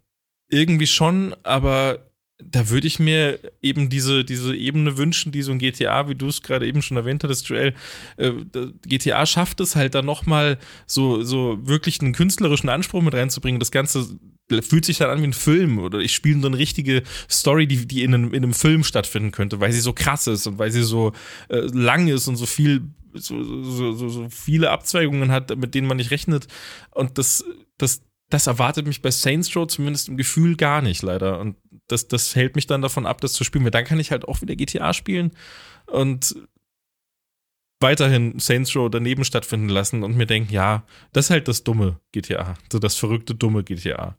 [0.51, 2.11] irgendwie schon, aber
[2.43, 6.29] da würde ich mir eben diese, diese Ebene wünschen, die so ein GTA, wie du
[6.29, 7.75] es gerade eben schon erwähnt hattest, Joel,
[8.17, 8.33] äh,
[8.87, 13.61] GTA schafft es halt dann nochmal so, so wirklich einen künstlerischen Anspruch mit reinzubringen.
[13.61, 14.19] Das Ganze
[14.63, 17.87] fühlt sich dann an wie ein Film oder ich spiele so eine richtige Story, die,
[17.87, 20.71] die in einem, in einem Film stattfinden könnte, weil sie so krass ist und weil
[20.71, 21.13] sie so
[21.49, 22.83] äh, lang ist und so viel
[23.15, 26.47] so, so, so, so viele Abzweigungen hat, mit denen man nicht rechnet.
[26.91, 27.45] Und das,
[27.79, 31.41] das, das erwartet mich bei Saints Row zumindest im Gefühl gar nicht, leider.
[31.41, 31.57] Und
[31.89, 33.65] das, das hält mich dann davon ab, das zu spielen.
[33.65, 35.33] Weil dann kann ich halt auch wieder GTA spielen
[35.87, 36.37] und
[37.81, 41.99] weiterhin Saints Row daneben stattfinden lassen und mir denken, ja, das ist halt das dumme
[42.13, 42.55] GTA.
[42.71, 44.17] So das verrückte, dumme GTA.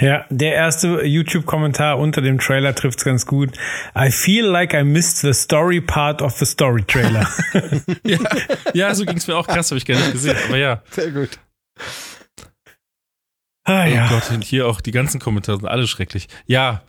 [0.00, 3.50] Ja, der erste YouTube-Kommentar unter dem Trailer trifft's ganz gut.
[3.96, 7.28] I feel like I missed the story part of the story trailer.
[8.04, 8.18] ja,
[8.72, 10.82] ja, so ging's mir auch krass, habe ich gar nicht gesehen, aber ja.
[10.90, 11.38] Sehr gut.
[13.64, 14.06] Ah, ja.
[14.06, 16.28] Oh Gott, hier auch die ganzen Kommentare sind alle schrecklich.
[16.46, 16.82] Ja,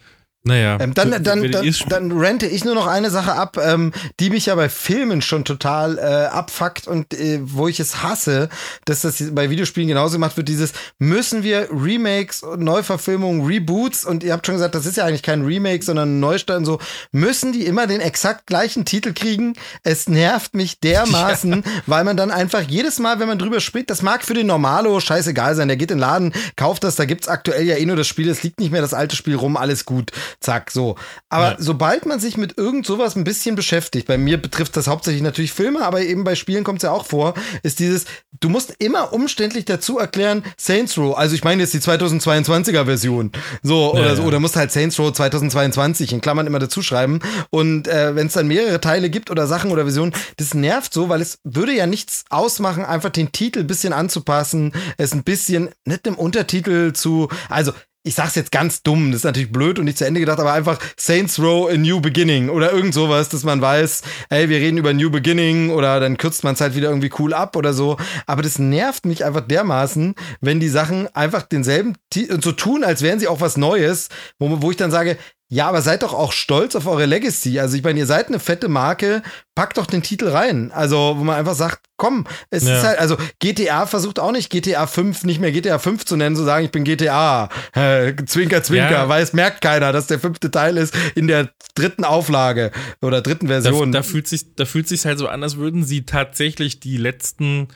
[0.48, 0.78] naja.
[0.80, 4.46] Ähm, dann, dann, dann, dann rente ich nur noch eine Sache ab, ähm, die mich
[4.46, 8.50] ja bei Filmen schon total äh, abfuckt und äh, wo ich es hasse,
[8.86, 14.34] dass das bei Videospielen genauso gemacht wird, dieses müssen wir Remakes, Neuverfilmungen, Reboots und ihr
[14.34, 16.80] habt schon gesagt, das ist ja eigentlich kein Remake, sondern ein Neustart und so,
[17.12, 19.54] müssen die immer den exakt gleichen Titel kriegen?
[19.82, 21.72] Es nervt mich dermaßen, ja.
[21.88, 25.00] weil man dann einfach jedes Mal, wenn man drüber spricht, das mag für den Normalo
[25.00, 27.96] scheißegal sein, der geht in den Laden, kauft das, da gibt's aktuell ja eh nur
[27.96, 30.96] das Spiel, es liegt nicht mehr das alte Spiel rum, alles gut zack, so.
[31.30, 31.56] Aber ja.
[31.60, 35.54] sobald man sich mit irgend sowas ein bisschen beschäftigt, bei mir betrifft das hauptsächlich natürlich
[35.54, 37.34] Filme, aber eben bei Spielen kommt es ja auch vor,
[37.64, 38.06] ist dieses,
[38.40, 43.32] du musst immer umständlich dazu erklären, Saints Row, also ich meine jetzt die 2022er Version,
[43.64, 47.20] so, oder ja, so, oder musst halt Saints Row 2022 in Klammern immer dazu schreiben
[47.50, 51.10] und äh, wenn es dann mehrere Teile gibt oder Sachen oder Versionen, das nervt so,
[51.10, 55.70] weil es würde ja nichts ausmachen, einfach den Titel ein bisschen anzupassen, es ein bisschen,
[55.86, 57.74] nicht im Untertitel zu, also
[58.06, 60.54] ich sag's jetzt ganz dumm, das ist natürlich blöd und nicht zu Ende gedacht, aber
[60.54, 64.78] einfach Saints Row a New Beginning oder irgend sowas, dass man weiß, ey, wir reden
[64.78, 67.98] über New Beginning oder dann kürzt man es halt wieder irgendwie cool ab oder so.
[68.28, 71.96] Aber das nervt mich einfach dermaßen, wenn die Sachen einfach denselben
[72.30, 75.18] und so tun, als wären sie auch was Neues, wo, wo ich dann sage,
[75.48, 77.60] ja, aber seid doch auch stolz auf eure Legacy.
[77.60, 79.22] Also ich meine, ihr seid eine fette Marke,
[79.54, 80.72] packt doch den Titel rein.
[80.72, 82.78] Also, wo man einfach sagt, komm, es ja.
[82.78, 86.36] ist halt, also GTA versucht auch nicht GTA 5 nicht mehr GTA 5 zu nennen,
[86.36, 87.50] zu sagen, ich bin GTA.
[87.74, 89.10] Äh, zwinker, zwinker, ja.
[89.10, 93.48] weil es merkt keiner, dass der fünfte Teil ist in der dritten Auflage oder dritten
[93.48, 93.92] Version.
[93.92, 96.98] Da, da fühlt sich, da fühlt sich halt so an, als würden sie tatsächlich die
[96.98, 97.68] letzten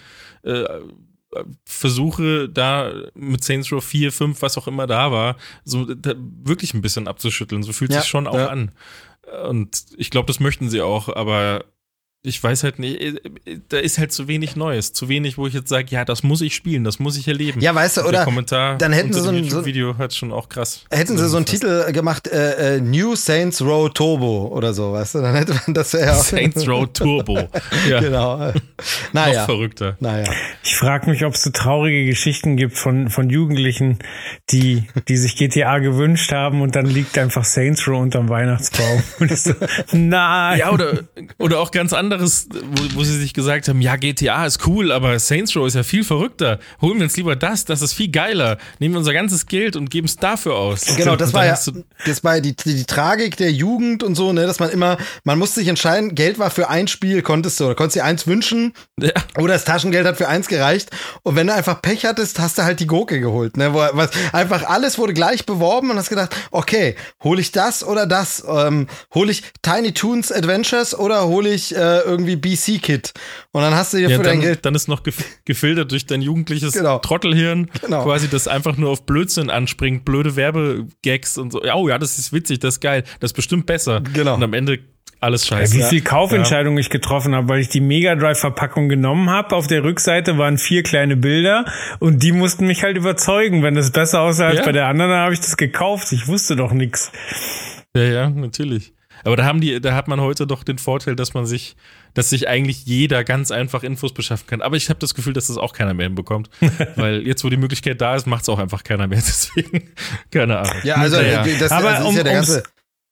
[0.44, 0.64] äh,
[1.66, 6.74] Versuche da mit Saints Row 4, 5, was auch immer da war, so da wirklich
[6.74, 7.64] ein bisschen abzuschütteln.
[7.64, 8.48] So fühlt ja, sich schon auch ja.
[8.48, 8.72] an.
[9.48, 11.66] Und ich glaube, das möchten sie auch, aber
[12.22, 13.14] ich weiß halt nicht, äh,
[13.70, 16.42] da ist halt zu wenig Neues, zu wenig, wo ich jetzt sage, ja, das muss
[16.42, 17.62] ich spielen, das muss ich erleben.
[17.62, 18.12] Ja, weißt du, oder?
[18.12, 20.84] Der Kommentar dann hätten sie so ein so, Video hat schon auch krass.
[20.92, 25.16] Hätten sie so einen Titel gemacht, äh, äh, New Saints Row Turbo oder so, weißt
[25.16, 25.22] du?
[25.22, 26.24] Dann hätte man das ja auch.
[26.24, 27.38] Saints Row Turbo.
[27.90, 28.02] ja.
[28.02, 28.52] Genau.
[29.14, 29.40] Naja.
[29.40, 29.96] Noch verrückter.
[30.02, 30.30] Naja.
[30.64, 34.00] Ich frage mich, ob es so traurige Geschichten gibt von, von Jugendlichen,
[34.50, 39.04] die, die sich GTA gewünscht haben und dann liegt einfach Saints Row unterm Weihnachtsbaum.
[39.20, 39.54] Und so,
[39.92, 40.60] nein.
[40.60, 41.04] Ja, oder,
[41.38, 44.92] oder auch ganz anders anderes, wo, wo, sie sich gesagt haben, ja, GTA ist cool,
[44.92, 46.60] aber Saints Row ist ja viel verrückter.
[46.82, 48.58] Holen wir uns lieber das, das ist viel geiler.
[48.80, 50.86] Nehmen wir unser ganzes Geld und geben es dafür aus.
[50.98, 51.58] Genau, das war ja
[52.06, 55.38] das war die, die, die, Tragik der Jugend und so, ne, dass man immer, man
[55.38, 58.74] musste sich entscheiden, Geld war für ein Spiel, konntest du, oder konntest dir eins wünschen,
[59.00, 59.12] ja.
[59.38, 60.90] oder das Taschengeld hat für eins gereicht.
[61.24, 64.12] Und wenn du einfach Pech hattest, hast du halt die Gurke geholt, ne, wo, was,
[64.34, 68.44] einfach alles wurde gleich beworben und hast gedacht, okay, hole ich das oder das?
[68.48, 73.14] Ähm, hole ich Tiny Toons Adventures oder hole ich äh, irgendwie BC-Kit.
[73.52, 74.66] Und dann hast du hier ja, für dann, dein Geld.
[74.66, 75.04] Dann ist noch
[75.46, 77.00] gefiltert durch dein jugendliches genau.
[77.00, 78.04] Trottelhirn, genau.
[78.04, 81.62] quasi das einfach nur auf Blödsinn anspringt, blöde Werbegags und so.
[81.74, 84.02] Oh ja, das ist witzig, das ist geil, das ist bestimmt besser.
[84.14, 84.36] Genau.
[84.36, 84.80] Und am Ende
[85.22, 85.78] alles scheiße.
[85.78, 86.82] Wie viel Kaufentscheidungen ja.
[86.82, 89.56] ich getroffen habe, weil ich die Mega Drive Verpackung genommen habe.
[89.56, 91.66] Auf der Rückseite waren vier kleine Bilder
[92.00, 93.62] und die mussten mich halt überzeugen.
[93.62, 94.66] Wenn das besser aussah als ja.
[94.66, 96.12] bei der anderen, dann habe ich das gekauft.
[96.14, 97.12] Ich wusste doch nichts.
[97.96, 98.94] Ja, ja, natürlich.
[99.24, 101.76] Aber da haben die, da hat man heute doch den Vorteil, dass man sich,
[102.14, 104.62] dass sich eigentlich jeder ganz einfach Infos beschaffen kann.
[104.62, 106.50] Aber ich habe das Gefühl, dass das auch keiner mehr hinbekommt.
[106.96, 109.20] weil jetzt, wo die Möglichkeit da ist, macht es auch einfach keiner mehr.
[109.26, 109.90] Deswegen,
[110.32, 110.82] keine Ahnung.
[110.84, 111.46] Ja, also naja.
[111.60, 112.64] das, Aber also, ist um, ja der ganze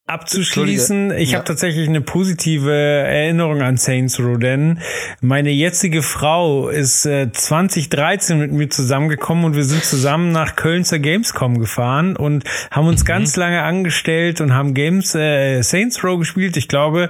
[0.08, 1.12] abzuschließen.
[1.12, 1.38] Ich ja.
[1.38, 4.80] habe tatsächlich eine positive Erinnerung an Saints Row, denn
[5.22, 10.86] meine jetzige Frau ist äh, 2013 mit mir zusammengekommen und wir sind zusammen nach Köln
[10.86, 13.08] zur Gamescom gefahren und haben uns mhm.
[13.08, 16.56] ganz lange angestellt und haben Games äh, Saints Row gespielt.
[16.56, 17.10] Ich glaube,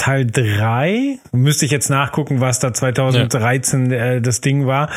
[0.00, 1.18] Teil 3.
[1.32, 3.96] Müsste ich jetzt nachgucken, was da 2013 ja.
[3.98, 4.90] äh, das Ding war.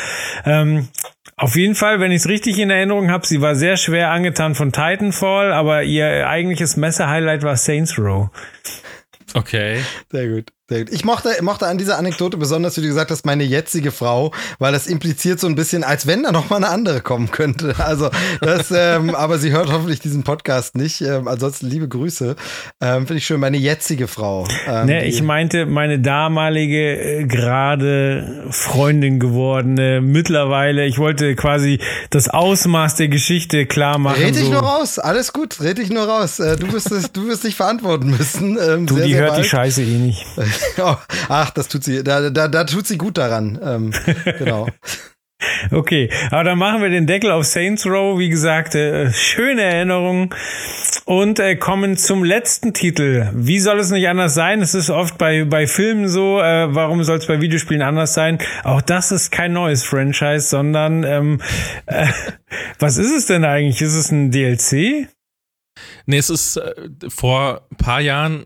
[0.45, 0.87] Ähm,
[1.35, 4.55] auf jeden Fall, wenn ich es richtig in Erinnerung habe, sie war sehr schwer angetan
[4.55, 8.29] von Titanfall, aber ihr eigentliches Messer-Highlight war Saints Row.
[9.33, 9.81] Okay.
[10.09, 10.53] Sehr gut.
[10.91, 14.71] Ich mochte, mochte an dieser Anekdote besonders, wie du gesagt hast, meine jetzige Frau, weil
[14.73, 17.75] das impliziert so ein bisschen, als wenn da noch mal eine andere kommen könnte.
[17.77, 18.09] Also
[18.41, 21.01] das, ähm, aber sie hört hoffentlich diesen Podcast nicht.
[21.01, 22.35] Ähm, ansonsten liebe Grüße.
[22.81, 24.47] Ähm, Finde ich schön, meine jetzige Frau.
[24.67, 31.79] Ähm, ne, ich meinte meine damalige, äh, gerade Freundin gewordene, mittlerweile, ich wollte quasi
[32.09, 34.21] das Ausmaß der Geschichte klar machen.
[34.21, 34.51] Red dich so.
[34.51, 36.39] nur raus, alles gut, red dich nur raus.
[36.39, 38.57] Äh, du wirst du wirst dich verantworten müssen.
[38.61, 39.43] Ähm, du, sehr, die hört bald.
[39.43, 40.25] die Scheiße eh nicht.
[41.29, 43.59] ach, das tut sie, da, da, da tut sie gut daran.
[43.63, 43.93] Ähm,
[44.37, 44.67] genau.
[45.71, 48.17] Okay, aber dann machen wir den Deckel auf Saints Row.
[48.17, 50.33] Wie gesagt, äh, schöne Erinnerung.
[51.05, 53.29] Und äh, kommen zum letzten Titel.
[53.33, 54.61] Wie soll es nicht anders sein?
[54.61, 56.39] Es ist oft bei, bei Filmen so.
[56.39, 58.37] Äh, warum soll es bei Videospielen anders sein?
[58.63, 61.41] Auch das ist kein neues Franchise, sondern ähm,
[61.87, 62.07] äh,
[62.79, 63.81] was ist es denn eigentlich?
[63.81, 65.07] Ist es ein DLC?
[66.05, 66.73] Nee, es ist äh,
[67.09, 68.45] vor ein paar Jahren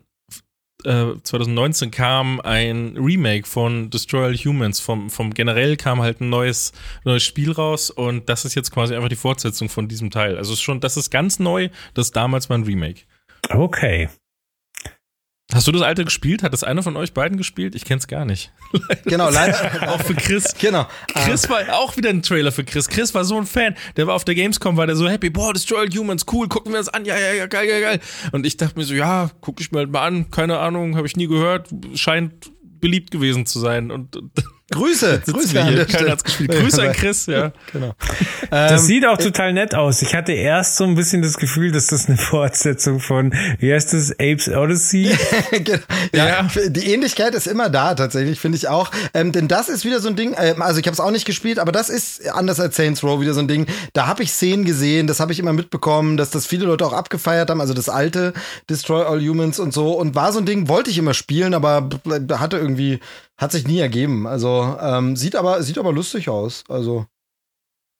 [0.83, 4.79] 2019 äh, kam ein Remake von Destroy All Humans.
[4.79, 6.71] Vom, vom generell kam halt ein neues,
[7.03, 10.37] neues Spiel raus und das ist jetzt quasi einfach die Fortsetzung von diesem Teil.
[10.37, 13.01] Also ist schon, das ist ganz neu, das damals war ein Remake.
[13.49, 14.09] Okay.
[15.53, 16.43] Hast du das alte gespielt?
[16.43, 17.73] Hat das einer von euch beiden gespielt?
[17.73, 18.51] Ich kenn's gar nicht.
[19.05, 19.89] genau, leider.
[19.93, 20.53] auch für Chris.
[20.59, 20.85] Genau.
[21.13, 22.89] Chris war auch wieder ein Trailer für Chris.
[22.89, 23.75] Chris war so ein Fan.
[23.95, 25.29] Der war auf der Gamescom, war der so happy.
[25.29, 27.05] Boah, Destroy Humans, cool, gucken wir das an.
[27.05, 27.99] Ja, ja, ja, geil, geil, geil.
[28.33, 30.29] Und ich dachte mir so, ja, guck ich mir halt mal an.
[30.31, 31.69] Keine Ahnung, habe ich nie gehört.
[31.95, 33.89] Scheint beliebt gewesen zu sein.
[33.89, 34.31] Und, und
[34.69, 36.51] Grüße, Grüße an Keiner hat's gespielt.
[36.51, 37.53] Grüße an Chris, ja.
[37.71, 37.93] Genau.
[38.49, 40.01] Das ähm, sieht auch total nett aus.
[40.01, 43.93] Ich hatte erst so ein bisschen das Gefühl, dass das eine Fortsetzung von, wie heißt
[43.93, 45.15] das, Apes Odyssey?
[45.51, 45.79] Genau.
[46.13, 48.91] ja, ja, die Ähnlichkeit ist immer da tatsächlich, finde ich auch.
[49.13, 51.25] Ähm, denn das ist wieder so ein Ding, äh, also ich habe es auch nicht
[51.25, 53.65] gespielt, aber das ist anders als Saints Row wieder so ein Ding.
[53.93, 56.93] Da habe ich Szenen gesehen, das habe ich immer mitbekommen, dass das viele Leute auch
[56.93, 58.33] abgefeiert haben, also das alte
[58.69, 59.93] Destroy All Humans und so.
[59.93, 61.89] Und war so ein Ding, wollte ich immer spielen, aber
[62.37, 62.99] hatte irgendwie
[63.37, 64.27] hat sich nie ergeben.
[64.27, 66.63] Also ähm, sieht aber sieht aber lustig aus.
[66.67, 67.05] Also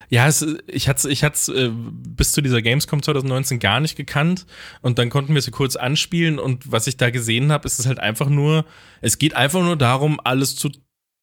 [0.10, 4.46] ja, es, ich hatte ich hatte äh, bis zu dieser Gamescom 2019 gar nicht gekannt
[4.82, 7.86] und dann konnten wir sie kurz anspielen und was ich da gesehen habe, ist es
[7.86, 8.66] halt einfach nur,
[9.02, 10.70] es geht einfach nur darum, alles zu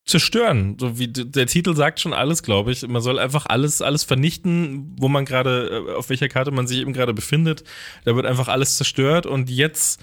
[0.07, 0.77] zerstören.
[0.78, 2.86] So wie der Titel sagt schon alles, glaube ich.
[2.86, 6.78] Man soll einfach alles alles vernichten, wo man gerade äh, auf welcher Karte man sich
[6.78, 7.65] eben gerade befindet.
[8.05, 10.03] Da wird einfach alles zerstört und jetzt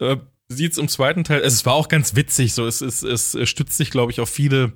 [0.00, 0.18] äh,
[0.48, 3.76] sieht es im zweiten Teil, es war auch ganz witzig, so es, es, es stützt
[3.76, 4.72] sich, glaube ich, auf viele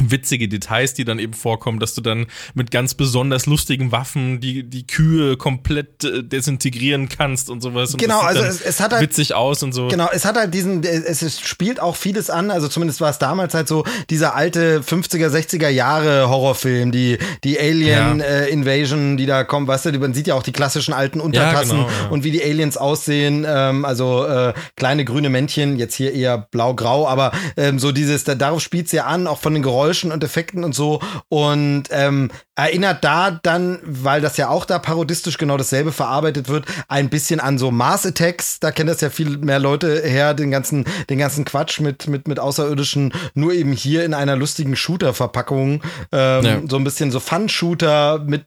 [0.00, 4.64] witzige Details, die dann eben vorkommen, dass du dann mit ganz besonders lustigen Waffen die,
[4.64, 7.92] die Kühe komplett äh, desintegrieren kannst und sowas.
[7.92, 9.86] Und genau, also es, es, hat halt witzig aus und so.
[9.86, 13.18] Genau, es hat halt diesen, es, es spielt auch vieles an, also zumindest war es
[13.18, 18.24] damals halt so, dieser alte 50er, 60er Jahre Horrorfilm, die, die Alien ja.
[18.24, 21.78] äh, Invasion, die da kommt, weißt du, man sieht ja auch die klassischen alten Untertassen
[21.78, 22.08] ja, genau, ja.
[22.08, 27.06] und wie die Aliens aussehen, ähm, also äh, kleine grüne Männchen, jetzt hier eher blau-grau,
[27.06, 30.24] aber ähm, so dieses, da, darauf spielt's ja an, auch von den Geräuschen Geräuschen und
[30.24, 31.00] Effekten und so.
[31.28, 36.64] Und ähm, erinnert da dann, weil das ja auch da parodistisch genau dasselbe verarbeitet wird,
[36.88, 38.60] ein bisschen an so Mars Attacks.
[38.60, 42.28] Da kennen das ja viel mehr Leute her, den ganzen, den ganzen Quatsch mit, mit,
[42.28, 45.82] mit Außerirdischen, nur eben hier in einer lustigen Shooter-Verpackung.
[46.12, 46.62] Ähm, ja.
[46.66, 48.46] So ein bisschen so Fun-Shooter mit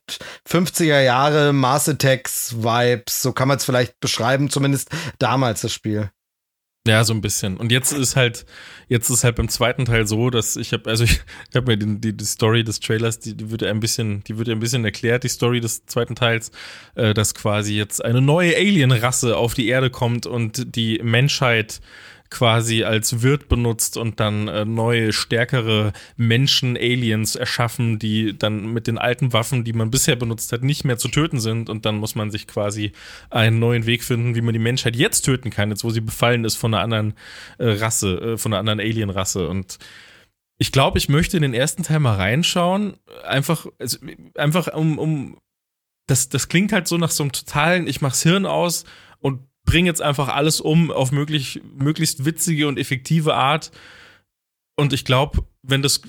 [0.49, 3.21] 50er Jahre Mars Attacks-Vibes.
[3.21, 4.89] So kann man es vielleicht beschreiben, zumindest
[5.19, 6.09] damals das Spiel.
[6.87, 7.57] Ja, so ein bisschen.
[7.57, 8.45] Und jetzt ist halt,
[8.87, 11.77] jetzt ist halt beim zweiten Teil so, dass ich habe, also ich, ich habe mir
[11.77, 14.85] die, die, die, Story des Trailers, die, die wird ein bisschen, die wird ein bisschen
[14.85, 16.51] erklärt, die Story des zweiten Teils,
[16.95, 21.81] äh, dass quasi jetzt eine neue Alien-Rasse auf die Erde kommt und die Menschheit
[22.29, 28.87] quasi als Wirt benutzt und dann äh, neue, stärkere Menschen, Aliens erschaffen, die dann mit
[28.87, 31.69] den alten Waffen, die man bisher benutzt hat, nicht mehr zu töten sind.
[31.69, 32.91] Und dann muss man sich quasi
[33.29, 36.45] einen neuen Weg finden, wie man die Menschheit jetzt töten kann, jetzt wo sie befallen
[36.45, 37.13] ist von einer anderen
[37.57, 39.47] äh, Rasse, äh, von einer anderen Alien-Rasse.
[39.47, 39.77] Und
[40.57, 43.97] ich glaube, ich möchte in den ersten Teil mal reinschauen, einfach, also,
[44.35, 45.37] einfach um, um
[46.07, 48.85] das, das klingt halt so nach so einem totalen, ich mach's Hirn aus
[49.19, 53.71] und bringe jetzt einfach alles um auf möglich, möglichst witzige und effektive Art.
[54.75, 56.01] Und ich glaube, wenn das,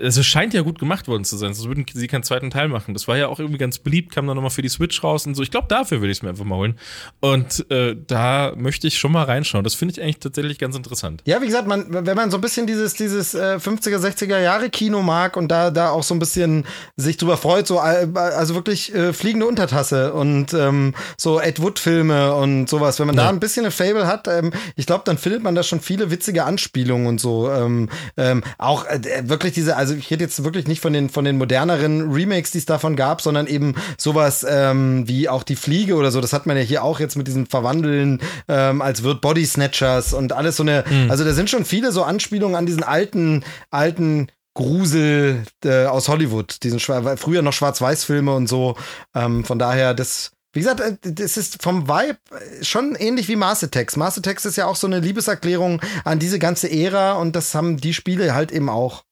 [0.00, 2.68] also es scheint ja gut gemacht worden zu sein, sonst würden sie keinen zweiten Teil
[2.68, 2.94] machen.
[2.94, 5.34] Das war ja auch irgendwie ganz beliebt, kam dann nochmal für die Switch raus und
[5.34, 5.42] so.
[5.42, 6.78] Ich glaube, dafür will ich es mir einfach mal holen.
[7.20, 9.64] Und äh, da möchte ich schon mal reinschauen.
[9.64, 11.22] Das finde ich eigentlich tatsächlich ganz interessant.
[11.26, 14.70] Ja, wie gesagt, man, wenn man so ein bisschen dieses, dieses äh, 50er, 60er Jahre
[14.70, 16.64] Kino mag und da, da auch so ein bisschen
[16.96, 22.68] sich drüber freut, so also wirklich äh, fliegende Untertasse und ähm, so Ed Wood-Filme und
[22.68, 23.24] sowas, wenn man ja.
[23.24, 26.12] da ein bisschen eine Fable hat, ähm, ich glaube, dann findet man da schon viele
[26.12, 27.50] witzige Anspielungen und so.
[27.50, 31.24] Ähm, ähm, auch äh, wirklich diese, also ich rede jetzt wirklich nicht von den, von
[31.24, 35.94] den moderneren Remakes, die es davon gab, sondern eben sowas ähm, wie auch die Fliege
[35.94, 36.20] oder so.
[36.20, 40.12] Das hat man ja hier auch jetzt mit diesem Verwandeln ähm, als wird Body Snatchers
[40.12, 41.10] und alles so eine, mhm.
[41.10, 44.28] also da sind schon viele so Anspielungen an diesen alten, alten
[44.58, 48.76] Grusel äh, aus Hollywood, diesen früher noch Schwarz-Weiß-Filme und so.
[49.14, 52.18] Ähm, von daher, das, wie gesagt, äh, das ist vom Vibe
[52.62, 53.94] schon ähnlich wie Mars Attacks.
[53.94, 57.76] Mars Attacks ist ja auch so eine Liebeserklärung an diese ganze Ära und das haben
[57.76, 59.04] die Spiele halt eben auch.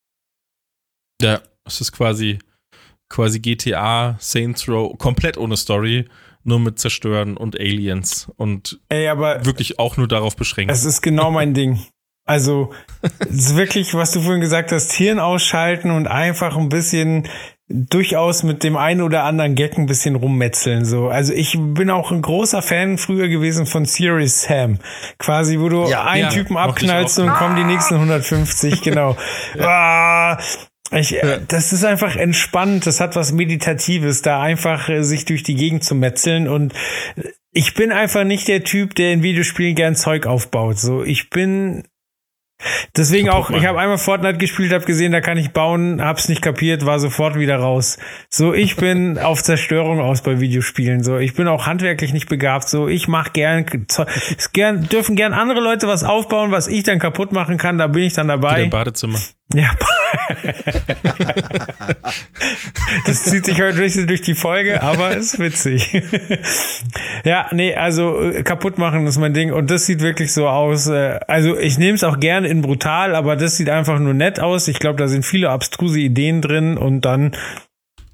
[1.21, 2.39] Ja, es ist quasi,
[3.09, 6.07] quasi GTA, Saints Row, komplett ohne Story,
[6.45, 10.73] nur mit Zerstören und Aliens und Ey, aber wirklich auch nur darauf beschränkt.
[10.73, 11.81] Es ist genau mein Ding.
[12.25, 12.73] Also,
[13.21, 17.29] es ist wirklich, was du vorhin gesagt hast, Hirn ausschalten und einfach ein bisschen
[17.69, 21.09] durchaus mit dem einen oder anderen Gag ein bisschen rummetzeln so.
[21.09, 24.79] Also ich bin auch ein großer Fan früher gewesen von Serious Sam.
[25.19, 29.17] Quasi, wo du ja, einen ja, Typen abknallst und kommen die nächsten 150, genau.
[29.59, 29.67] ja.
[29.67, 30.39] ah,
[30.93, 35.43] ich, äh, das ist einfach entspannt, das hat was Meditatives, da einfach äh, sich durch
[35.43, 36.73] die Gegend zu metzeln und
[37.53, 40.79] ich bin einfach nicht der Typ, der in Videospielen gern Zeug aufbaut.
[40.79, 41.85] So, ich bin
[42.97, 46.41] Deswegen auch, ich habe einmal Fortnite gespielt, habe gesehen, da kann ich bauen, hab's nicht
[46.41, 47.99] kapiert, war sofort wieder raus.
[48.31, 51.03] So, ich bin auf Zerstörung aus bei Videospielen.
[51.03, 52.69] So, ich bin auch handwerklich nicht begabt.
[52.69, 53.67] So, ich mach gern,
[54.55, 57.77] gern dürfen gern andere Leute was aufbauen, was ich dann kaputt machen kann.
[57.77, 58.63] Da bin ich dann dabei.
[58.63, 59.19] Im Badezimmer.
[59.55, 59.71] Ja.
[63.07, 66.03] das zieht sich heute durch, durch die Folge, aber ist witzig.
[67.25, 70.89] ja, nee, also äh, kaputt machen ist mein Ding und das sieht wirklich so aus.
[70.89, 74.41] Äh, also ich nehme es auch gerne in brutal, aber das sieht einfach nur nett
[74.41, 74.67] aus.
[74.67, 77.37] Ich glaube, da sind viele abstruse Ideen drin und dann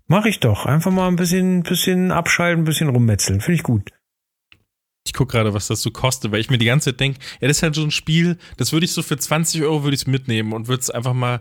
[0.07, 3.41] mache ich doch einfach mal ein bisschen, bisschen abschalten, ein bisschen rummetzeln.
[3.41, 3.91] Finde ich gut.
[5.05, 7.49] Ich gucke gerade, was das so kostet, weil ich mir die ganze Zeit denke, ja,
[7.49, 10.07] das ist halt so ein Spiel, das würde ich so für 20 Euro würde ich
[10.07, 11.41] mitnehmen und würde es einfach mal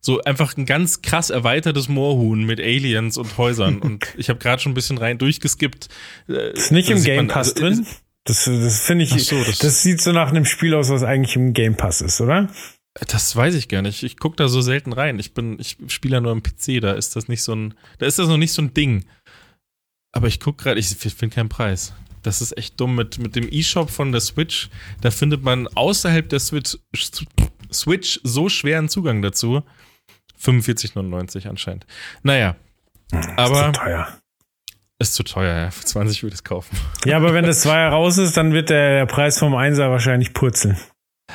[0.00, 3.78] so einfach ein ganz krass erweitertes Moorhuhn mit Aliens und Häusern.
[3.82, 5.88] und ich habe gerade schon ein bisschen rein durchgeskippt.
[6.28, 7.86] Äh, ist nicht im Game Pass also, drin?
[8.24, 11.36] Das, das finde ich, so, das, das, sieht so nach einem Spiel aus, was eigentlich
[11.36, 12.48] im Game Pass ist, oder?
[13.08, 14.02] Das weiß ich gar nicht.
[14.02, 15.18] Ich gucke da so selten rein.
[15.18, 18.06] Ich bin, ich spiele ja nur am PC, da ist das nicht so ein, da
[18.06, 19.04] ist das noch nicht so ein Ding.
[20.12, 21.92] Aber ich gucke gerade, ich finde keinen Preis.
[22.26, 22.96] Das ist echt dumm.
[22.96, 24.68] Mit, mit dem E-Shop von der Switch,
[25.00, 26.76] da findet man außerhalb der Switch,
[27.72, 29.62] Switch so schweren Zugang dazu.
[30.42, 31.86] 45,99 anscheinend.
[32.24, 32.56] Naja.
[33.36, 33.68] Aber.
[33.68, 34.08] Ist zu teuer.
[34.98, 35.70] Ist zu teuer, ja.
[35.70, 36.76] Für 20 würde ich es kaufen.
[37.04, 40.76] Ja, aber wenn das Zweier raus ist, dann wird der Preis vom Einser wahrscheinlich purzeln.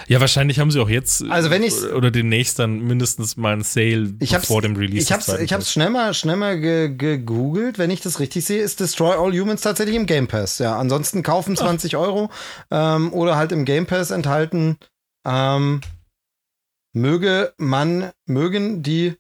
[0.08, 3.64] Ja, wahrscheinlich haben sie auch jetzt also wenn ich oder demnächst dann mindestens mal ein
[3.64, 5.04] Sale ich vor dem Release.
[5.04, 7.78] Ich hab's, ich hab's schnell mal, schnell mal gegoogelt.
[7.78, 10.60] Wenn ich das richtig sehe, ist Destroy All Humans tatsächlich im Game Pass.
[10.60, 12.00] Ja, ansonsten kaufen 20 Ach.
[12.00, 12.30] Euro
[12.72, 14.78] ähm, oder halt im Game Pass enthalten.
[15.28, 15.82] Ähm,
[16.94, 19.16] möge man, mögen die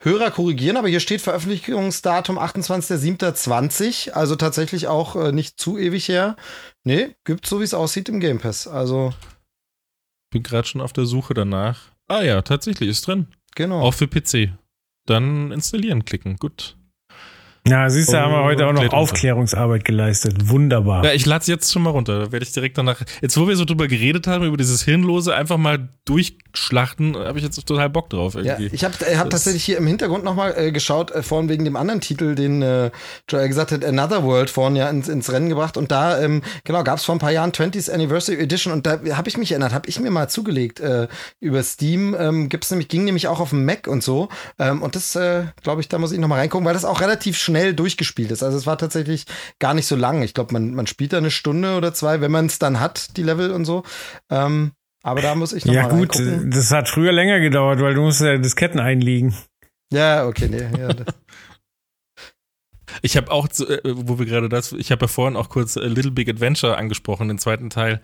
[0.00, 6.36] Hörer korrigieren, aber hier steht Veröffentlichungsdatum 28.07.20, also tatsächlich auch äh, nicht zu ewig her.
[6.84, 8.68] Nee, gibt so wie es aussieht im Game Pass.
[8.68, 9.12] Also
[10.34, 11.92] bin gerade schon auf der Suche danach.
[12.08, 13.28] Ah ja, tatsächlich ist drin.
[13.54, 13.80] Genau.
[13.80, 14.52] Auch für PC.
[15.06, 16.36] Dann installieren klicken.
[16.36, 16.76] Gut.
[17.66, 20.50] Ja, siehst du, oh, haben wir heute auch noch Aufklärungsarbeit geleistet.
[20.50, 21.02] Wunderbar.
[21.02, 22.18] Ja, ich lade es jetzt schon mal runter.
[22.18, 23.00] Da werde ich direkt danach.
[23.22, 27.44] Jetzt, wo wir so drüber geredet haben, über dieses Hirnlose, einfach mal durchschlachten, habe ich
[27.44, 28.34] jetzt total Bock drauf.
[28.34, 28.64] Irgendwie.
[28.64, 31.76] Ja, ich habe hab tatsächlich hier im Hintergrund nochmal äh, geschaut, äh, vorhin wegen dem
[31.76, 32.90] anderen Titel, den äh,
[33.30, 35.78] Joel gesagt hat, Another World vorhin ja ins, ins Rennen gebracht.
[35.78, 39.00] Und da, ähm, genau, gab es vor ein paar Jahren 20th Anniversary Edition und da
[39.12, 41.08] habe ich mich erinnert, habe ich mir mal zugelegt äh,
[41.40, 42.14] über Steam.
[42.18, 44.28] Ähm, gibt's nämlich, ging nämlich auch auf dem Mac und so.
[44.58, 47.38] Ähm, und das, äh, glaube ich, da muss ich nochmal reingucken, weil das auch relativ
[47.38, 48.42] schnell schnell durchgespielt ist.
[48.42, 49.26] Also es war tatsächlich
[49.60, 50.22] gar nicht so lang.
[50.22, 53.16] Ich glaube, man, man spielt da eine Stunde oder zwei, wenn man es dann hat,
[53.16, 53.84] die Level und so.
[54.28, 54.72] Ähm,
[55.04, 56.50] aber da muss ich noch Ja mal gut, reingucken.
[56.50, 59.34] das hat früher länger gedauert, weil du musst ja Disketten einlegen.
[59.92, 60.66] Ja, okay, nee.
[60.80, 60.88] Ja,
[63.02, 66.10] ich habe auch, äh, wo wir gerade das, ich habe ja vorhin auch kurz Little
[66.10, 68.00] Big Adventure angesprochen, den zweiten Teil.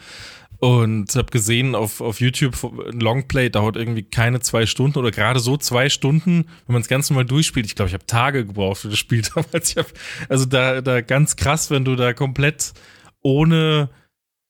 [0.59, 2.55] Und habe gesehen auf, auf YouTube,
[2.93, 7.09] Longplay dauert irgendwie keine zwei Stunden oder gerade so zwei Stunden, wenn man es ganz
[7.09, 7.65] normal durchspielt.
[7.65, 9.75] Ich glaube, ich habe Tage gebraucht für das Spiel damals.
[9.77, 9.87] Hab,
[10.29, 12.75] also da, da ganz krass, wenn du da komplett
[13.23, 14.00] ohne äh,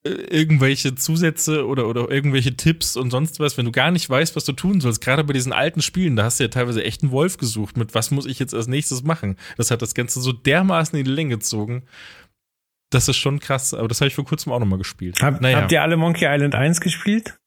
[0.02, 4.44] irgendwelche Zusätze oder, oder irgendwelche Tipps und sonst was, wenn du gar nicht weißt, was
[4.44, 7.12] du tun sollst, gerade bei diesen alten Spielen, da hast du ja teilweise echt einen
[7.12, 9.36] Wolf gesucht, mit was muss ich jetzt als nächstes machen.
[9.58, 11.84] Das hat das Ganze so dermaßen in die Länge gezogen.
[12.90, 15.22] Das ist schon krass, aber das habe ich vor kurzem auch nochmal gespielt.
[15.22, 15.58] Hab, naja.
[15.58, 17.39] Habt ihr alle Monkey Island 1 gespielt?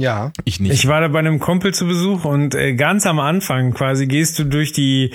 [0.00, 0.30] Ja.
[0.44, 0.72] Ich nicht.
[0.72, 4.38] Ich war da bei einem Kumpel zu Besuch und äh, ganz am Anfang quasi gehst
[4.38, 5.12] du durch die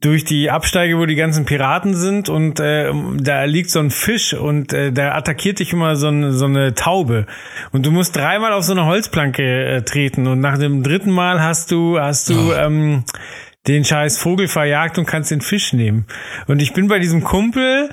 [0.00, 4.32] durch die Absteige, wo die ganzen Piraten sind und äh, da liegt so ein Fisch
[4.32, 7.26] und äh, da attackiert dich immer so, ein, so eine Taube
[7.72, 11.42] und du musst dreimal auf so eine Holzplanke äh, treten und nach dem dritten Mal
[11.42, 12.54] hast du hast du oh.
[12.54, 13.04] ähm,
[13.66, 16.06] den scheiß Vogel verjagt und kannst den Fisch nehmen.
[16.46, 17.90] Und ich bin bei diesem Kumpel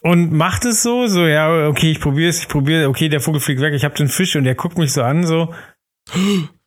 [0.00, 3.40] und macht es so, so, ja, okay, ich probiere es, ich probiere, okay, der Vogel
[3.40, 5.52] fliegt weg, ich habe den Fisch und der guckt mich so an, so.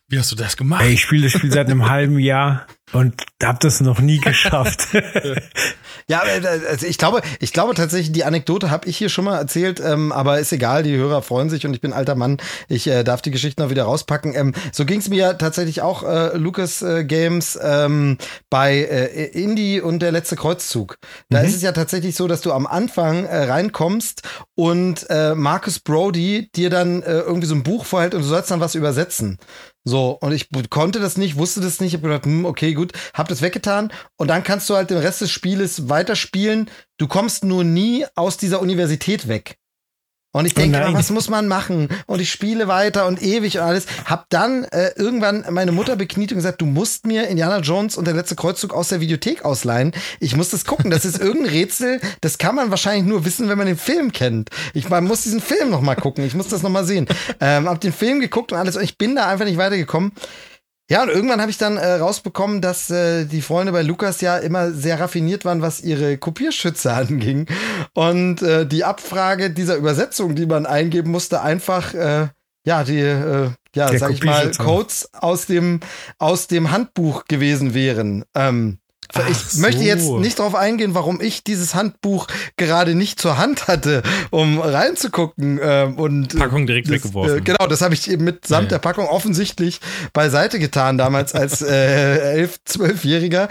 [0.07, 0.83] Wie hast du das gemacht?
[0.83, 4.87] Ey, ich spiele das Spiel seit einem halben Jahr und hab das noch nie geschafft.
[6.07, 9.37] ja, äh, also ich glaube, ich glaube tatsächlich, die Anekdote habe ich hier schon mal
[9.37, 12.37] erzählt, ähm, aber ist egal, die Hörer freuen sich und ich bin alter Mann,
[12.69, 14.33] ich äh, darf die Geschichte noch wieder rauspacken.
[14.35, 18.17] Ähm, so ging es mir ja tatsächlich auch äh, Lucas äh, Games ähm,
[18.49, 20.97] bei äh, Indie und der letzte Kreuzzug.
[21.29, 21.47] Da mhm.
[21.47, 24.21] ist es ja tatsächlich so, dass du am Anfang äh, reinkommst
[24.55, 28.75] und Marcus Brody dir dann irgendwie so ein Buch vorhält und du sollst dann was
[28.75, 29.37] übersetzen.
[29.87, 33.27] So, und ich konnte das nicht, wusste das nicht, hab gedacht, hm, okay, gut, hab
[33.27, 36.69] das weggetan und dann kannst du halt den Rest des Spieles weiterspielen.
[36.97, 39.57] Du kommst nur nie aus dieser Universität weg.
[40.35, 41.87] Und ich denke, oh was muss man machen?
[42.07, 43.85] Und ich spiele weiter und ewig und alles.
[44.03, 48.05] Hab dann äh, irgendwann meine Mutter bekniet und gesagt, du musst mir Indiana Jones und
[48.05, 49.93] der letzte Kreuzzug aus der Videothek ausleihen.
[50.19, 50.91] Ich muss das gucken.
[50.91, 52.01] Das ist irgendein Rätsel.
[52.19, 54.49] Das kann man wahrscheinlich nur wissen, wenn man den Film kennt.
[54.73, 56.25] Ich man muss diesen Film noch mal gucken.
[56.25, 57.07] Ich muss das noch mal sehen.
[57.39, 58.75] Ähm, hab den Film geguckt und alles.
[58.75, 60.11] Und ich bin da einfach nicht weitergekommen.
[60.89, 64.37] Ja, und irgendwann habe ich dann äh, rausbekommen, dass äh, die Freunde bei Lukas ja
[64.37, 67.47] immer sehr raffiniert waren, was ihre Kopierschütze anging.
[67.93, 72.27] Und äh, die Abfrage dieser Übersetzung, die man eingeben musste, einfach, äh,
[72.67, 75.79] ja, die, äh, ja, Der sag ich mal, Codes aus dem,
[76.19, 78.23] aus dem Handbuch gewesen wären.
[78.35, 78.77] Ähm,
[79.29, 79.61] ich so.
[79.61, 82.27] möchte jetzt nicht darauf eingehen, warum ich dieses Handbuch
[82.57, 85.59] gerade nicht zur Hand hatte, um reinzugucken.
[85.61, 87.37] Ähm, und Packung direkt das, weggeworfen.
[87.37, 88.77] Äh, genau, das habe ich eben mitsamt ja.
[88.77, 89.79] der Packung offensichtlich
[90.13, 93.47] beiseite getan, damals als äh, elf, zwölfjähriger.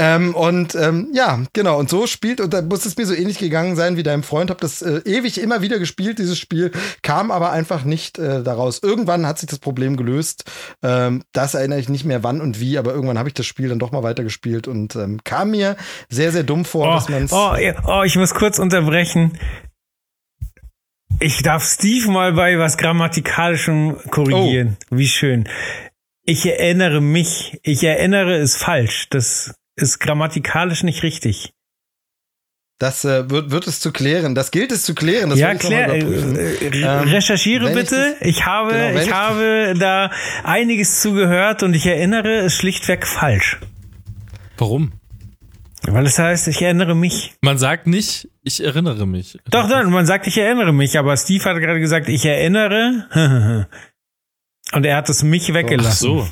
[0.00, 3.38] Ähm, und ähm, ja, genau, und so spielt, und da muss es mir so ähnlich
[3.38, 6.70] gegangen sein wie deinem Freund, hab das äh, ewig immer wieder gespielt, dieses Spiel,
[7.02, 8.80] kam aber einfach nicht äh, daraus.
[8.80, 10.44] Irgendwann hat sich das Problem gelöst.
[10.84, 13.70] Ähm, das erinnere ich nicht mehr wann und wie, aber irgendwann habe ich das Spiel
[13.70, 15.76] dann doch mal weitergespielt und ähm, kam mir
[16.08, 17.56] sehr, sehr dumm vor, oh, dass man oh,
[17.88, 19.36] oh, ich muss kurz unterbrechen.
[21.18, 24.76] Ich darf Steve mal bei was Grammatikalischem korrigieren.
[24.92, 24.98] Oh.
[24.98, 25.48] Wie schön.
[26.22, 29.08] Ich erinnere mich, ich erinnere es falsch.
[29.10, 31.52] Das ist grammatikalisch nicht richtig.
[32.78, 34.36] Das äh, wird, wird es zu klären.
[34.36, 35.30] Das gilt es zu klären.
[35.30, 38.16] Das ja, klär, äh, äh, ähm, recherchiere bitte.
[38.20, 40.12] Ich, das, ich habe, genau, ich, ich habe da
[40.44, 43.58] einiges zugehört und ich erinnere es schlichtweg falsch.
[44.58, 44.92] Warum?
[45.82, 47.34] Weil es heißt, ich erinnere mich.
[47.40, 49.38] Man sagt nicht, ich erinnere mich.
[49.50, 53.06] Doch, doch, man sagt, ich erinnere mich, aber Steve hat gerade gesagt, ich erinnere.
[54.72, 56.10] und er hat es mich weggelassen.
[56.20, 56.28] Ach so.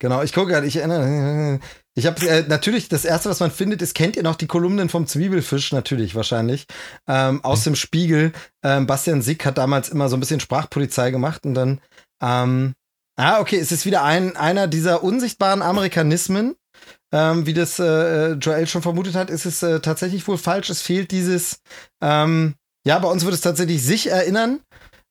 [0.00, 1.58] Genau, ich gucke gerade, ich erinnere.
[1.98, 4.88] Ich habe äh, natürlich das erste, was man findet, ist kennt ihr noch die Kolumnen
[4.88, 6.66] vom Zwiebelfisch natürlich wahrscheinlich
[7.08, 8.30] ähm, aus dem Spiegel.
[8.62, 11.80] Ähm, Bastian Sick hat damals immer so ein bisschen Sprachpolizei gemacht und dann
[12.22, 12.74] ähm,
[13.16, 16.54] ah okay, es ist wieder ein einer dieser unsichtbaren Amerikanismen,
[17.10, 20.70] ähm, wie das äh, Joel schon vermutet hat, ist es äh, tatsächlich wohl falsch.
[20.70, 21.62] Es fehlt dieses
[22.00, 22.54] ähm,
[22.86, 24.60] ja, bei uns würde es tatsächlich sich erinnern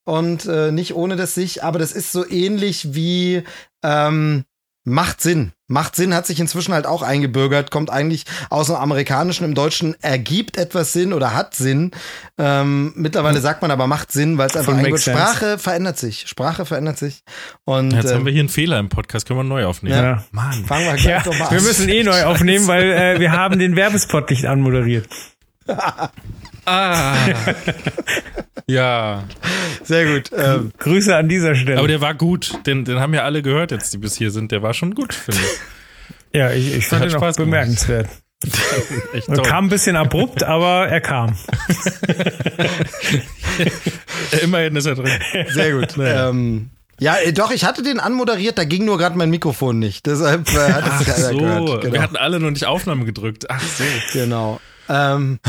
[0.06, 3.44] und äh, nicht ohne das sich, aber das ist so ähnlich wie
[3.84, 4.46] ähm,
[4.86, 5.52] macht Sinn.
[5.68, 9.96] Macht Sinn, hat sich inzwischen halt auch eingebürgert, kommt eigentlich aus dem Amerikanischen, im Deutschen
[10.02, 11.92] ergibt etwas Sinn oder hat Sinn.
[12.38, 16.28] Ähm, mittlerweile sagt man aber macht Sinn, weil es einfach eingebaut Sprache verändert sich.
[16.28, 17.24] Sprache verändert sich.
[17.66, 19.96] Und, Jetzt äh, haben wir hier einen Fehler im Podcast, können wir neu aufnehmen.
[19.96, 20.24] Ja.
[20.32, 20.66] Mann.
[20.66, 21.54] Fangen wir gleich ja, doch mal an.
[21.54, 25.08] Wir müssen eh neu aufnehmen, weil äh, wir haben den Werbespot nicht anmoderiert.
[26.66, 27.16] Ah.
[28.68, 29.24] ja.
[29.84, 30.32] Sehr gut.
[30.36, 31.80] Ähm, Grüße an dieser Stelle.
[31.80, 32.60] Aber der war gut.
[32.66, 34.52] Den, den haben ja alle gehört jetzt, die bis hier sind.
[34.52, 35.60] Der war schon gut, finde ich.
[36.38, 38.08] Ja, ich, ich fand ihn auch bemerkenswert.
[39.28, 41.36] Er kam ein bisschen abrupt, aber er kam.
[44.44, 45.12] Immerhin ist er drin.
[45.50, 45.98] Sehr gut.
[45.98, 46.30] Naja.
[46.30, 46.70] Ähm,
[47.00, 50.06] ja, äh, doch, ich hatte den anmoderiert, da ging nur gerade mein Mikrofon nicht.
[50.06, 51.82] Deshalb äh, hat es keiner so, gehört.
[51.82, 51.94] Genau.
[51.94, 53.50] Wir hatten alle noch nicht Aufnahme gedrückt.
[53.50, 53.84] Ach so.
[54.14, 54.60] Genau.
[54.90, 55.40] Ähm,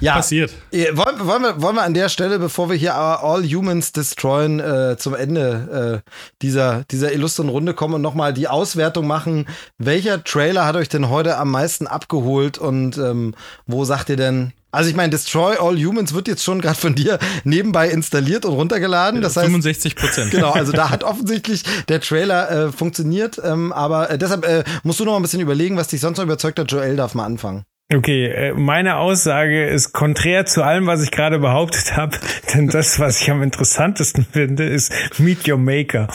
[0.00, 0.14] ja.
[0.14, 0.52] Passiert.
[0.72, 4.96] Wollen, wollen, wir, wollen wir an der Stelle, bevor wir hier All Humans Destroyen äh,
[4.98, 6.10] zum Ende äh,
[6.42, 9.46] dieser, dieser illustren Runde kommen und nochmal die Auswertung machen,
[9.78, 13.34] welcher Trailer hat euch denn heute am meisten abgeholt und ähm,
[13.66, 16.96] wo sagt ihr denn, also ich meine, Destroy All Humans wird jetzt schon gerade von
[16.96, 19.20] dir nebenbei installiert und runtergeladen.
[19.20, 20.30] Das heißt, 65 Prozent.
[20.32, 23.40] Genau, also da hat offensichtlich der Trailer äh, funktioniert.
[23.42, 26.18] Ähm, aber äh, deshalb äh, musst du noch mal ein bisschen überlegen, was dich sonst
[26.18, 26.72] noch überzeugt hat.
[26.72, 27.64] Joel darf mal anfangen.
[27.94, 32.18] Okay, äh, meine Aussage ist konträr zu allem, was ich gerade behauptet habe,
[32.54, 36.08] denn das, was ich am interessantesten finde, ist Meet Your Maker,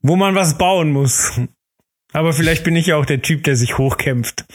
[0.00, 1.38] wo man was bauen muss.
[2.12, 4.46] Aber vielleicht bin ich ja auch der Typ, der sich hochkämpft.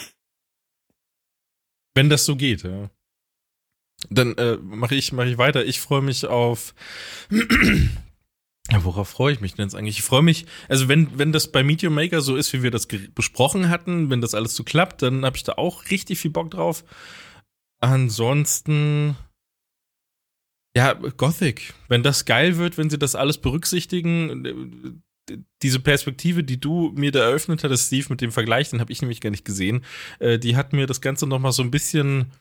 [1.94, 2.90] Wenn das so geht, ja.
[4.10, 5.64] Dann äh, mache ich, mach ich weiter.
[5.64, 6.74] Ich freue mich auf
[8.72, 10.00] ja, worauf freue ich mich denn jetzt eigentlich?
[10.00, 12.88] Ich freue mich, also wenn, wenn das bei Meteor Maker so ist, wie wir das
[12.88, 16.50] besprochen hatten, wenn das alles so klappt, dann habe ich da auch richtig viel Bock
[16.52, 16.86] drauf.
[17.82, 19.18] Ansonsten,
[20.76, 21.74] ja, Gothic.
[21.90, 25.04] Wenn das geil wird, wenn sie das alles berücksichtigen,
[25.62, 29.02] diese Perspektive, die du mir da eröffnet hattest, Steve, mit dem Vergleich, den habe ich
[29.02, 29.84] nämlich gar nicht gesehen,
[30.20, 32.32] äh, die hat mir das Ganze nochmal so ein bisschen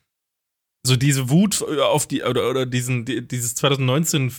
[0.87, 4.33] so diese Wut auf die oder oder diesen dieses 2019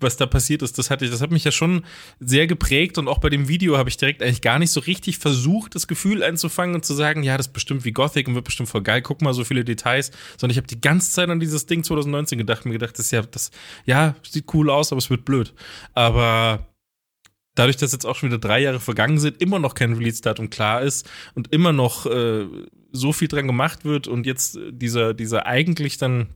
[0.00, 1.84] was da passiert ist, das hatte ich, das hat mich ja schon
[2.20, 5.18] sehr geprägt und auch bei dem Video habe ich direkt eigentlich gar nicht so richtig
[5.18, 8.44] versucht, das Gefühl einzufangen und zu sagen, ja, das ist bestimmt wie Gothic und wird
[8.44, 11.40] bestimmt voll geil, guck mal so viele Details, sondern ich habe die ganze Zeit an
[11.40, 13.50] dieses Ding 2019 gedacht, mir gedacht, das ist ja, das,
[13.84, 15.54] ja, sieht cool aus, aber es wird blöd.
[15.94, 16.66] Aber
[17.54, 20.82] dadurch, dass jetzt auch schon wieder drei Jahre vergangen sind, immer noch kein Release-Datum klar
[20.82, 22.46] ist und immer noch äh,
[22.92, 26.34] so viel dran gemacht wird und jetzt dieser, dieser eigentlich dann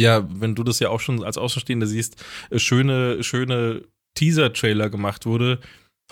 [0.00, 3.82] ja, wenn du das ja auch schon als Außenstehender siehst, äh, schöne, schöne
[4.14, 5.60] Teaser-Trailer gemacht wurde,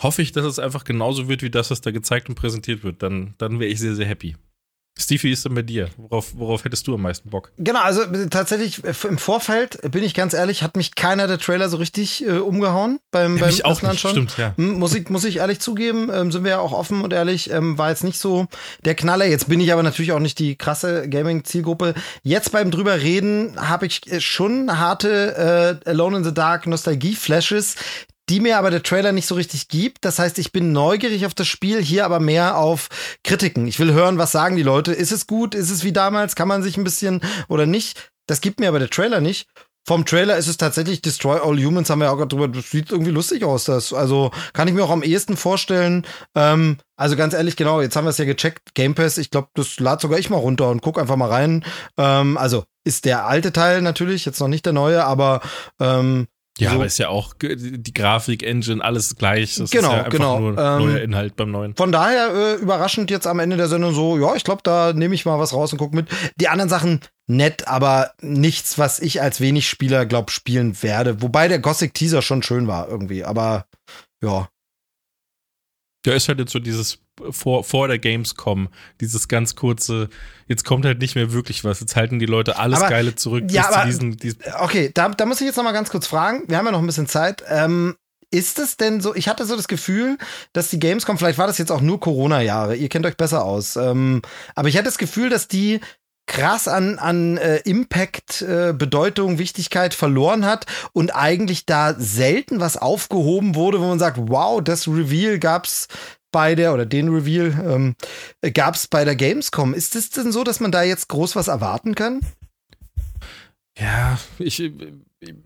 [0.01, 3.03] hoffe ich, dass es einfach genauso wird, wie das, was da gezeigt und präsentiert wird.
[3.03, 4.35] Dann, dann wäre ich sehr, sehr happy.
[4.99, 5.89] Steve, wie ist denn bei dir?
[5.97, 7.51] Worauf, worauf hättest du am meisten Bock?
[7.57, 11.37] Genau, also äh, tatsächlich äh, im Vorfeld, bin ich ganz ehrlich, hat mich keiner der
[11.37, 14.53] Trailer so richtig äh, umgehauen beim, ja, beim mich auch nicht, stimmt, ja.
[14.57, 17.77] Muss ich, muss ich ehrlich zugeben, ähm, sind wir ja auch offen und ehrlich, ähm,
[17.77, 18.47] war jetzt nicht so
[18.83, 19.25] der Knaller.
[19.25, 21.93] Jetzt bin ich aber natürlich auch nicht die krasse Gaming-Zielgruppe.
[22.21, 27.75] Jetzt beim drüber reden habe ich schon harte äh, Alone in the Dark Nostalgie-Flashes,
[28.29, 30.05] die mir aber der Trailer nicht so richtig gibt.
[30.05, 32.89] Das heißt, ich bin neugierig auf das Spiel, hier aber mehr auf
[33.23, 33.67] Kritiken.
[33.67, 34.93] Ich will hören, was sagen die Leute.
[34.93, 35.55] Ist es gut?
[35.55, 36.35] Ist es wie damals?
[36.35, 38.11] Kann man sich ein bisschen oder nicht?
[38.27, 39.47] Das gibt mir aber der Trailer nicht.
[39.87, 42.69] Vom Trailer ist es tatsächlich Destroy All Humans, haben wir ja auch gerade drüber, das
[42.69, 43.63] sieht irgendwie lustig aus.
[43.63, 46.05] Das, also kann ich mir auch am ehesten vorstellen.
[46.35, 49.47] Ähm, also ganz ehrlich, genau, jetzt haben wir es ja gecheckt, Game Pass, ich glaube,
[49.55, 51.65] das lad sogar ich mal runter und guck einfach mal rein.
[51.97, 55.41] Ähm, also ist der alte Teil natürlich, jetzt noch nicht der neue, aber
[55.79, 56.27] ähm,
[56.59, 56.75] ja, so.
[56.75, 59.55] aber ist ja auch die Grafik, Engine, alles gleich.
[59.55, 60.39] Das genau, ja genau.
[60.39, 61.75] Nur ähm, neuer Inhalt beim neuen.
[61.75, 65.15] Von daher äh, überraschend jetzt am Ende der Sendung so, ja, ich glaube, da nehme
[65.15, 66.07] ich mal was raus und gucke mit.
[66.35, 71.21] Die anderen Sachen nett, aber nichts, was ich als wenig Spieler glaub spielen werde.
[71.21, 73.65] Wobei der Gothic Teaser schon schön war irgendwie, aber
[74.21, 74.49] ja.
[76.05, 76.99] Ja, ist halt jetzt so dieses
[77.31, 78.69] vor, vor der Gamescom,
[79.01, 80.09] dieses ganz kurze,
[80.47, 81.79] jetzt kommt halt nicht mehr wirklich was.
[81.79, 83.45] Jetzt halten die Leute alles aber, Geile zurück.
[83.49, 86.43] Ja, aber, diesen, diesen okay, da, da muss ich jetzt noch mal ganz kurz fragen.
[86.47, 87.43] Wir haben ja noch ein bisschen Zeit.
[87.47, 87.95] Ähm,
[88.31, 90.17] ist es denn so, ich hatte so das Gefühl,
[90.53, 93.75] dass die Gamescom, vielleicht war das jetzt auch nur Corona-Jahre, ihr kennt euch besser aus,
[93.75, 94.21] ähm,
[94.55, 95.79] aber ich hatte das Gefühl, dass die
[96.29, 102.77] krass an, an äh, Impact, äh, Bedeutung, Wichtigkeit verloren hat und eigentlich da selten was
[102.77, 105.87] aufgehoben wurde, wo man sagt, wow, das Reveal gab's
[106.31, 107.95] bei der, oder den Reveal ähm,
[108.53, 109.73] gab es bei der Gamescom.
[109.73, 112.21] Ist es denn so, dass man da jetzt groß was erwarten kann?
[113.77, 114.71] Ja, ich,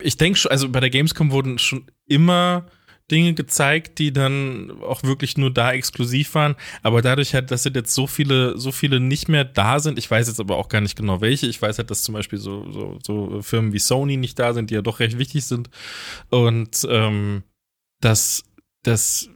[0.02, 2.66] ich denke schon, also bei der Gamescom wurden schon immer
[3.10, 6.56] Dinge gezeigt, die dann auch wirklich nur da exklusiv waren.
[6.82, 10.26] Aber dadurch halt, dass jetzt so viele, so viele nicht mehr da sind, ich weiß
[10.28, 11.46] jetzt aber auch gar nicht genau welche.
[11.46, 14.70] Ich weiß halt, dass zum Beispiel so, so, so Firmen wie Sony nicht da sind,
[14.70, 15.68] die ja doch recht wichtig sind.
[16.30, 17.42] Und ähm,
[18.00, 18.44] dass,
[18.82, 19.28] dass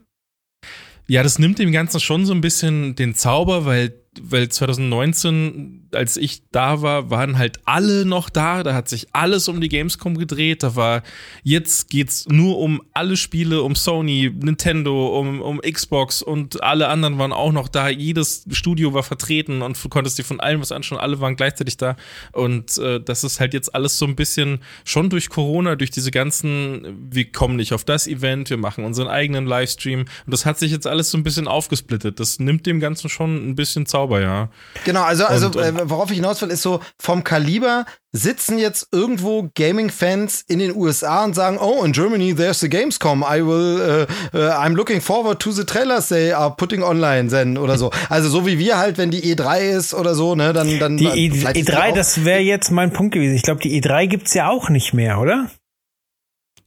[1.09, 6.17] ja, das nimmt dem Ganzen schon so ein bisschen den Zauber, weil weil 2019, als
[6.17, 8.63] ich da war, waren halt alle noch da.
[8.63, 10.63] Da hat sich alles um die Gamescom gedreht.
[10.63, 11.03] Da war,
[11.43, 17.19] jetzt geht's nur um alle Spiele, um Sony, Nintendo, um, um Xbox und alle anderen
[17.19, 17.89] waren auch noch da.
[17.89, 20.99] Jedes Studio war vertreten und du konntest dir von allem was anschauen.
[20.99, 21.97] Alle waren gleichzeitig da.
[22.33, 26.11] Und äh, das ist halt jetzt alles so ein bisschen schon durch Corona, durch diese
[26.11, 30.01] ganzen, wir kommen nicht auf das Event, wir machen unseren eigenen Livestream.
[30.01, 32.21] Und das hat sich jetzt alles so ein bisschen aufgesplittet.
[32.21, 34.49] Das nimmt dem Ganzen schon ein bisschen Zauber Zauber, ja.
[34.85, 38.89] Genau, also, also und, äh, worauf ich hinaus will, ist so, vom Kaliber sitzen jetzt
[38.91, 44.07] irgendwo Gaming-Fans in den USA und sagen, oh, in Germany there's the Gamescom, I will,
[44.33, 47.91] uh, uh, I'm looking forward to the trailers they are putting online then oder so.
[48.09, 50.97] Also so wie wir halt, wenn die E3 ist oder so, ne, dann, dann.
[50.97, 53.35] Die e E3, das wäre jetzt mein Punkt gewesen.
[53.35, 55.51] Ich glaube, die E3 gibt's ja auch nicht mehr, oder?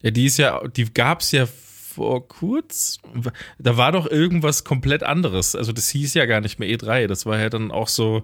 [0.03, 1.47] Ja, die ist ja, die gab's ja
[1.93, 2.99] vor kurz,
[3.59, 5.55] da war doch irgendwas komplett anderes.
[5.55, 8.23] Also das hieß ja gar nicht mehr E3, das war ja dann auch so,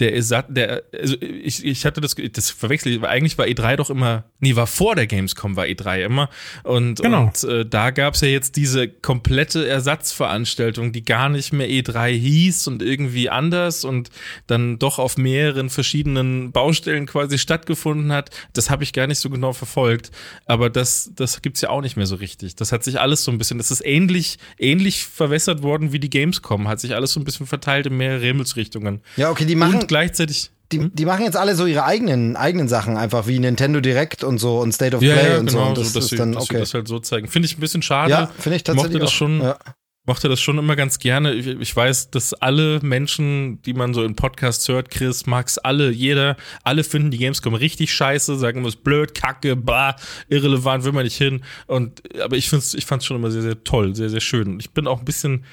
[0.00, 3.90] der Ersatz, der, also ich, ich hatte das, das verwechselt, weil eigentlich war E3 doch
[3.90, 6.28] immer, nee, war vor der Gamescom war E3 immer.
[6.64, 7.26] Und, genau.
[7.26, 12.66] und äh, da gab's ja jetzt diese komplette Ersatzveranstaltung, die gar nicht mehr E3 hieß
[12.66, 14.10] und irgendwie anders und
[14.48, 18.30] dann doch auf mehreren verschiedenen Baustellen quasi stattgefunden hat.
[18.52, 20.10] Das habe ich gar nicht so genau verfolgt.
[20.46, 22.56] Aber das, das gibt's ja auch nicht mehr so richtig.
[22.56, 26.10] Das hat sich alles so ein bisschen, das ist ähnlich, ähnlich verwässert worden wie die
[26.10, 29.00] Gamescom, hat sich alles so ein bisschen verteilt in mehrere Himmelsrichtungen.
[29.16, 30.50] Ja, okay, die machen, gleichzeitig.
[30.72, 30.90] Die, hm?
[30.94, 34.60] die machen jetzt alle so ihre eigenen, eigenen Sachen, einfach wie Nintendo Direct und so
[34.60, 35.68] und State of Play ja, und genau, so.
[35.68, 36.58] Und das, so, dass ist dann, okay.
[36.58, 37.28] das halt so zeigen.
[37.28, 38.10] Finde ich ein bisschen schade.
[38.10, 38.92] Ja, finde ich tatsächlich.
[38.92, 39.40] Mochte das auch, schon.
[39.42, 39.58] Ja
[40.06, 41.32] mochte das schon immer ganz gerne.
[41.32, 45.90] Ich, ich, weiß, dass alle Menschen, die man so in Podcasts hört, Chris, Max, alle,
[45.90, 49.96] jeder, alle finden die Gamescom richtig scheiße, sagen immer, es ist blöd, kacke, bah,
[50.28, 51.42] irrelevant, will man nicht hin.
[51.66, 54.60] Und, aber ich find's, ich fand's schon immer sehr, sehr toll, sehr, sehr schön.
[54.60, 55.44] Ich bin auch ein bisschen,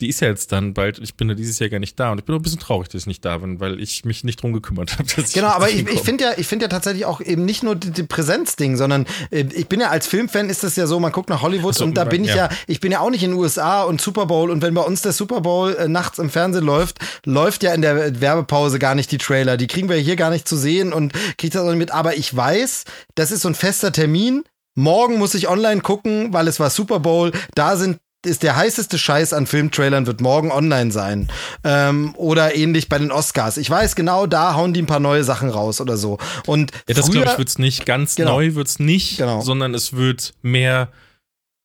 [0.00, 2.18] die ist ja jetzt dann bald, ich bin ja dieses Jahr gar nicht da und
[2.18, 4.42] ich bin auch ein bisschen traurig, dass ich nicht da bin, weil ich mich nicht
[4.42, 5.06] drum gekümmert habe.
[5.32, 7.90] Genau, aber ich, ich finde ja, ich finde ja tatsächlich auch eben nicht nur die,
[7.90, 11.30] die Präsenzding, sondern äh, ich bin ja als Filmfan ist das ja so, man guckt
[11.30, 12.36] nach Hollywood so, und da bin ich ja.
[12.36, 14.82] ja, ich bin ja auch nicht in den USA und Super Bowl und wenn bei
[14.82, 18.94] uns der Super Bowl äh, nachts im Fernsehen läuft, läuft ja in der Werbepause gar
[18.94, 19.56] nicht die Trailer.
[19.56, 21.92] Die kriegen wir hier gar nicht zu sehen und kriegt das auch nicht mit.
[21.92, 24.44] Aber ich weiß, das ist so ein fester Termin.
[24.74, 27.32] Morgen muss ich online gucken, weil es war Super Bowl.
[27.54, 31.28] Da sind ist der heißeste Scheiß an Filmtrailern wird morgen online sein.
[31.64, 33.56] Ähm, oder ähnlich bei den Oscars.
[33.56, 36.18] Ich weiß genau, da hauen die ein paar neue Sachen raus oder so.
[36.46, 37.86] Und ja, das glaube ich wird's nicht.
[37.86, 38.32] Ganz genau.
[38.32, 39.40] neu wird's nicht, genau.
[39.40, 40.88] sondern es wird mehr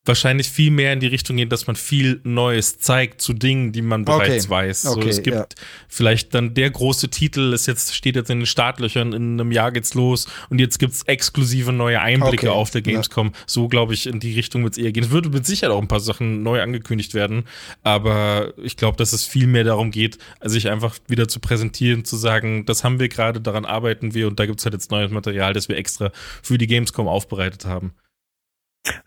[0.04, 3.84] wahrscheinlich viel mehr in die Richtung gehen, dass man viel Neues zeigt zu Dingen, die
[3.84, 4.50] man bereits okay.
[4.50, 4.88] weiß.
[4.88, 5.46] Okay, so, es gibt ja.
[5.88, 9.72] vielleicht dann der große Titel, ist jetzt, steht jetzt in den Startlöchern, in einem Jahr
[9.72, 12.58] geht's los und jetzt gibt's exklusive neue Einblicke okay.
[12.58, 13.28] auf der Gamescom.
[13.28, 13.34] Ja.
[13.46, 15.04] So, glaube ich, in die Richtung wird's eher gehen.
[15.04, 17.44] Es würde mit Sicherheit auch ein paar Sachen neu angekündigt werden,
[17.84, 22.18] aber ich glaube, dass es viel mehr darum geht, sich einfach wieder zu präsentieren, zu
[22.18, 25.54] sagen, das haben wir gerade, daran arbeiten wir und da gibt's halt jetzt neues Material,
[25.54, 26.12] das wir extra
[26.42, 27.94] für die Gamescom aufbereitet haben.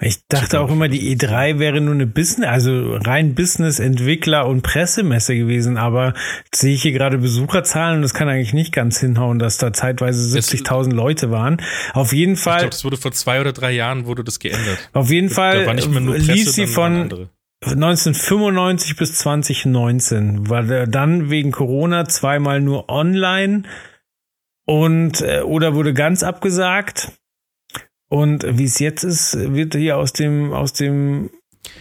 [0.00, 4.62] Ich dachte auch immer, die E3 wäre nur eine Business, also rein Business, Entwickler und
[4.62, 6.14] Pressemesse gewesen, aber
[6.44, 9.72] jetzt sehe ich hier gerade Besucherzahlen und das kann eigentlich nicht ganz hinhauen, dass da
[9.72, 11.60] zeitweise 70.000 Leute waren.
[11.92, 12.54] Auf jeden Fall.
[12.54, 14.90] Ich glaube, das wurde vor zwei oder drei Jahren wurde das geändert.
[14.92, 17.28] Auf jeden Fall Presse, ließ sie von
[17.64, 23.64] 1995 bis 2019, war dann wegen Corona zweimal nur online
[24.66, 27.12] und äh, oder wurde ganz abgesagt
[28.14, 31.30] und wie es jetzt ist, wird hier aus dem, aus dem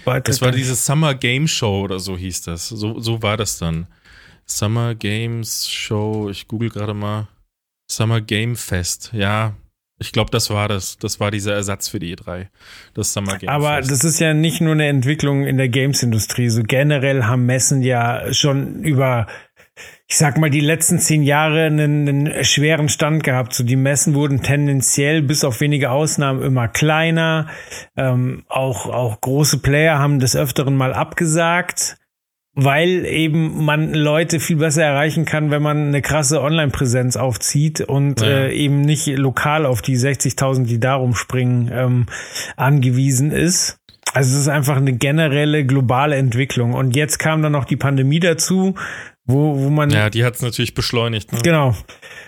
[0.04, 2.70] Beitrag Das war diese Summer Game Show oder so hieß das.
[2.70, 3.86] So, so war das dann.
[4.48, 7.28] Summer Games Show, ich google gerade mal.
[7.88, 9.54] Summer Game Fest, ja.
[10.00, 10.98] Ich glaube, das war das.
[10.98, 12.48] Das war dieser Ersatz für die E3.
[12.96, 13.92] Das Summer Game Aber Fest.
[13.92, 16.50] das ist ja nicht nur eine Entwicklung in der Games-Industrie.
[16.50, 19.28] So generell haben Messen ja schon über
[20.08, 23.54] ich sag mal, die letzten zehn Jahre einen, einen, schweren Stand gehabt.
[23.54, 27.48] So die Messen wurden tendenziell bis auf wenige Ausnahmen immer kleiner.
[27.98, 31.98] Ähm, auch, auch große Player haben des Öfteren mal abgesagt,
[32.54, 38.22] weil eben man Leute viel besser erreichen kann, wenn man eine krasse Online-Präsenz aufzieht und
[38.22, 38.28] ja.
[38.28, 42.06] äh, eben nicht lokal auf die 60.000, die darum springen, ähm,
[42.56, 43.80] angewiesen ist.
[44.14, 46.74] Also es ist einfach eine generelle globale Entwicklung.
[46.74, 48.76] Und jetzt kam dann noch die Pandemie dazu,
[49.26, 49.90] wo, wo man.
[49.90, 51.32] Ja, die hat es natürlich beschleunigt.
[51.32, 51.40] Ne?
[51.44, 51.74] Genau.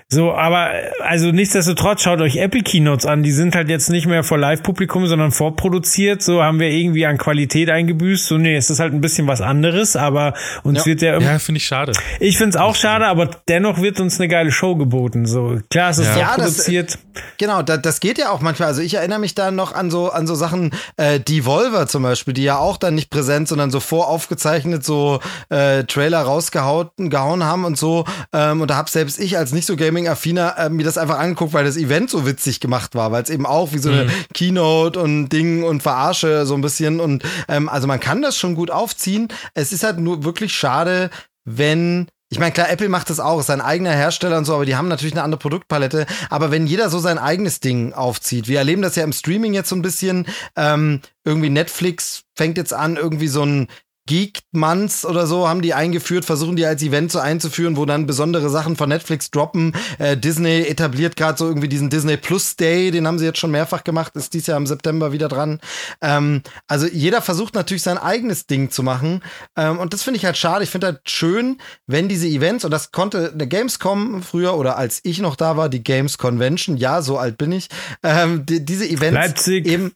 [0.08, 0.72] So, aber
[1.04, 3.22] also nichtsdestotrotz schaut euch Apple Keynotes an.
[3.22, 6.22] Die sind halt jetzt nicht mehr vor Live-Publikum, sondern vorproduziert.
[6.22, 8.28] So haben wir irgendwie an Qualität eingebüßt.
[8.28, 10.86] So, nee, es ist halt ein bisschen was anderes, aber uns ja.
[10.86, 11.92] wird ja Ja, finde ich schade.
[12.22, 15.26] Ich finde es auch schade, aber dennoch wird uns eine geile Show geboten.
[15.26, 16.28] So, klar, es ist ja.
[16.28, 16.92] vorproduziert.
[16.92, 18.70] Ja, das, genau, das, das geht ja auch manchmal.
[18.70, 22.34] Also ich erinnere mich da noch an so, an so Sachen, äh, Devolver zum Beispiel,
[22.34, 25.20] die ja auch dann nicht präsent, sondern so voraufgezeichnet so
[25.50, 28.06] äh, Trailer rausgehauen gehauen haben und so.
[28.34, 31.54] Ähm, und da habe selbst ich als nicht so Gaming-affiner äh, mir das einfach angeguckt,
[31.54, 34.12] weil das Event so witzig gemacht war, weil es eben auch wie so eine mhm.
[34.34, 38.56] Keynote und Ding und Verarsche so ein bisschen und ähm, also man kann das schon
[38.56, 39.28] gut aufziehen.
[39.54, 41.10] Es ist halt nur wirklich schade,
[41.44, 44.66] wenn ich meine, klar, Apple macht das auch, ist sein eigener Hersteller und so, aber
[44.66, 46.08] die haben natürlich eine andere Produktpalette.
[46.30, 49.70] Aber wenn jeder so sein eigenes Ding aufzieht, wir erleben das ja im Streaming jetzt
[49.70, 50.26] so ein bisschen,
[50.56, 53.68] ähm, irgendwie Netflix fängt jetzt an, irgendwie so ein
[54.08, 58.50] Geek-Months oder so haben die eingeführt, versuchen die als Event so einzuführen, wo dann besondere
[58.50, 59.76] Sachen von Netflix droppen.
[59.98, 63.52] Äh, Disney etabliert gerade so irgendwie diesen Disney Plus Day, den haben sie jetzt schon
[63.52, 65.60] mehrfach gemacht, ist dies Jahr im September wieder dran.
[66.02, 69.22] Ähm, also jeder versucht natürlich sein eigenes Ding zu machen
[69.56, 70.64] ähm, und das finde ich halt schade.
[70.64, 71.58] Ich finde halt schön,
[71.88, 75.68] wenn diese Events, und das konnte eine Gamescom früher oder als ich noch da war,
[75.68, 77.70] die Games Convention, ja, so alt bin ich,
[78.04, 79.66] ähm, die, diese Events Leipzig.
[79.66, 79.94] eben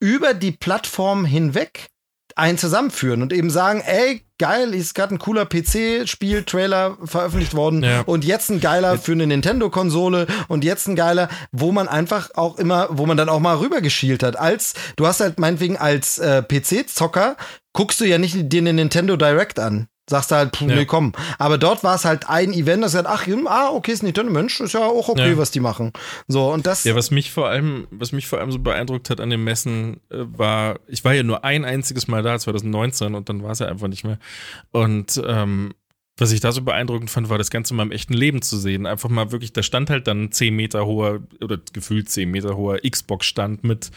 [0.00, 1.90] über die Plattform hinweg
[2.36, 8.00] einen zusammenführen und eben sagen, ey, geil, ist gerade ein cooler PC-Spiel-Trailer veröffentlicht worden ja.
[8.02, 12.58] und jetzt ein geiler für eine Nintendo-Konsole und jetzt ein geiler, wo man einfach auch
[12.58, 14.36] immer, wo man dann auch mal rübergeschielt hat.
[14.36, 17.36] Als, du hast halt meinetwegen als äh, PC-Zocker,
[17.72, 19.88] guckst du ja nicht dir den Nintendo Direct an.
[20.10, 20.74] Sagst du halt, puh, ja.
[20.74, 21.12] nee, komm.
[21.38, 24.58] Aber dort war es halt ein Event, das sagt, ach, ah, okay, ist Nintendo, Mensch,
[24.58, 25.38] ist ja auch okay, ja.
[25.38, 25.92] was die machen.
[26.26, 26.82] So, und das.
[26.82, 30.00] Ja, was mich vor allem, was mich vor allem so beeindruckt hat an den Messen,
[30.10, 33.60] äh, war, ich war ja nur ein einziges Mal da, 2019, und dann war es
[33.60, 34.18] ja einfach nicht mehr.
[34.72, 35.74] Und ähm,
[36.20, 38.86] was ich da so beeindruckend fand, war das Ganze mal im echten Leben zu sehen.
[38.86, 42.78] Einfach mal wirklich, da stand halt dann 10 Meter hoher oder gefühlt 10 Meter hoher
[42.78, 43.90] Xbox-Stand mit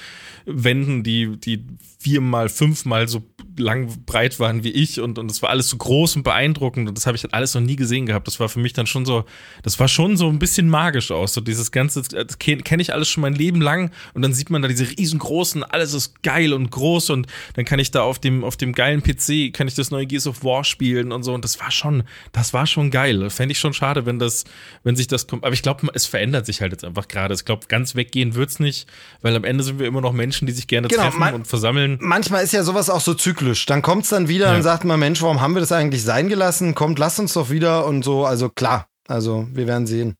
[0.45, 1.65] Wänden, die, die
[1.99, 3.23] viermal, fünfmal so
[3.57, 6.97] lang breit waren wie ich und, und das war alles so groß und beeindruckend und
[6.97, 8.27] das habe ich halt alles noch nie gesehen gehabt.
[8.27, 9.25] Das war für mich dann schon so,
[9.61, 11.33] das war schon so ein bisschen magisch aus.
[11.33, 14.61] So dieses ganze, das kenne ich alles schon mein Leben lang und dann sieht man
[14.61, 18.43] da diese riesengroßen, alles ist geil und groß und dann kann ich da auf dem,
[18.43, 21.43] auf dem geilen PC, kann ich das neue Gears of War spielen und so und
[21.43, 23.29] das war schon, das war schon geil.
[23.29, 24.43] Fände ich schon schade, wenn das,
[24.83, 25.43] wenn sich das kommt.
[25.43, 27.33] Aber ich glaube, es verändert sich halt jetzt einfach gerade.
[27.33, 28.87] Ich glaube, ganz weggehen wird's nicht,
[29.21, 31.97] weil am Ende sind wir immer noch Menschen, die sich gerne genau, treffen und versammeln.
[32.01, 33.65] Manchmal ist ja sowas auch so zyklisch.
[33.65, 34.55] Dann kommt's dann wieder ja.
[34.55, 36.75] und sagt man, Mensch, warum haben wir das eigentlich sein gelassen?
[36.75, 38.25] Kommt, lasst uns doch wieder und so.
[38.25, 38.87] Also klar.
[39.07, 40.15] Also, wir werden sehen.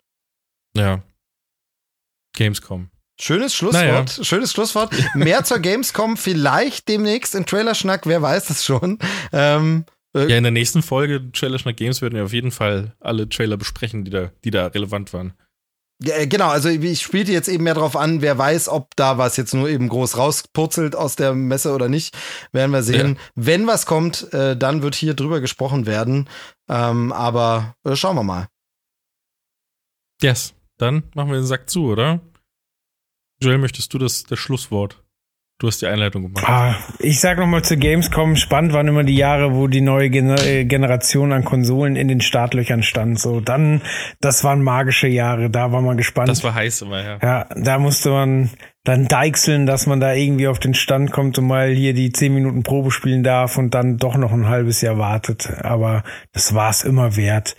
[0.76, 1.02] Ja.
[2.36, 2.90] Gamescom.
[3.22, 4.06] Schönes Schlusswort, naja.
[4.08, 4.92] schönes Schlusswort.
[5.14, 8.98] Mehr zur Gamescom, vielleicht demnächst in Trailerschnack, wer weiß das schon.
[9.32, 13.28] Ähm, äh, ja, in der nächsten Folge Trailerschnack Games werden wir auf jeden Fall alle
[13.28, 15.34] Trailer besprechen, die da, die da relevant waren.
[16.02, 19.18] Ja, äh, genau, also ich spielte jetzt eben mehr darauf an, wer weiß, ob da
[19.18, 22.16] was jetzt nur eben groß rauspurzelt aus der Messe oder nicht,
[22.52, 23.16] werden wir sehen.
[23.16, 23.22] Ja.
[23.36, 26.30] Wenn was kommt, äh, dann wird hier drüber gesprochen werden.
[26.70, 28.48] Ähm, aber äh, schauen wir mal.
[30.22, 32.22] Yes, dann machen wir den Sack zu, oder?
[33.42, 35.03] Joel, möchtest du das, das Schlusswort?
[35.64, 36.44] Du hast die Einleitung gemacht.
[36.46, 40.32] Ah, ich sag nochmal zu Gamescom, spannend waren immer die Jahre, wo die neue Gen
[40.32, 43.18] äh, Generation an Konsolen in den Startlöchern stand.
[43.18, 43.82] So, dann,
[44.20, 46.28] das waren magische Jahre, da war man gespannt.
[46.28, 47.18] Das war heiß immer, ja.
[47.24, 48.50] Ja, da musste man
[48.86, 52.34] dann deichseln, dass man da irgendwie auf den Stand kommt und mal hier die zehn
[52.34, 55.50] Minuten Probe spielen darf und dann doch noch ein halbes Jahr wartet.
[55.64, 56.04] Aber
[56.34, 57.56] das war's immer wert.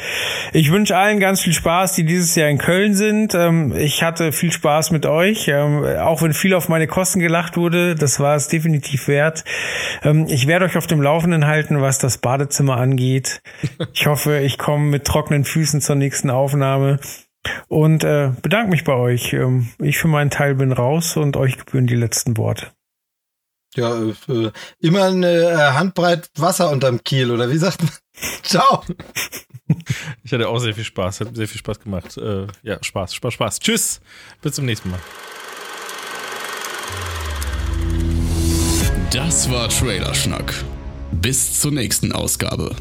[0.52, 3.34] Ich wünsche allen ganz viel Spaß, die dieses Jahr in Köln sind.
[3.34, 7.56] Ähm, ich hatte viel Spaß mit euch, ähm, auch wenn viel auf meine Kosten gelacht
[7.56, 7.94] wurde.
[7.94, 9.44] Das war es definitiv wert.
[10.02, 13.40] Ähm, ich werde euch auf dem Laufenden halten, was das Badezimmer angeht.
[13.94, 16.98] Ich hoffe, ich komme mit trockenen Füßen zur nächsten Aufnahme.
[17.68, 19.32] Und äh, bedanke mich bei euch.
[19.32, 22.68] Ähm, ich für meinen Teil bin raus und euch gebühren die letzten Worte.
[23.74, 27.90] Ja, äh, immer eine äh, Handbreit Wasser unterm Kiel, oder wie sagt man?
[28.42, 28.84] Ciao.
[30.22, 32.16] Ich hatte auch sehr viel Spaß, hat sehr viel Spaß gemacht.
[32.16, 33.60] Äh, ja, Spaß, Spaß, Spaß.
[33.60, 34.00] Tschüss,
[34.42, 35.00] bis zum nächsten Mal.
[39.10, 40.54] Das war Trailer Schnack.
[41.12, 42.74] Bis zur nächsten Ausgabe.